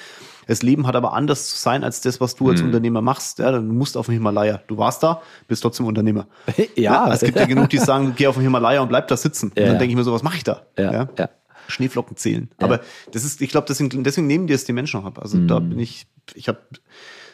das 0.46 0.62
Leben 0.62 0.86
hat 0.86 0.96
aber 0.96 1.12
anders 1.14 1.48
zu 1.48 1.56
sein 1.56 1.84
als 1.84 2.00
das, 2.00 2.20
was 2.20 2.34
du 2.34 2.44
Mhm. 2.44 2.50
als 2.50 2.62
Unternehmer 2.62 3.00
machst. 3.02 3.38
Ja, 3.38 3.50
dann 3.52 3.68
musst 3.68 3.94
du 3.94 3.98
auf 4.00 4.06
den 4.06 4.12
Himalaya. 4.14 4.60
Du 4.66 4.76
warst 4.78 5.02
da, 5.02 5.22
bist 5.48 5.62
trotzdem 5.62 5.86
Unternehmer. 5.86 6.26
Ja. 6.76 7.12
es 7.12 7.20
gibt 7.20 7.38
ja 7.38 7.46
genug, 7.46 7.68
die 7.70 7.78
sagen, 7.78 8.14
geh 8.16 8.26
auf 8.26 8.34
den 8.36 8.42
Himalaya 8.42 8.80
und 8.82 8.88
bleib 8.88 9.08
da 9.08 9.16
sitzen. 9.16 9.50
und 9.50 9.58
Ja. 9.58 9.66
dann 9.66 9.78
denke 9.78 9.92
ich 9.92 9.96
mir 9.96 10.04
so, 10.04 10.12
was 10.12 10.22
mache 10.22 10.36
ich 10.36 10.44
da? 10.44 10.62
Ja, 10.78 11.08
ja. 11.16 11.28
Schneeflocken 11.66 12.16
zählen. 12.16 12.50
Aber 12.58 12.80
das 13.12 13.24
ist, 13.24 13.40
ich 13.40 13.48
glaube, 13.50 13.66
deswegen, 13.68 14.04
deswegen 14.04 14.26
nehmen 14.26 14.46
die 14.46 14.52
es 14.52 14.64
die 14.64 14.72
Menschen 14.74 15.00
auch 15.00 15.06
ab. 15.06 15.18
Also 15.18 15.38
Mhm. 15.38 15.48
da 15.48 15.58
bin 15.60 15.78
ich, 15.78 16.06
ich 16.34 16.48
habe 16.48 16.58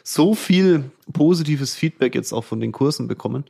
so 0.04 0.34
viel 0.34 0.84
positives 1.12 1.74
Feedback 1.74 2.14
jetzt 2.14 2.32
auch 2.32 2.44
von 2.44 2.58
den 2.60 2.72
Kursen 2.72 3.06
bekommen. 3.08 3.44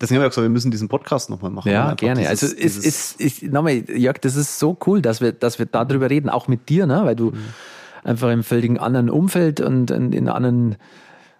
Deswegen 0.00 0.18
habe 0.20 0.26
ich 0.26 0.30
gesagt, 0.30 0.44
wir 0.44 0.48
müssen 0.48 0.70
diesen 0.70 0.88
Podcast 0.88 1.30
nochmal 1.30 1.50
machen. 1.50 1.68
Mhm. 1.68 1.74
Ja, 1.74 1.94
gerne. 1.94 2.20
dieses- 2.20 2.30
also 2.42 2.46
es 2.46 2.56
dieses- 2.56 2.84
ist, 2.86 3.20
ist, 3.20 3.52
nochmal, 3.52 3.74
Jörg, 3.90 4.18
das 4.20 4.36
ist 4.36 4.58
so 4.58 4.76
cool, 4.86 5.02
dass 5.02 5.20
wir, 5.20 5.32
dass 5.32 5.58
wir 5.58 5.66
darüber 5.66 6.08
reden, 6.08 6.30
auch 6.30 6.48
mit 6.48 6.68
dir, 6.68 6.86
ne? 6.86 7.02
weil 7.04 7.16
du 7.16 7.32
Mhm. 7.32 7.38
Einfach 8.04 8.30
im 8.30 8.42
völligen 8.44 8.78
anderen 8.78 9.10
Umfeld 9.10 9.60
und 9.60 9.90
in, 9.90 10.12
in 10.12 10.28
einer 10.28 10.36
anderen, 10.36 10.76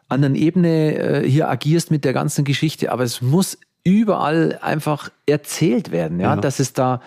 anderen 0.08 0.34
Ebene 0.34 0.96
äh, 0.96 1.28
hier 1.28 1.48
agierst 1.48 1.90
mit 1.90 2.04
der 2.04 2.12
ganzen 2.12 2.44
Geschichte. 2.44 2.90
Aber 2.90 3.04
es 3.04 3.22
muss 3.22 3.58
überall 3.84 4.58
einfach 4.62 5.10
erzählt 5.26 5.92
werden, 5.92 6.18
ja, 6.20 6.34
Ja. 6.34 6.40
dass 6.40 6.58
es 6.58 6.72
da, 6.72 7.00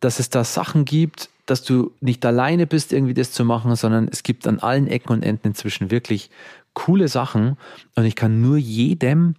dass 0.00 0.18
es 0.18 0.30
da 0.30 0.44
Sachen 0.44 0.84
gibt, 0.84 1.28
dass 1.46 1.62
du 1.62 1.92
nicht 2.00 2.24
alleine 2.24 2.66
bist, 2.66 2.92
irgendwie 2.92 3.14
das 3.14 3.32
zu 3.32 3.44
machen, 3.44 3.74
sondern 3.76 4.08
es 4.10 4.22
gibt 4.22 4.46
an 4.46 4.60
allen 4.60 4.86
Ecken 4.88 5.12
und 5.12 5.22
Enden 5.22 5.48
inzwischen 5.48 5.90
wirklich 5.90 6.30
coole 6.72 7.08
Sachen. 7.08 7.56
Und 7.96 8.04
ich 8.04 8.16
kann 8.16 8.40
nur 8.40 8.56
jedem, 8.56 9.34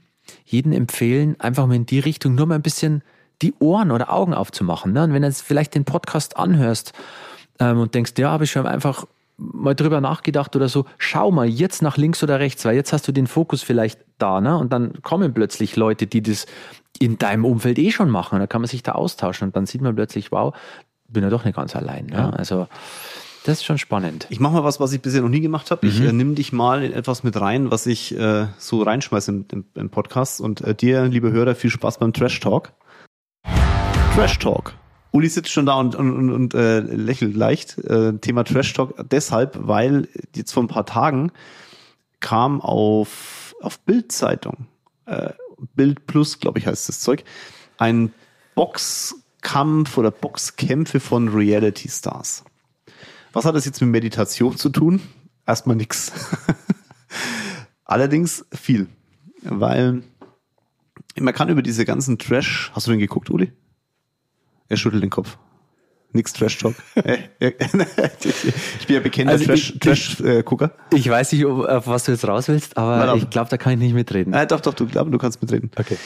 jeden 0.46 0.74
empfehlen, 0.74 1.36
einfach 1.40 1.66
mal 1.66 1.76
in 1.76 1.86
die 1.86 2.00
Richtung 2.00 2.36
nur 2.36 2.46
mal 2.46 2.56
ein 2.56 2.62
bisschen 2.62 3.02
die 3.42 3.54
Ohren 3.60 3.92
oder 3.92 4.14
Augen 4.14 4.34
aufzumachen. 4.34 4.94
Ne? 4.94 5.04
Und 5.04 5.14
wenn 5.14 5.22
du 5.24 5.28
jetzt 5.28 5.42
vielleicht 5.42 5.74
den 5.76 5.86
Podcast 5.86 6.38
anhörst 6.38 6.94
ähm, 7.60 7.80
und 7.80 7.96
denkst, 7.96 8.14
ja, 8.18 8.30
habe 8.30 8.44
ich 8.44 8.52
schon 8.52 8.68
einfach 8.68 9.06
mal 9.38 9.74
drüber 9.74 10.02
nachgedacht 10.02 10.56
oder 10.56 10.70
so, 10.70 10.86
schau 10.98 11.32
mal 11.32 11.48
jetzt 11.48 11.82
nach 11.82 11.98
links 11.98 12.24
oder 12.24 12.40
rechts, 12.40 12.66
weil 12.66 12.76
jetzt 12.76 12.94
hast 12.94 13.08
du 13.08 13.12
den 13.12 13.28
Fokus 13.28 13.64
vielleicht 13.64 14.00
da, 14.18 14.42
ne? 14.42 14.58
Und 14.58 14.72
dann 14.72 15.02
kommen 15.02 15.34
plötzlich 15.34 15.76
Leute, 15.76 16.08
die 16.08 16.22
das 16.22 16.46
in 17.00 17.18
deinem 17.18 17.46
Umfeld 17.46 17.80
eh 17.80 17.92
schon 17.92 18.10
machen. 18.10 18.36
Und 18.36 18.40
dann 18.40 18.50
kann 18.50 18.62
man 18.62 18.68
sich 18.68 18.84
da 18.84 18.94
austauschen 18.94 19.48
und 19.48 19.56
dann 19.56 19.66
sieht 19.66 19.82
man 19.82 19.96
plötzlich, 19.96 20.32
wow, 20.32 20.54
bin 21.08 21.24
ja 21.24 21.30
doch 21.30 21.46
nicht 21.46 21.56
ganz 21.56 21.76
allein. 21.76 22.08
Ne? 22.08 22.34
Also 22.38 22.68
das 23.46 23.60
ist 23.60 23.66
schon 23.66 23.78
spannend. 23.78 24.28
Ich 24.30 24.40
mache 24.40 24.54
mal 24.54 24.64
was, 24.64 24.80
was 24.80 24.94
ich 24.94 25.02
bisher 25.02 25.22
noch 25.22 25.30
nie 25.30 25.42
gemacht 25.42 25.70
habe. 25.72 25.86
Mhm. 25.86 25.92
Ich 25.92 26.02
äh, 26.02 26.14
nimm 26.14 26.36
dich 26.36 26.54
mal 26.54 26.84
in 26.84 26.94
etwas 26.94 27.24
mit 27.24 27.40
rein, 27.40 27.72
was 27.72 27.86
ich 27.86 28.18
äh, 28.18 28.48
so 28.58 28.82
reinschmeiße 28.82 29.32
im, 29.32 29.46
im, 29.52 29.66
im 29.76 29.90
Podcast. 29.90 30.40
Und 30.40 30.62
äh, 30.62 30.74
dir, 30.74 31.06
liebe 31.06 31.32
Hörer, 31.32 31.56
viel 31.56 31.70
Spaß 31.70 32.00
beim 32.00 32.14
Trash 32.14 32.40
Talk. 32.40 32.72
Trash 34.16 34.40
Talk. 34.40 34.74
Uli 35.14 35.30
sitzt 35.30 35.52
schon 35.52 35.68
da 35.68 35.76
und, 35.76 35.96
und, 35.96 36.32
und, 36.32 36.54
äh, 36.56 36.80
lächelt 36.80 37.36
leicht. 37.36 37.78
Äh, 37.78 38.18
Thema 38.18 38.44
Trash 38.44 38.74
Talk 38.74 38.96
deshalb, 39.12 39.58
weil 39.62 40.08
jetzt 40.36 40.52
vor 40.52 40.64
ein 40.64 40.68
paar 40.68 40.88
Tagen 40.88 41.32
kam 42.20 42.62
auf, 42.62 43.56
auf 43.62 43.80
Bild-Zeitung, 43.82 44.66
äh, 45.06 45.30
Bild 45.76 46.08
Plus, 46.08 46.40
glaube 46.40 46.58
ich, 46.58 46.66
heißt 46.66 46.90
das 46.90 47.00
Zeug, 47.00 47.24
ein 47.78 48.12
Boxkampf 48.56 50.00
oder 50.00 50.10
Boxkämpfe 50.10 51.00
von 51.00 51.30
Reality 51.30 51.90
Stars. 51.90 52.44
Was 53.34 53.46
hat 53.46 53.54
das 53.54 53.66
jetzt 53.66 53.82
mit 53.82 53.92
Meditation 53.92 54.58
zu 54.58 54.70
tun? 54.70 55.00
Erstmal 55.46 55.76
nix. 55.76 56.12
Allerdings 57.86 58.46
viel. 58.52 58.88
Weil 59.44 60.02
man 61.20 61.34
kann 61.36 61.50
über 61.50 61.62
diese 61.62 61.86
ganzen 61.86 62.18
Trash. 62.18 62.72
Hast 62.74 62.88
du 62.88 62.92
den 62.92 63.00
geguckt, 63.00 63.30
Uli? 63.30 63.52
Er 64.74 64.78
schüttelt 64.78 65.04
den 65.04 65.10
Kopf. 65.10 65.38
Nix 66.16 66.32
Trash-Talk. 66.34 66.76
ich 67.40 67.58
bin 68.88 68.96
ja 68.96 69.00
bekennender 69.00 69.40
Also 69.40 69.52
ich- 69.54 69.80
Trash-Gucker. 69.80 70.72
Ich 70.94 71.10
weiß 71.10 71.32
nicht, 71.32 71.44
ob- 71.46 71.66
auf 71.68 71.88
was 71.88 72.04
du 72.06 72.12
jetzt 72.12 72.28
raus 72.28 72.48
willst, 72.48 72.78
aber 72.78 73.06
dann. 73.06 73.18
ich 73.18 73.30
glaube, 73.32 73.50
da 73.50 73.58
kann 73.58 73.74
ich 73.74 73.80
nicht 73.80 73.94
mitreden. 73.96 74.32
äh, 74.34 74.46
doch, 74.46 74.62
doch, 74.62 74.74
du 74.76 74.86
glaubst, 74.86 75.12
du 75.12 75.18
kannst 75.18 75.42
mitreden. 75.42 75.72
Okay. 75.76 75.98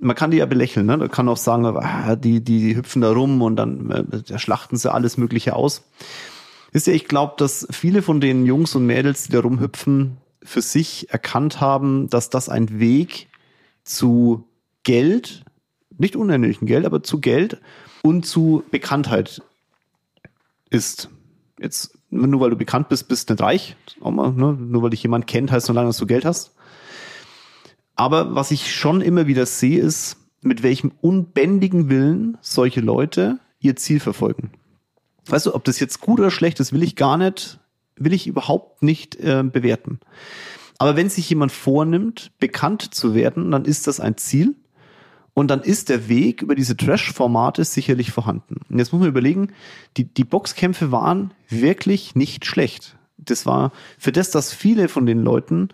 man 0.00 0.16
kann 0.16 0.30
die 0.30 0.38
ja 0.38 0.46
belächeln, 0.46 0.86
ne? 0.86 0.96
Man 0.96 1.10
kann 1.10 1.28
auch 1.28 1.36
sagen, 1.36 1.66
ah, 1.66 2.16
die, 2.16 2.42
die, 2.42 2.74
hüpfen 2.74 3.02
da 3.02 3.12
rum 3.12 3.42
und 3.42 3.56
dann 3.56 3.90
äh, 3.90 4.04
da 4.26 4.38
schlachten 4.38 4.76
sie 4.76 4.90
alles 4.90 5.18
Mögliche 5.18 5.54
aus. 5.54 5.82
Wisst 6.72 6.86
ihr, 6.86 6.94
ich 6.94 7.06
glaube, 7.06 7.34
dass 7.36 7.66
viele 7.70 8.00
von 8.00 8.22
den 8.22 8.46
Jungs 8.46 8.74
und 8.74 8.86
Mädels, 8.86 9.24
die 9.24 9.32
da 9.32 9.40
rumhüpfen, 9.40 10.16
für 10.42 10.62
sich 10.62 11.10
erkannt 11.10 11.60
haben, 11.60 12.08
dass 12.08 12.30
das 12.30 12.48
ein 12.48 12.80
Weg 12.80 13.28
zu 13.84 14.48
Geld, 14.82 15.44
nicht 15.98 16.16
unerheblichen 16.16 16.66
Geld, 16.66 16.86
aber 16.86 17.02
zu 17.02 17.20
Geld 17.20 17.60
und 18.02 18.26
zu 18.26 18.64
Bekanntheit 18.70 19.42
ist. 20.70 21.08
Jetzt, 21.58 21.96
nur 22.10 22.40
weil 22.40 22.50
du 22.50 22.56
bekannt 22.56 22.88
bist, 22.88 23.08
bist 23.08 23.30
du 23.30 23.34
nicht 23.34 23.42
reich. 23.42 23.76
Auch 24.00 24.10
mal, 24.10 24.32
ne? 24.32 24.52
Nur 24.52 24.82
weil 24.82 24.90
dich 24.90 25.02
jemand 25.02 25.26
kennt, 25.26 25.52
heißt 25.52 25.68
nur 25.68 25.74
lange, 25.74 25.88
dass 25.88 25.98
du 25.98 26.06
Geld 26.06 26.24
hast. 26.24 26.52
Aber 27.94 28.34
was 28.34 28.50
ich 28.50 28.74
schon 28.74 29.00
immer 29.00 29.26
wieder 29.26 29.46
sehe, 29.46 29.80
ist, 29.80 30.16
mit 30.40 30.62
welchem 30.62 30.92
unbändigen 31.00 31.88
Willen 31.88 32.36
solche 32.40 32.80
Leute 32.80 33.38
ihr 33.60 33.76
Ziel 33.76 34.00
verfolgen. 34.00 34.50
Weißt 35.26 35.46
du, 35.46 35.54
ob 35.54 35.64
das 35.64 35.78
jetzt 35.78 36.00
gut 36.00 36.18
oder 36.18 36.30
schlecht 36.30 36.58
ist, 36.58 36.72
will 36.72 36.82
ich 36.82 36.96
gar 36.96 37.16
nicht, 37.16 37.60
will 37.96 38.12
ich 38.12 38.26
überhaupt 38.26 38.82
nicht 38.82 39.16
äh, 39.16 39.44
bewerten. 39.44 40.00
Aber 40.78 40.96
wenn 40.96 41.08
sich 41.08 41.30
jemand 41.30 41.52
vornimmt, 41.52 42.32
bekannt 42.40 42.92
zu 42.92 43.14
werden, 43.14 43.52
dann 43.52 43.64
ist 43.64 43.86
das 43.86 44.00
ein 44.00 44.16
Ziel. 44.16 44.56
Und 45.34 45.50
dann 45.50 45.62
ist 45.62 45.88
der 45.88 46.08
Weg 46.08 46.42
über 46.42 46.54
diese 46.54 46.76
Trash-Formate 46.76 47.64
sicherlich 47.64 48.12
vorhanden. 48.12 48.60
Und 48.68 48.78
jetzt 48.78 48.92
muss 48.92 49.00
man 49.00 49.08
überlegen, 49.08 49.48
die, 49.96 50.04
die 50.04 50.24
Boxkämpfe 50.24 50.92
waren 50.92 51.32
wirklich 51.48 52.14
nicht 52.14 52.44
schlecht. 52.44 52.96
Das 53.16 53.46
war 53.46 53.72
für 53.98 54.12
das, 54.12 54.30
dass 54.30 54.52
viele 54.52 54.88
von 54.88 55.06
den 55.06 55.22
Leuten 55.22 55.70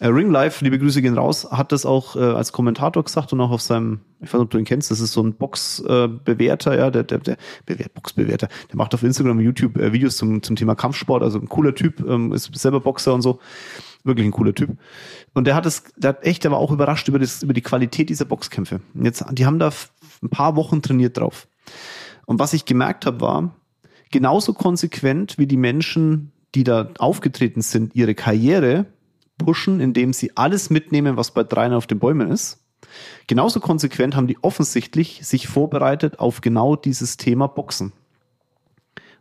äh, 0.00 0.06
Ring 0.06 0.30
Life, 0.30 0.62
liebe 0.64 0.78
Grüße 0.78 1.02
gehen 1.02 1.18
raus, 1.18 1.48
hat 1.50 1.72
das 1.72 1.84
auch 1.84 2.14
äh, 2.14 2.20
als 2.20 2.52
Kommentator 2.52 3.02
gesagt 3.02 3.32
und 3.32 3.40
auch 3.40 3.50
auf 3.50 3.62
seinem, 3.62 4.00
ich 4.20 4.28
weiß 4.28 4.34
nicht, 4.34 4.42
ob 4.42 4.50
du 4.50 4.58
ihn 4.58 4.64
kennst, 4.64 4.90
das 4.90 5.00
ist 5.00 5.12
so 5.12 5.22
ein 5.22 5.34
Boxbewerter, 5.34 6.72
äh, 6.72 6.78
ja, 6.78 6.90
der, 6.90 7.02
der, 7.02 7.18
der 7.18 7.36
Bewert, 7.66 7.94
Boxbewerter, 7.94 8.48
der 8.70 8.76
macht 8.76 8.94
auf 8.94 9.02
Instagram 9.02 9.38
und 9.38 9.44
YouTube 9.44 9.76
äh, 9.76 9.92
Videos 9.92 10.16
zum, 10.16 10.42
zum 10.42 10.54
Thema 10.54 10.76
Kampfsport, 10.76 11.22
also 11.22 11.40
ein 11.40 11.48
cooler 11.48 11.74
Typ, 11.74 12.00
ähm, 12.06 12.32
ist 12.32 12.54
selber 12.54 12.80
Boxer 12.80 13.12
und 13.12 13.22
so, 13.22 13.40
wirklich 14.08 14.26
ein 14.26 14.32
cooler 14.32 14.54
Typ. 14.54 14.76
Und 15.34 15.46
der 15.46 15.54
hat 15.54 15.66
es, 15.66 15.84
der 15.96 16.10
hat 16.10 16.24
echt, 16.24 16.42
der 16.42 16.50
war 16.50 16.58
auch 16.58 16.72
überrascht 16.72 17.06
über, 17.06 17.20
das, 17.20 17.44
über 17.44 17.52
die 17.52 17.62
Qualität 17.62 18.08
dieser 18.08 18.24
Boxkämpfe. 18.24 18.80
Jetzt, 18.94 19.24
die 19.30 19.46
haben 19.46 19.60
da 19.60 19.70
ein 20.22 20.30
paar 20.30 20.56
Wochen 20.56 20.82
trainiert 20.82 21.16
drauf. 21.16 21.46
Und 22.26 22.40
was 22.40 22.52
ich 22.52 22.64
gemerkt 22.64 23.06
habe, 23.06 23.20
war, 23.20 23.54
genauso 24.10 24.52
konsequent 24.52 25.38
wie 25.38 25.46
die 25.46 25.56
Menschen, 25.56 26.32
die 26.54 26.64
da 26.64 26.90
aufgetreten 26.98 27.62
sind, 27.62 27.94
ihre 27.94 28.14
Karriere 28.14 28.86
pushen, 29.38 29.80
indem 29.80 30.12
sie 30.12 30.36
alles 30.36 30.70
mitnehmen, 30.70 31.16
was 31.16 31.30
bei 31.30 31.44
dreien 31.44 31.72
auf 31.72 31.86
den 31.86 32.00
Bäumen 32.00 32.30
ist. 32.30 32.64
Genauso 33.26 33.60
konsequent 33.60 34.16
haben 34.16 34.26
die 34.26 34.42
offensichtlich 34.42 35.20
sich 35.26 35.48
vorbereitet 35.48 36.18
auf 36.18 36.40
genau 36.40 36.76
dieses 36.76 37.16
Thema 37.16 37.46
Boxen. 37.46 37.92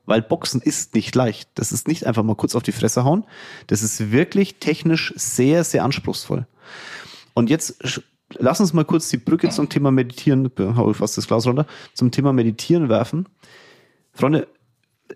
Weil 0.07 0.23
Boxen 0.23 0.61
ist 0.61 0.95
nicht 0.95 1.13
leicht. 1.13 1.49
Das 1.53 1.71
ist 1.71 1.87
nicht 1.87 2.07
einfach 2.07 2.23
mal 2.23 2.35
kurz 2.35 2.55
auf 2.55 2.63
die 2.63 2.71
Fresse 2.71 3.03
hauen. 3.03 3.25
Das 3.67 3.83
ist 3.83 4.11
wirklich 4.11 4.55
technisch 4.55 5.13
sehr, 5.15 5.63
sehr 5.63 5.83
anspruchsvoll. 5.83 6.47
Und 7.35 7.51
jetzt 7.51 7.77
lass 8.33 8.59
uns 8.59 8.73
mal 8.73 8.85
kurz 8.85 9.09
die 9.09 9.17
Brücke 9.17 9.49
zum 9.49 9.69
Thema 9.69 9.91
Meditieren, 9.91 10.51
hau 10.59 10.89
ich 10.89 10.97
fast 10.97 11.17
das 11.17 11.27
Glas 11.27 11.45
runter, 11.45 11.67
zum 11.93 12.11
Thema 12.11 12.33
Meditieren 12.33 12.89
werfen. 12.89 13.27
Freunde, 14.13 14.47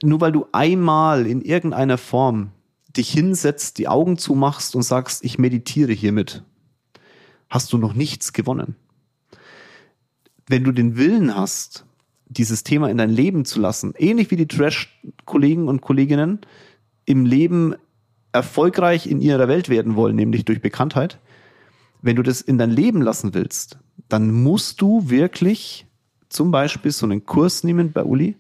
nur 0.04 0.22
weil 0.22 0.32
du 0.32 0.46
einmal 0.52 1.26
in 1.26 1.42
irgendeiner 1.42 1.98
Form 1.98 2.52
dich 2.96 3.10
hinsetzt, 3.10 3.78
die 3.78 3.88
Augen 3.88 4.18
zumachst 4.18 4.76
und 4.76 4.84
sagst, 4.84 5.24
ich 5.24 5.40
meditiere 5.40 5.94
hiermit, 5.94 6.44
hast 7.50 7.72
du 7.74 7.78
noch 7.78 7.94
nichts 7.94 8.34
gewonnen. 8.34 8.76
Wenn 10.48 10.64
du 10.64 10.72
den 10.72 10.98
Willen 10.98 11.36
hast, 11.36 11.86
dieses 12.32 12.64
Thema 12.64 12.90
in 12.90 12.98
dein 12.98 13.10
Leben 13.10 13.46
zu 13.46 13.60
lassen, 13.60 13.94
ähnlich 13.98 14.32
wie 14.32 14.36
die 14.36 14.48
Trash-Kollegen 14.48 15.68
und 15.68 15.82
Kolleginnen 15.82 16.40
im 17.06 17.26
Leben 17.26 17.76
erfolgreich 18.32 19.08
in 19.08 19.22
ihrer 19.22 19.48
Welt 19.48 19.70
werden 19.70 19.96
wollen, 19.96 20.16
nämlich 20.16 20.46
durch 20.46 20.62
Bekanntheit, 20.62 21.20
wenn 22.02 22.16
du 22.16 22.24
das 22.24 22.42
in 22.42 22.58
dein 22.58 22.72
Leben 22.72 23.02
lassen 23.02 23.34
willst, 23.34 23.78
dann 24.10 24.32
musst 24.32 24.82
du 24.82 25.10
wirklich 25.10 25.86
zum 26.30 26.52
Beispiel 26.52 26.92
so 26.92 27.06
einen 27.06 27.26
Kurs 27.26 27.64
nehmen 27.64 27.92
bei 27.92 28.04
Uli, 28.04 28.38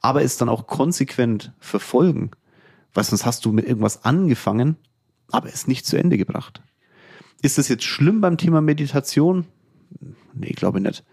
aber 0.00 0.22
es 0.22 0.36
dann 0.36 0.48
auch 0.48 0.66
konsequent 0.66 1.52
verfolgen 1.60 2.32
weil 2.94 3.04
sonst 3.04 3.24
hast 3.24 3.44
du 3.44 3.52
mit 3.52 3.66
irgendwas 3.66 4.04
angefangen, 4.04 4.76
aber 5.30 5.48
es 5.48 5.66
nicht 5.66 5.86
zu 5.86 5.96
Ende 5.96 6.18
gebracht. 6.18 6.62
Ist 7.40 7.58
das 7.58 7.68
jetzt 7.68 7.84
schlimm 7.84 8.20
beim 8.20 8.36
Thema 8.36 8.60
Meditation? 8.60 9.46
Nee, 10.34 10.52
glaube 10.52 10.78
ich 10.78 10.84
nicht. 10.84 11.04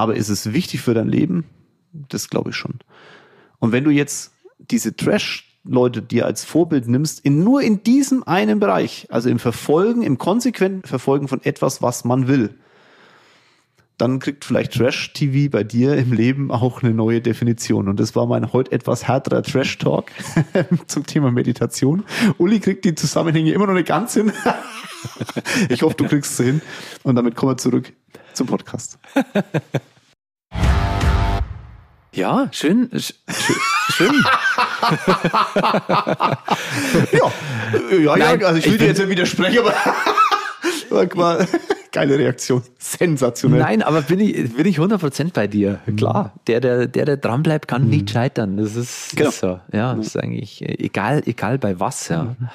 Aber 0.00 0.16
ist 0.16 0.30
es 0.30 0.54
wichtig 0.54 0.80
für 0.80 0.94
dein 0.94 1.10
Leben? 1.10 1.44
Das 1.92 2.30
glaube 2.30 2.50
ich 2.50 2.56
schon. 2.56 2.78
Und 3.58 3.72
wenn 3.72 3.84
du 3.84 3.90
jetzt 3.90 4.32
diese 4.56 4.96
Trash-Leute 4.96 6.00
dir 6.00 6.24
als 6.24 6.42
Vorbild 6.42 6.88
nimmst, 6.88 7.20
in 7.20 7.44
nur 7.44 7.60
in 7.60 7.82
diesem 7.82 8.22
einen 8.22 8.60
Bereich, 8.60 9.08
also 9.10 9.28
im 9.28 9.38
Verfolgen, 9.38 10.02
im 10.02 10.16
konsequenten 10.16 10.88
Verfolgen 10.88 11.28
von 11.28 11.42
etwas, 11.44 11.82
was 11.82 12.06
man 12.06 12.28
will, 12.28 12.54
dann 13.98 14.20
kriegt 14.20 14.46
vielleicht 14.46 14.72
Trash-TV 14.72 15.50
bei 15.50 15.64
dir 15.64 15.98
im 15.98 16.14
Leben 16.14 16.50
auch 16.50 16.82
eine 16.82 16.94
neue 16.94 17.20
Definition. 17.20 17.86
Und 17.86 18.00
das 18.00 18.16
war 18.16 18.24
mein 18.24 18.54
heute 18.54 18.72
etwas 18.72 19.06
härterer 19.06 19.42
Trash-Talk 19.42 20.10
zum 20.86 21.04
Thema 21.04 21.30
Meditation. 21.30 22.04
Uli 22.38 22.58
kriegt 22.60 22.86
die 22.86 22.94
Zusammenhänge 22.94 23.52
immer 23.52 23.66
noch 23.66 23.74
nicht 23.74 23.88
ganz 23.88 24.14
hin. 24.14 24.32
ich 25.68 25.82
hoffe, 25.82 25.96
du 25.96 26.06
kriegst 26.06 26.38
sie 26.38 26.44
hin. 26.44 26.62
Und 27.02 27.16
damit 27.16 27.36
kommen 27.36 27.52
wir 27.52 27.58
zurück 27.58 27.92
zum 28.32 28.46
Podcast. 28.46 28.98
Ja, 32.12 32.48
schön. 32.50 32.90
Schön. 32.96 34.12
ja, 37.12 37.32
ja, 37.98 38.16
ja, 38.16 38.46
also 38.46 38.58
ich 38.58 38.70
will 38.70 38.78
dir 38.78 38.86
jetzt 38.86 38.98
ja 38.98 39.08
widersprechen, 39.08 39.60
aber 39.60 39.74
mal, 41.14 41.46
geile 41.92 42.18
Reaktion. 42.18 42.62
Sensationell. 42.78 43.60
Nein, 43.60 43.82
aber 43.82 44.02
bin 44.02 44.18
ich, 44.20 44.54
bin 44.54 44.66
ich 44.66 44.78
100% 44.78 45.32
bei 45.32 45.46
dir. 45.46 45.78
Klar. 45.96 46.32
Der, 46.46 46.60
der, 46.60 46.88
der, 46.88 47.04
der 47.04 47.16
dran 47.16 47.42
bleibt, 47.42 47.68
kann 47.68 47.84
mhm. 47.84 47.90
nicht 47.90 48.10
scheitern. 48.10 48.56
Das 48.56 48.74
ist, 48.74 49.16
genau. 49.16 49.28
ist 49.28 49.40
so. 49.40 49.60
Ja, 49.72 49.94
das 49.94 50.08
ist 50.08 50.18
eigentlich 50.18 50.62
egal, 50.62 51.22
egal 51.26 51.58
bei 51.58 51.78
was, 51.78 52.08
ja. 52.08 52.24
Mhm. 52.24 52.48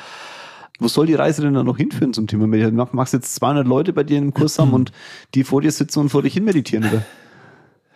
Wo 0.80 0.89
soll 0.89 1.06
die 1.08 1.15
Reise 1.15 1.41
denn 1.41 1.54
dann 1.54 1.65
noch 1.65 1.78
hinführen 1.78 2.12
zum 2.12 2.28
Thema 2.28 2.48
Meditation? 2.48 2.86
Du 2.86 2.96
magst 2.98 3.13
jetzt 3.13 3.34
200 3.36 3.65
Leute 3.65 3.94
bei 3.94 4.04
dir 4.04 4.18
im 4.18 4.34
Kurs 4.34 4.60
haben 4.60 4.74
und 4.74 4.91
die 5.34 5.46
vor 5.46 5.62
dir 5.62 5.72
sitzen 5.72 6.00
und 6.00 6.10
vor 6.10 6.22
dich 6.22 6.34
hin 6.34 6.44
meditieren, 6.44 6.89
oder? 6.89 7.06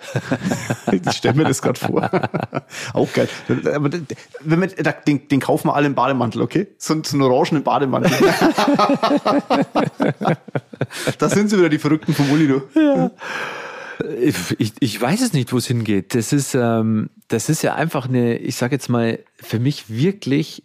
ich 0.91 1.11
stelle 1.11 1.35
mir 1.35 1.45
das 1.45 1.61
gerade 1.61 1.79
vor. 1.79 2.09
Auch 2.93 3.11
geil. 3.13 3.29
Aber 3.73 3.89
wenn 4.41 4.61
wir, 4.61 4.67
den, 4.67 5.27
den 5.27 5.39
kaufen 5.39 5.67
wir 5.67 5.75
alle 5.75 5.87
im 5.87 5.95
Bademantel, 5.95 6.41
okay? 6.41 6.67
So, 6.77 7.01
so 7.03 7.15
einen 7.15 7.23
orangenen 7.23 7.63
Bademantel. 7.63 8.11
da 11.17 11.29
sind 11.29 11.49
sie 11.49 11.57
wieder, 11.57 11.69
die 11.69 11.79
Verrückten 11.79 12.13
vom 12.13 12.31
Uli, 12.31 12.47
du. 12.47 12.61
Ja. 12.79 13.11
Ich, 14.21 14.35
ich 14.79 15.01
weiß 15.01 15.21
es 15.21 15.33
nicht, 15.33 15.51
wo 15.51 15.57
es 15.57 15.67
hingeht. 15.67 16.15
Das 16.15 16.31
ist, 16.31 16.55
ähm, 16.55 17.09
das 17.27 17.49
ist 17.49 17.61
ja 17.63 17.75
einfach 17.75 18.07
eine, 18.07 18.37
ich 18.37 18.55
sage 18.55 18.75
jetzt 18.75 18.87
mal, 18.89 19.19
für 19.35 19.59
mich 19.59 19.89
wirklich 19.89 20.63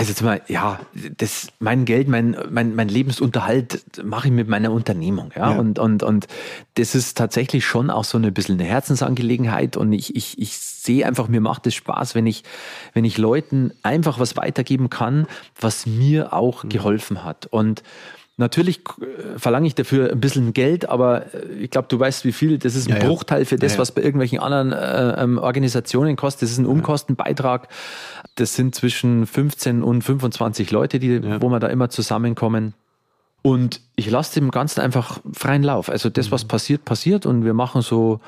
also 0.00 0.10
jetzt 0.10 0.22
mal, 0.22 0.40
ja, 0.48 0.80
das, 1.16 1.48
mein 1.58 1.84
Geld, 1.84 2.08
mein, 2.08 2.36
mein, 2.50 2.74
mein 2.74 2.88
Lebensunterhalt 2.88 3.82
mache 4.04 4.28
ich 4.28 4.32
mit 4.32 4.48
meiner 4.48 4.72
Unternehmung, 4.72 5.32
ja? 5.36 5.52
ja. 5.52 5.58
Und, 5.58 5.78
und, 5.78 6.02
und 6.02 6.26
das 6.74 6.94
ist 6.94 7.16
tatsächlich 7.16 7.64
schon 7.64 7.90
auch 7.90 8.04
so 8.04 8.18
eine 8.18 8.32
bisschen 8.32 8.58
eine 8.58 8.68
Herzensangelegenheit 8.68 9.76
und 9.76 9.92
ich, 9.92 10.16
ich, 10.16 10.38
ich 10.38 10.58
sehe 10.58 11.06
einfach, 11.06 11.28
mir 11.28 11.40
macht 11.40 11.66
es 11.66 11.74
Spaß, 11.74 12.14
wenn 12.14 12.26
ich, 12.26 12.44
wenn 12.94 13.04
ich 13.04 13.18
Leuten 13.18 13.72
einfach 13.82 14.18
was 14.18 14.36
weitergeben 14.36 14.90
kann, 14.90 15.26
was 15.60 15.86
mir 15.86 16.32
auch 16.32 16.64
mhm. 16.64 16.70
geholfen 16.70 17.24
hat. 17.24 17.46
Und 17.46 17.82
Natürlich 18.40 18.80
äh, 19.00 19.38
verlange 19.38 19.66
ich 19.66 19.74
dafür 19.74 20.10
ein 20.10 20.18
bisschen 20.18 20.54
Geld, 20.54 20.88
aber 20.88 21.34
äh, 21.34 21.52
ich 21.60 21.70
glaube, 21.70 21.88
du 21.88 22.00
weißt, 22.00 22.24
wie 22.24 22.32
viel. 22.32 22.56
Das 22.56 22.74
ist 22.74 22.90
ein 22.90 22.96
ja, 22.96 23.06
Bruchteil 23.06 23.44
für 23.44 23.56
das, 23.56 23.74
ja, 23.74 23.78
was 23.78 23.92
bei 23.92 24.02
irgendwelchen 24.02 24.38
anderen 24.38 24.72
äh, 24.72 25.22
ähm, 25.22 25.36
Organisationen 25.36 26.16
kostet. 26.16 26.44
Das 26.44 26.52
ist 26.52 26.58
ein 26.58 26.64
Umkostenbeitrag. 26.64 27.68
Das 28.36 28.56
sind 28.56 28.74
zwischen 28.74 29.26
15 29.26 29.82
und 29.82 30.02
25 30.02 30.70
Leute, 30.70 30.98
die, 30.98 31.22
wo 31.42 31.50
wir 31.50 31.60
da 31.60 31.66
immer 31.68 31.90
zusammenkommen. 31.90 32.72
Und 33.42 33.82
ich 33.94 34.10
lasse 34.10 34.40
dem 34.40 34.50
Ganzen 34.50 34.80
einfach 34.80 35.20
freien 35.32 35.62
Lauf. 35.62 35.90
Also 35.90 36.08
das, 36.08 36.32
was 36.32 36.44
mhm. 36.44 36.48
passiert, 36.48 36.84
passiert. 36.86 37.26
Und 37.26 37.44
wir 37.44 37.54
machen 37.54 37.82
so 37.82 38.20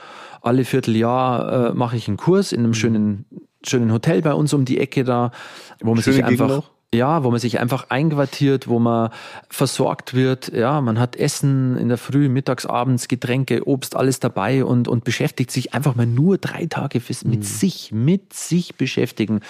alle 0.43 0.67
Vierteljahr 0.67 1.71
äh, 1.71 1.75
mache 1.75 1.97
ich 1.97 2.07
einen 2.07 2.19
Kurs 2.19 2.53
in 2.53 2.61
einem 2.61 2.69
mhm. 2.69 2.75
schönen, 2.75 3.25
schönen 3.67 3.91
Hotel 3.91 4.21
bei 4.21 4.35
uns 4.35 4.53
um 4.53 4.67
die 4.67 4.79
Ecke 4.79 5.05
da, 5.05 5.33
wo 5.81 5.95
man 5.95 6.03
Schöne 6.03 6.17
sich 6.17 6.25
einfach 6.25 6.65
ja, 6.95 7.25
wo 7.25 7.31
man 7.31 7.41
sich 7.41 7.59
einfach 7.59 7.87
einquartiert, 7.89 8.69
wo 8.69 8.79
man 8.79 9.11
versorgt 9.49 10.15
wird. 10.15 10.53
Ja, 10.53 10.81
man 10.81 10.99
hat 10.99 11.17
Essen 11.17 11.77
in 11.79 11.89
der 11.89 11.99
Früh, 11.99 12.29
mittags, 12.29 12.67
abends, 12.67 13.09
Getränke, 13.09 13.67
Obst, 13.67 13.97
alles 13.97 14.21
dabei 14.21 14.65
und, 14.65 14.89
und 14.89 15.05
beschäftigt 15.05 15.51
sich 15.51 15.73
einfach 15.73 15.95
mal 15.95 16.07
nur 16.07 16.37
drei 16.39 16.67
Tage 16.67 17.01
mit 17.25 17.25
mhm. 17.25 17.43
sich, 17.43 17.93
mit 17.93 18.35
sich 18.35 18.75
beschäftigen. 18.75 19.41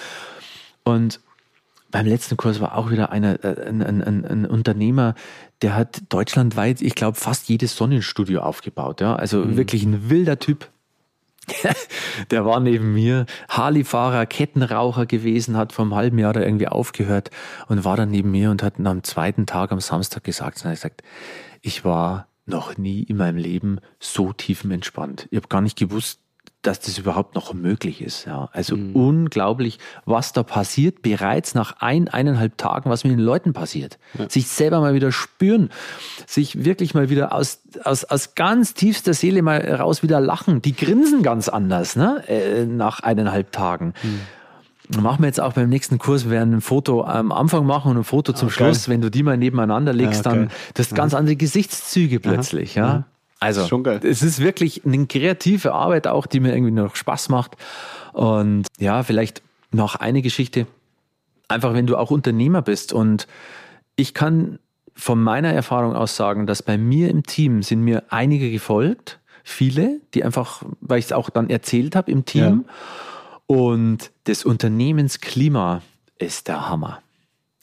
Und 0.83 1.19
beim 1.91 2.05
letzten 2.05 2.37
Kurs 2.37 2.59
war 2.61 2.77
auch 2.77 2.91
wieder 2.91 3.11
einer, 3.11 3.43
äh, 3.43 3.67
ein, 3.67 3.83
ein, 3.83 4.01
ein, 4.01 4.25
ein 4.25 4.45
Unternehmer, 4.45 5.13
der 5.61 5.75
hat 5.75 6.01
deutschlandweit, 6.09 6.81
ich 6.81 6.95
glaube, 6.95 7.17
fast 7.17 7.49
jedes 7.49 7.75
Sonnenstudio 7.75 8.41
aufgebaut. 8.41 9.01
Ja, 9.01 9.15
also 9.15 9.39
mhm. 9.39 9.57
wirklich 9.57 9.83
ein 9.83 10.09
wilder 10.09 10.39
Typ. 10.39 10.69
der 12.31 12.45
war 12.45 12.59
neben 12.59 12.93
mir, 12.93 13.25
Harley-Fahrer, 13.49 14.25
Kettenraucher 14.25 15.05
gewesen, 15.05 15.57
hat 15.57 15.73
vor 15.73 15.85
einem 15.85 15.95
halben 15.95 16.19
Jahr 16.19 16.33
da 16.33 16.41
irgendwie 16.41 16.67
aufgehört 16.67 17.31
und 17.67 17.83
war 17.83 17.97
dann 17.97 18.11
neben 18.11 18.31
mir 18.31 18.51
und 18.51 18.63
hat 18.63 18.75
am 18.79 19.03
zweiten 19.03 19.45
Tag 19.45 19.71
am 19.71 19.79
Samstag 19.79 20.23
gesagt, 20.23 20.63
er 20.63 20.71
gesagt, 20.71 21.03
ich 21.61 21.85
war 21.85 22.27
noch 22.45 22.77
nie 22.77 23.03
in 23.03 23.17
meinem 23.17 23.37
Leben 23.37 23.79
so 23.99 24.33
tiefenentspannt. 24.33 25.27
Ich 25.31 25.37
habe 25.37 25.47
gar 25.47 25.61
nicht 25.61 25.77
gewusst, 25.77 26.19
dass 26.63 26.79
das 26.79 26.97
überhaupt 26.97 27.35
noch 27.35 27.53
möglich 27.53 28.01
ist. 28.01 28.25
Ja. 28.25 28.49
Also 28.53 28.75
mhm. 28.75 28.95
unglaublich, 28.95 29.79
was 30.05 30.33
da 30.33 30.43
passiert, 30.43 31.01
bereits 31.01 31.53
nach 31.53 31.75
ein, 31.79 32.07
eineinhalb 32.07 32.57
Tagen, 32.57 32.89
was 32.89 33.03
mit 33.03 33.13
den 33.13 33.19
Leuten 33.19 33.53
passiert. 33.53 33.99
Ja. 34.17 34.29
Sich 34.29 34.47
selber 34.47 34.79
mal 34.79 34.93
wieder 34.93 35.11
spüren, 35.11 35.69
sich 36.25 36.63
wirklich 36.63 36.93
mal 36.93 37.09
wieder 37.09 37.33
aus, 37.33 37.59
aus, 37.83 38.05
aus 38.05 38.35
ganz 38.35 38.73
tiefster 38.73 39.13
Seele 39.13 39.41
mal 39.41 39.59
raus 39.75 40.03
wieder 40.03 40.19
lachen. 40.19 40.61
Die 40.61 40.75
grinsen 40.75 41.21
ganz 41.21 41.49
anders 41.49 41.95
ne? 41.95 42.23
Äh, 42.27 42.65
nach 42.65 43.01
eineinhalb 43.01 43.51
Tagen. 43.51 43.93
Mhm. 44.01 44.21
Machen 45.01 45.23
wir 45.23 45.27
jetzt 45.27 45.39
auch 45.39 45.53
beim 45.53 45.69
nächsten 45.69 45.97
Kurs, 45.97 46.25
wir 46.25 46.31
werden 46.31 46.55
ein 46.55 46.61
Foto 46.61 47.03
am 47.03 47.31
Anfang 47.31 47.65
machen 47.65 47.91
und 47.91 47.97
ein 47.97 48.03
Foto 48.03 48.33
zum 48.33 48.47
okay. 48.47 48.55
Schluss. 48.55 48.89
Wenn 48.89 49.01
du 49.01 49.09
die 49.09 49.23
mal 49.23 49.37
nebeneinander 49.37 49.93
legst, 49.93 50.25
ja, 50.25 50.31
okay. 50.31 50.39
dann 50.41 50.51
das 50.73 50.93
ganz 50.93 51.13
andere 51.13 51.35
Gesichtszüge 51.35 52.19
plötzlich. 52.19 52.79
Aha. 52.79 52.87
Ja. 52.87 53.05
Also, 53.43 53.67
schon 53.67 53.83
geil. 53.83 53.99
es 54.03 54.23
ist 54.23 54.39
wirklich 54.39 54.85
eine 54.85 55.05
kreative 55.05 55.73
Arbeit 55.73 56.07
auch, 56.07 56.25
die 56.25 56.39
mir 56.39 56.53
irgendwie 56.53 56.71
noch 56.71 56.95
Spaß 56.95 57.29
macht. 57.29 57.57
Und 58.13 58.67
ja, 58.79 59.03
vielleicht 59.03 59.41
noch 59.71 59.95
eine 59.95 60.21
Geschichte. 60.21 60.65
Einfach, 61.49 61.73
wenn 61.73 61.85
du 61.85 61.97
auch 61.97 62.09
Unternehmer 62.09 62.61
bist 62.61 62.93
und 62.93 63.27
ich 63.95 64.13
kann 64.13 64.59
von 64.95 65.21
meiner 65.21 65.51
Erfahrung 65.51 65.93
aus 65.93 66.15
sagen, 66.15 66.47
dass 66.47 66.63
bei 66.63 66.77
mir 66.77 67.09
im 67.09 67.23
Team 67.23 67.63
sind 67.63 67.81
mir 67.81 68.03
einige 68.09 68.49
gefolgt, 68.49 69.19
viele, 69.43 69.99
die 70.13 70.23
einfach, 70.23 70.63
weil 70.79 70.99
ich 70.99 71.05
es 71.05 71.11
auch 71.11 71.29
dann 71.29 71.49
erzählt 71.49 71.95
habe 71.95 72.11
im 72.11 72.25
Team. 72.25 72.65
Ja. 72.65 72.73
Und 73.47 74.11
das 74.23 74.45
Unternehmensklima 74.45 75.81
ist 76.17 76.47
der 76.47 76.69
Hammer. 76.69 77.01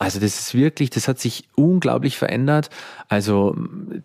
Also 0.03 0.19
das 0.19 0.41
ist 0.41 0.55
wirklich, 0.55 0.89
das 0.89 1.09
hat 1.09 1.19
sich 1.19 1.45
unglaublich 1.57 2.17
verändert. 2.17 2.71
Also 3.09 3.55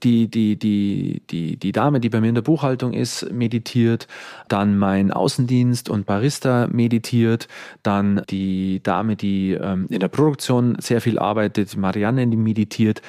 die, 0.04 0.28
die, 0.28 0.60
die, 0.60 1.22
die, 1.30 1.56
die 1.56 1.72
Dame, 1.72 2.02
die 2.02 2.10
bei 2.10 2.20
mir 2.20 2.28
in 2.28 2.36
der 2.36 2.42
Buchhaltung 2.42 2.92
ist, 2.92 3.32
meditiert, 3.32 4.10
dann 4.50 4.78
mein 4.78 5.14
Außendienst 5.14 5.90
und 5.90 6.06
Barista 6.06 6.68
meditiert, 6.68 7.48
dann 7.82 8.24
die 8.30 8.84
Dame, 8.84 9.16
die 9.16 9.54
ähm, 9.54 9.88
in 9.90 10.02
der 10.02 10.10
Produktion 10.10 10.76
sehr 10.82 11.00
viel 11.00 11.18
arbeitet, 11.18 11.78
Marianne, 11.78 12.28
die 12.28 12.36
meditiert. 12.36 13.02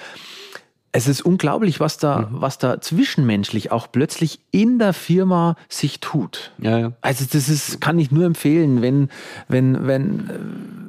Es 0.97 1.09
ist 1.09 1.21
unglaublich, 1.21 1.79
was 1.79 1.99
da, 1.99 2.21
mhm. 2.21 2.41
was 2.41 2.57
da 2.57 2.81
zwischenmenschlich 2.81 3.71
auch 3.71 3.93
plötzlich 3.93 4.41
in 4.51 4.79
der 4.79 4.95
Firma 4.95 5.57
sich 5.69 6.01
tut. 6.01 6.53
Ja, 6.57 6.79
ja. 6.79 6.93
Also 7.03 7.27
das 7.31 7.51
ist, 7.51 7.83
kann 7.83 7.99
ich 7.99 8.11
nur 8.11 8.25
empfehlen, 8.25 8.81
wenn, 8.81 9.11
wenn, 9.47 9.87
wenn, 9.87 10.31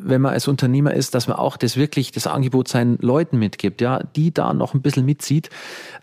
wenn 0.01 0.21
man 0.21 0.31
als 0.31 0.47
Unternehmer 0.47 0.93
ist, 0.93 1.13
dass 1.13 1.27
man 1.27 1.35
auch 1.35 1.57
das 1.57 1.75
wirklich, 1.75 2.13
das 2.13 2.25
Angebot 2.25 2.69
seinen 2.69 2.97
Leuten 3.01 3.37
mitgibt, 3.37 3.81
ja, 3.81 4.01
die 4.15 4.33
da 4.33 4.53
noch 4.53 4.73
ein 4.73 4.81
bisschen 4.81 5.03
mitzieht. 5.03 5.49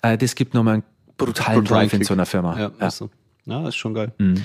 Äh, 0.02 0.18
das 0.18 0.34
gibt 0.34 0.52
nochmal 0.52 0.74
einen 0.74 0.84
brutalen 1.16 1.64
Drive 1.64 1.94
in 1.94 2.04
so 2.04 2.12
einer 2.12 2.26
Firma. 2.26 2.60
Ja, 2.60 2.70
ja. 2.78 2.90
So. 2.90 3.08
ja 3.46 3.66
ist 3.68 3.76
schon 3.76 3.94
geil. 3.94 4.12
Mhm. 4.18 4.44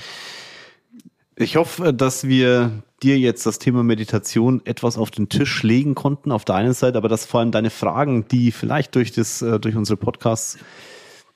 Ich 1.40 1.56
hoffe, 1.56 1.94
dass 1.94 2.28
wir 2.28 2.82
dir 3.02 3.18
jetzt 3.18 3.46
das 3.46 3.58
Thema 3.58 3.82
Meditation 3.82 4.60
etwas 4.66 4.98
auf 4.98 5.10
den 5.10 5.30
Tisch 5.30 5.62
legen 5.62 5.94
konnten, 5.94 6.32
auf 6.32 6.44
der 6.44 6.56
einen 6.56 6.74
Seite, 6.74 6.98
aber 6.98 7.08
dass 7.08 7.24
vor 7.24 7.40
allem 7.40 7.50
deine 7.50 7.70
Fragen, 7.70 8.28
die 8.28 8.52
vielleicht 8.52 8.94
durch 8.94 9.10
das, 9.10 9.40
äh, 9.40 9.58
durch 9.58 9.74
unsere 9.74 9.96
Podcasts, 9.96 10.58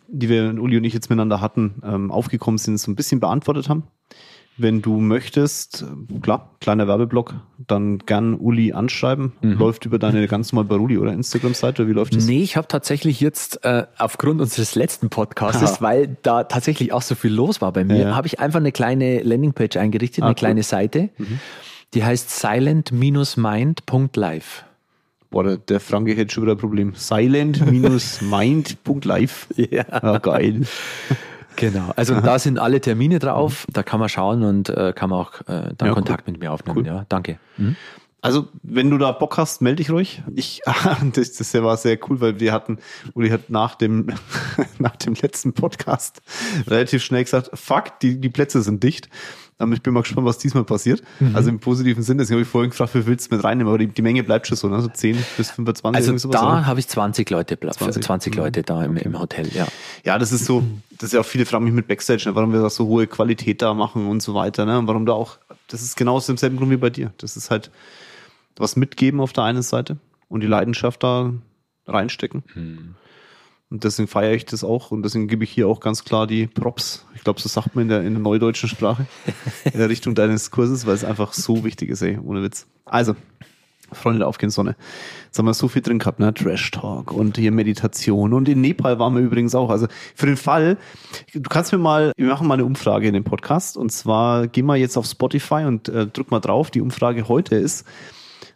die 0.08 0.28
wir, 0.28 0.60
Uli 0.60 0.76
und 0.76 0.84
ich 0.84 0.92
jetzt 0.92 1.08
miteinander 1.08 1.40
hatten, 1.40 1.80
ähm, 1.82 2.10
aufgekommen 2.10 2.58
sind, 2.58 2.76
so 2.76 2.90
ein 2.90 2.96
bisschen 2.96 3.18
beantwortet 3.18 3.70
haben. 3.70 3.84
Wenn 4.56 4.82
du 4.82 5.00
möchtest, 5.00 5.84
klar, 6.22 6.54
kleiner 6.60 6.86
Werbeblock, 6.86 7.34
dann 7.66 7.98
gern 7.98 8.34
Uli 8.34 8.72
anschreiben. 8.72 9.32
Mhm. 9.42 9.58
Läuft 9.58 9.84
über 9.84 9.98
deine 9.98 10.28
ganz 10.28 10.52
normal 10.52 10.68
Baruli 10.68 10.96
oder 10.96 11.12
Instagram-Seite? 11.12 11.88
Wie 11.88 11.92
läuft 11.92 12.14
das? 12.14 12.26
Nee, 12.26 12.40
ich 12.42 12.56
habe 12.56 12.68
tatsächlich 12.68 13.20
jetzt 13.20 13.64
äh, 13.64 13.86
aufgrund 13.98 14.40
unseres 14.40 14.76
letzten 14.76 15.10
Podcasts, 15.10 15.82
weil 15.82 16.16
da 16.22 16.44
tatsächlich 16.44 16.92
auch 16.92 17.02
so 17.02 17.16
viel 17.16 17.32
los 17.32 17.60
war 17.60 17.72
bei 17.72 17.82
mir, 17.84 17.98
ja. 17.98 18.14
habe 18.14 18.28
ich 18.28 18.38
einfach 18.38 18.60
eine 18.60 18.70
kleine 18.70 19.22
Landingpage 19.22 19.76
eingerichtet, 19.76 20.22
ah, 20.22 20.26
eine 20.26 20.34
cool. 20.34 20.38
kleine 20.38 20.62
Seite. 20.62 21.10
Mhm. 21.18 21.40
Die 21.94 22.04
heißt 22.04 22.30
silent-mind.live. 22.30 24.64
Boah, 25.30 25.56
der, 25.56 25.80
Franke 25.80 26.14
hätte 26.14 26.32
schon 26.32 26.44
wieder 26.44 26.54
ein 26.54 26.58
Problem. 26.58 26.92
Silent-mind.live. 26.94 29.48
ja. 29.56 29.84
Ah, 29.90 30.18
geil. 30.18 30.60
Genau, 31.56 31.92
also 31.96 32.14
Aha. 32.14 32.20
da 32.20 32.38
sind 32.38 32.58
alle 32.58 32.80
Termine 32.80 33.18
drauf, 33.18 33.66
da 33.72 33.82
kann 33.82 34.00
man 34.00 34.08
schauen 34.08 34.42
und 34.42 34.68
äh, 34.68 34.92
kann 34.94 35.10
man 35.10 35.20
auch 35.20 35.40
äh, 35.42 35.74
dann 35.76 35.88
ja, 35.88 35.94
Kontakt 35.94 36.24
cool. 36.26 36.32
mit 36.32 36.40
mir 36.40 36.52
aufnehmen. 36.52 36.78
Cool. 36.78 36.86
Ja, 36.86 37.06
danke. 37.08 37.38
Mhm. 37.56 37.76
Also, 38.24 38.48
wenn 38.62 38.88
du 38.88 38.96
da 38.96 39.12
Bock 39.12 39.36
hast, 39.36 39.60
melde 39.60 39.76
dich 39.76 39.90
ruhig. 39.90 40.22
Ich, 40.34 40.62
das, 41.12 41.34
das 41.34 41.52
war 41.54 41.76
sehr 41.76 41.98
cool, 42.08 42.22
weil 42.22 42.40
wir 42.40 42.54
hatten, 42.54 42.78
Uli 43.12 43.28
hat 43.28 43.50
nach 43.50 43.74
dem, 43.74 44.06
nach 44.78 44.96
dem 44.96 45.12
letzten 45.12 45.52
Podcast 45.52 46.22
relativ 46.66 47.04
schnell 47.04 47.22
gesagt, 47.22 47.50
fuck, 47.52 47.98
die, 48.00 48.18
die 48.18 48.30
Plätze 48.30 48.62
sind 48.62 48.82
dicht. 48.82 49.10
Ich 49.72 49.82
bin 49.82 49.94
mal 49.94 50.02
gespannt, 50.02 50.26
was 50.26 50.38
diesmal 50.38 50.64
passiert. 50.64 51.02
Mhm. 51.20 51.36
Also 51.36 51.48
im 51.48 51.60
positiven 51.60 52.02
Sinne, 52.02 52.22
deswegen 52.22 52.36
habe 52.36 52.42
ich 52.42 52.48
vorhin 52.48 52.70
gefragt, 52.70 52.94
wie 52.94 53.06
willst 53.06 53.30
du 53.30 53.36
mit 53.36 53.44
reinnehmen, 53.44 53.68
aber 53.68 53.78
die, 53.78 53.86
die 53.86 54.02
Menge 54.02 54.24
bleibt 54.24 54.48
schon 54.48 54.56
so, 54.56 54.68
ne? 54.68 54.80
so 54.80 54.88
10 54.88 55.16
bis 55.36 55.52
25. 55.52 56.12
Also 56.12 56.28
da 56.28 56.66
habe 56.66 56.80
ich 56.80 56.88
20 56.88 57.30
Leute, 57.30 57.58
20, 57.58 58.02
20 58.02 58.34
mhm. 58.34 58.42
Leute 58.42 58.62
da 58.62 58.84
im, 58.84 58.96
im, 58.96 59.18
Hotel, 59.18 59.48
ja. 59.54 59.66
Ja, 60.04 60.18
das 60.18 60.32
ist 60.32 60.44
so, 60.44 60.64
das 60.90 61.08
ist 61.08 61.12
ja 61.12 61.20
auch 61.20 61.26
viele 61.26 61.46
fragen 61.46 61.64
mich 61.64 61.74
mit 61.74 61.86
Backstage, 61.86 62.24
ne? 62.26 62.34
warum 62.34 62.52
wir 62.52 62.60
da 62.60 62.68
so 62.68 62.86
hohe 62.86 63.06
Qualität 63.06 63.62
da 63.62 63.74
machen 63.74 64.08
und 64.08 64.22
so 64.22 64.34
weiter, 64.34 64.64
ne? 64.66 64.78
Und 64.78 64.88
warum 64.88 65.06
da 65.06 65.12
auch, 65.12 65.38
das 65.68 65.82
ist 65.82 65.96
genau 65.96 66.16
aus 66.16 66.26
demselben 66.26 66.56
Grund 66.56 66.70
wie 66.70 66.76
bei 66.76 66.90
dir. 66.90 67.12
Das 67.18 67.36
ist 67.36 67.50
halt 67.50 67.70
was 68.56 68.76
mitgeben 68.76 69.20
auf 69.20 69.32
der 69.32 69.44
einen 69.44 69.62
Seite 69.62 69.98
und 70.28 70.40
die 70.40 70.46
Leidenschaft 70.46 71.02
da 71.02 71.32
reinstecken. 71.86 72.42
Mhm. 72.54 72.94
Und 73.74 73.82
deswegen 73.82 74.06
feiere 74.06 74.34
ich 74.34 74.44
das 74.44 74.62
auch 74.62 74.92
und 74.92 75.02
deswegen 75.02 75.26
gebe 75.26 75.42
ich 75.42 75.50
hier 75.50 75.66
auch 75.66 75.80
ganz 75.80 76.04
klar 76.04 76.28
die 76.28 76.46
Props. 76.46 77.04
Ich 77.16 77.24
glaube, 77.24 77.40
so 77.40 77.48
sagt 77.48 77.74
man 77.74 77.82
in 77.82 77.88
der, 77.88 78.02
in 78.02 78.12
der 78.14 78.22
neudeutschen 78.22 78.68
Sprache, 78.68 79.04
in 79.64 79.80
der 79.80 79.88
Richtung 79.88 80.14
deines 80.14 80.52
Kurses, 80.52 80.86
weil 80.86 80.94
es 80.94 81.02
einfach 81.02 81.32
so 81.32 81.64
wichtig 81.64 81.90
ist, 81.90 82.00
ey, 82.00 82.16
ohne 82.24 82.40
Witz. 82.44 82.68
Also, 82.84 83.16
Freunde 83.90 84.24
der 84.24 84.50
Sonne. 84.50 84.76
Jetzt 85.24 85.40
haben 85.40 85.46
wir 85.46 85.54
so 85.54 85.66
viel 85.66 85.82
drin 85.82 85.98
gehabt, 85.98 86.20
ne? 86.20 86.32
Trash 86.32 86.70
Talk 86.70 87.10
und 87.10 87.36
hier 87.36 87.50
Meditation. 87.50 88.32
Und 88.32 88.48
in 88.48 88.60
Nepal 88.60 89.00
waren 89.00 89.16
wir 89.16 89.22
übrigens 89.22 89.56
auch. 89.56 89.70
Also 89.70 89.88
für 90.14 90.26
den 90.26 90.36
Fall, 90.36 90.78
du 91.32 91.42
kannst 91.42 91.72
mir 91.72 91.78
mal, 91.78 92.12
wir 92.16 92.28
machen 92.28 92.46
mal 92.46 92.54
eine 92.54 92.64
Umfrage 92.64 93.08
in 93.08 93.14
dem 93.14 93.24
Podcast. 93.24 93.76
Und 93.76 93.90
zwar 93.90 94.46
geh 94.46 94.62
mal 94.62 94.76
jetzt 94.76 94.96
auf 94.96 95.06
Spotify 95.06 95.64
und 95.66 95.88
äh, 95.88 96.06
drück 96.06 96.30
mal 96.30 96.38
drauf. 96.38 96.70
Die 96.70 96.80
Umfrage 96.80 97.26
heute 97.26 97.56
ist, 97.56 97.84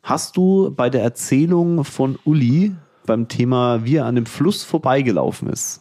hast 0.05 0.37
du 0.37 0.73
bei 0.77 0.89
der 0.91 1.03
Erzählung 1.03 1.83
von 1.83 2.21
Uli 2.25 2.77
beim 3.09 3.27
Thema, 3.27 3.85
wie 3.85 3.97
er 3.97 4.05
an 4.05 4.15
dem 4.15 4.27
Fluss 4.27 4.63
vorbeigelaufen 4.63 5.49
ist, 5.49 5.81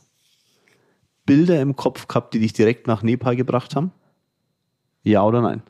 Bilder 1.26 1.62
im 1.62 1.76
Kopf 1.76 2.08
gehabt, 2.08 2.34
die 2.34 2.40
dich 2.40 2.54
direkt 2.54 2.88
nach 2.88 3.04
Nepal 3.04 3.36
gebracht 3.36 3.76
haben? 3.76 3.92
Ja 5.04 5.24
oder 5.24 5.42
nein? 5.42 5.62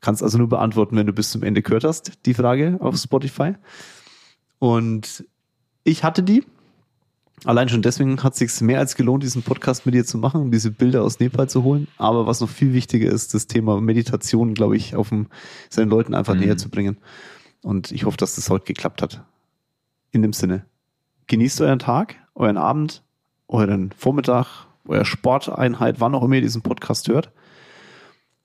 Kannst 0.00 0.22
also 0.22 0.38
nur 0.38 0.48
beantworten, 0.48 0.96
wenn 0.96 1.06
du 1.06 1.12
bis 1.12 1.30
zum 1.30 1.42
Ende 1.42 1.62
gehört 1.62 1.84
hast, 1.84 2.26
die 2.26 2.34
Frage 2.34 2.78
auf 2.80 2.96
Spotify. 2.96 3.54
Und 4.58 5.24
ich 5.84 6.04
hatte 6.04 6.22
die. 6.22 6.44
Allein 7.44 7.68
schon 7.68 7.80
deswegen 7.80 8.22
hat 8.22 8.34
es 8.34 8.38
sich 8.40 8.60
mehr 8.60 8.80
als 8.80 8.96
gelohnt, 8.96 9.22
diesen 9.22 9.42
Podcast 9.42 9.86
mit 9.86 9.94
dir 9.94 10.04
zu 10.04 10.18
machen, 10.18 10.42
um 10.42 10.50
diese 10.50 10.70
Bilder 10.70 11.02
aus 11.02 11.20
Nepal 11.20 11.48
zu 11.48 11.62
holen. 11.62 11.86
Aber 11.96 12.26
was 12.26 12.40
noch 12.40 12.50
viel 12.50 12.74
wichtiger 12.74 13.10
ist, 13.10 13.32
das 13.34 13.46
Thema 13.46 13.80
Meditation, 13.80 14.52
glaube 14.52 14.76
ich, 14.76 14.96
auf 14.96 15.08
dem, 15.10 15.28
seinen 15.70 15.88
Leuten 15.88 16.14
einfach 16.14 16.34
mhm. 16.34 16.40
näher 16.40 16.56
zu 16.58 16.68
bringen. 16.68 16.98
Und 17.62 17.92
ich 17.92 18.04
hoffe, 18.04 18.16
dass 18.16 18.34
das 18.34 18.50
heute 18.50 18.66
geklappt 18.66 19.00
hat 19.00 19.22
in 20.12 20.22
dem 20.22 20.32
Sinne, 20.32 20.64
genießt 21.26 21.60
euren 21.60 21.78
Tag, 21.78 22.16
euren 22.34 22.56
Abend, 22.56 23.02
euren 23.48 23.92
Vormittag, 23.92 24.66
eure 24.86 25.04
Sporteinheit, 25.04 26.00
wann 26.00 26.14
auch 26.14 26.24
immer 26.24 26.36
ihr 26.36 26.40
diesen 26.40 26.62
Podcast 26.62 27.08
hört. 27.08 27.30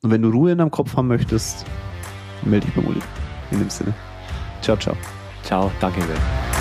Und 0.01 0.11
wenn 0.11 0.21
du 0.21 0.29
Ruhe 0.29 0.51
in 0.51 0.59
deinem 0.59 0.71
Kopf 0.71 0.95
haben 0.95 1.07
möchtest, 1.07 1.65
melde 2.43 2.67
dich 2.67 2.75
bei 2.75 2.81
Uli. 2.81 3.01
In 3.51 3.59
dem 3.59 3.69
Sinne. 3.69 3.93
Ciao, 4.61 4.77
ciao. 4.77 4.95
Ciao, 5.43 5.71
danke. 5.79 6.01
Sehr. 6.01 6.54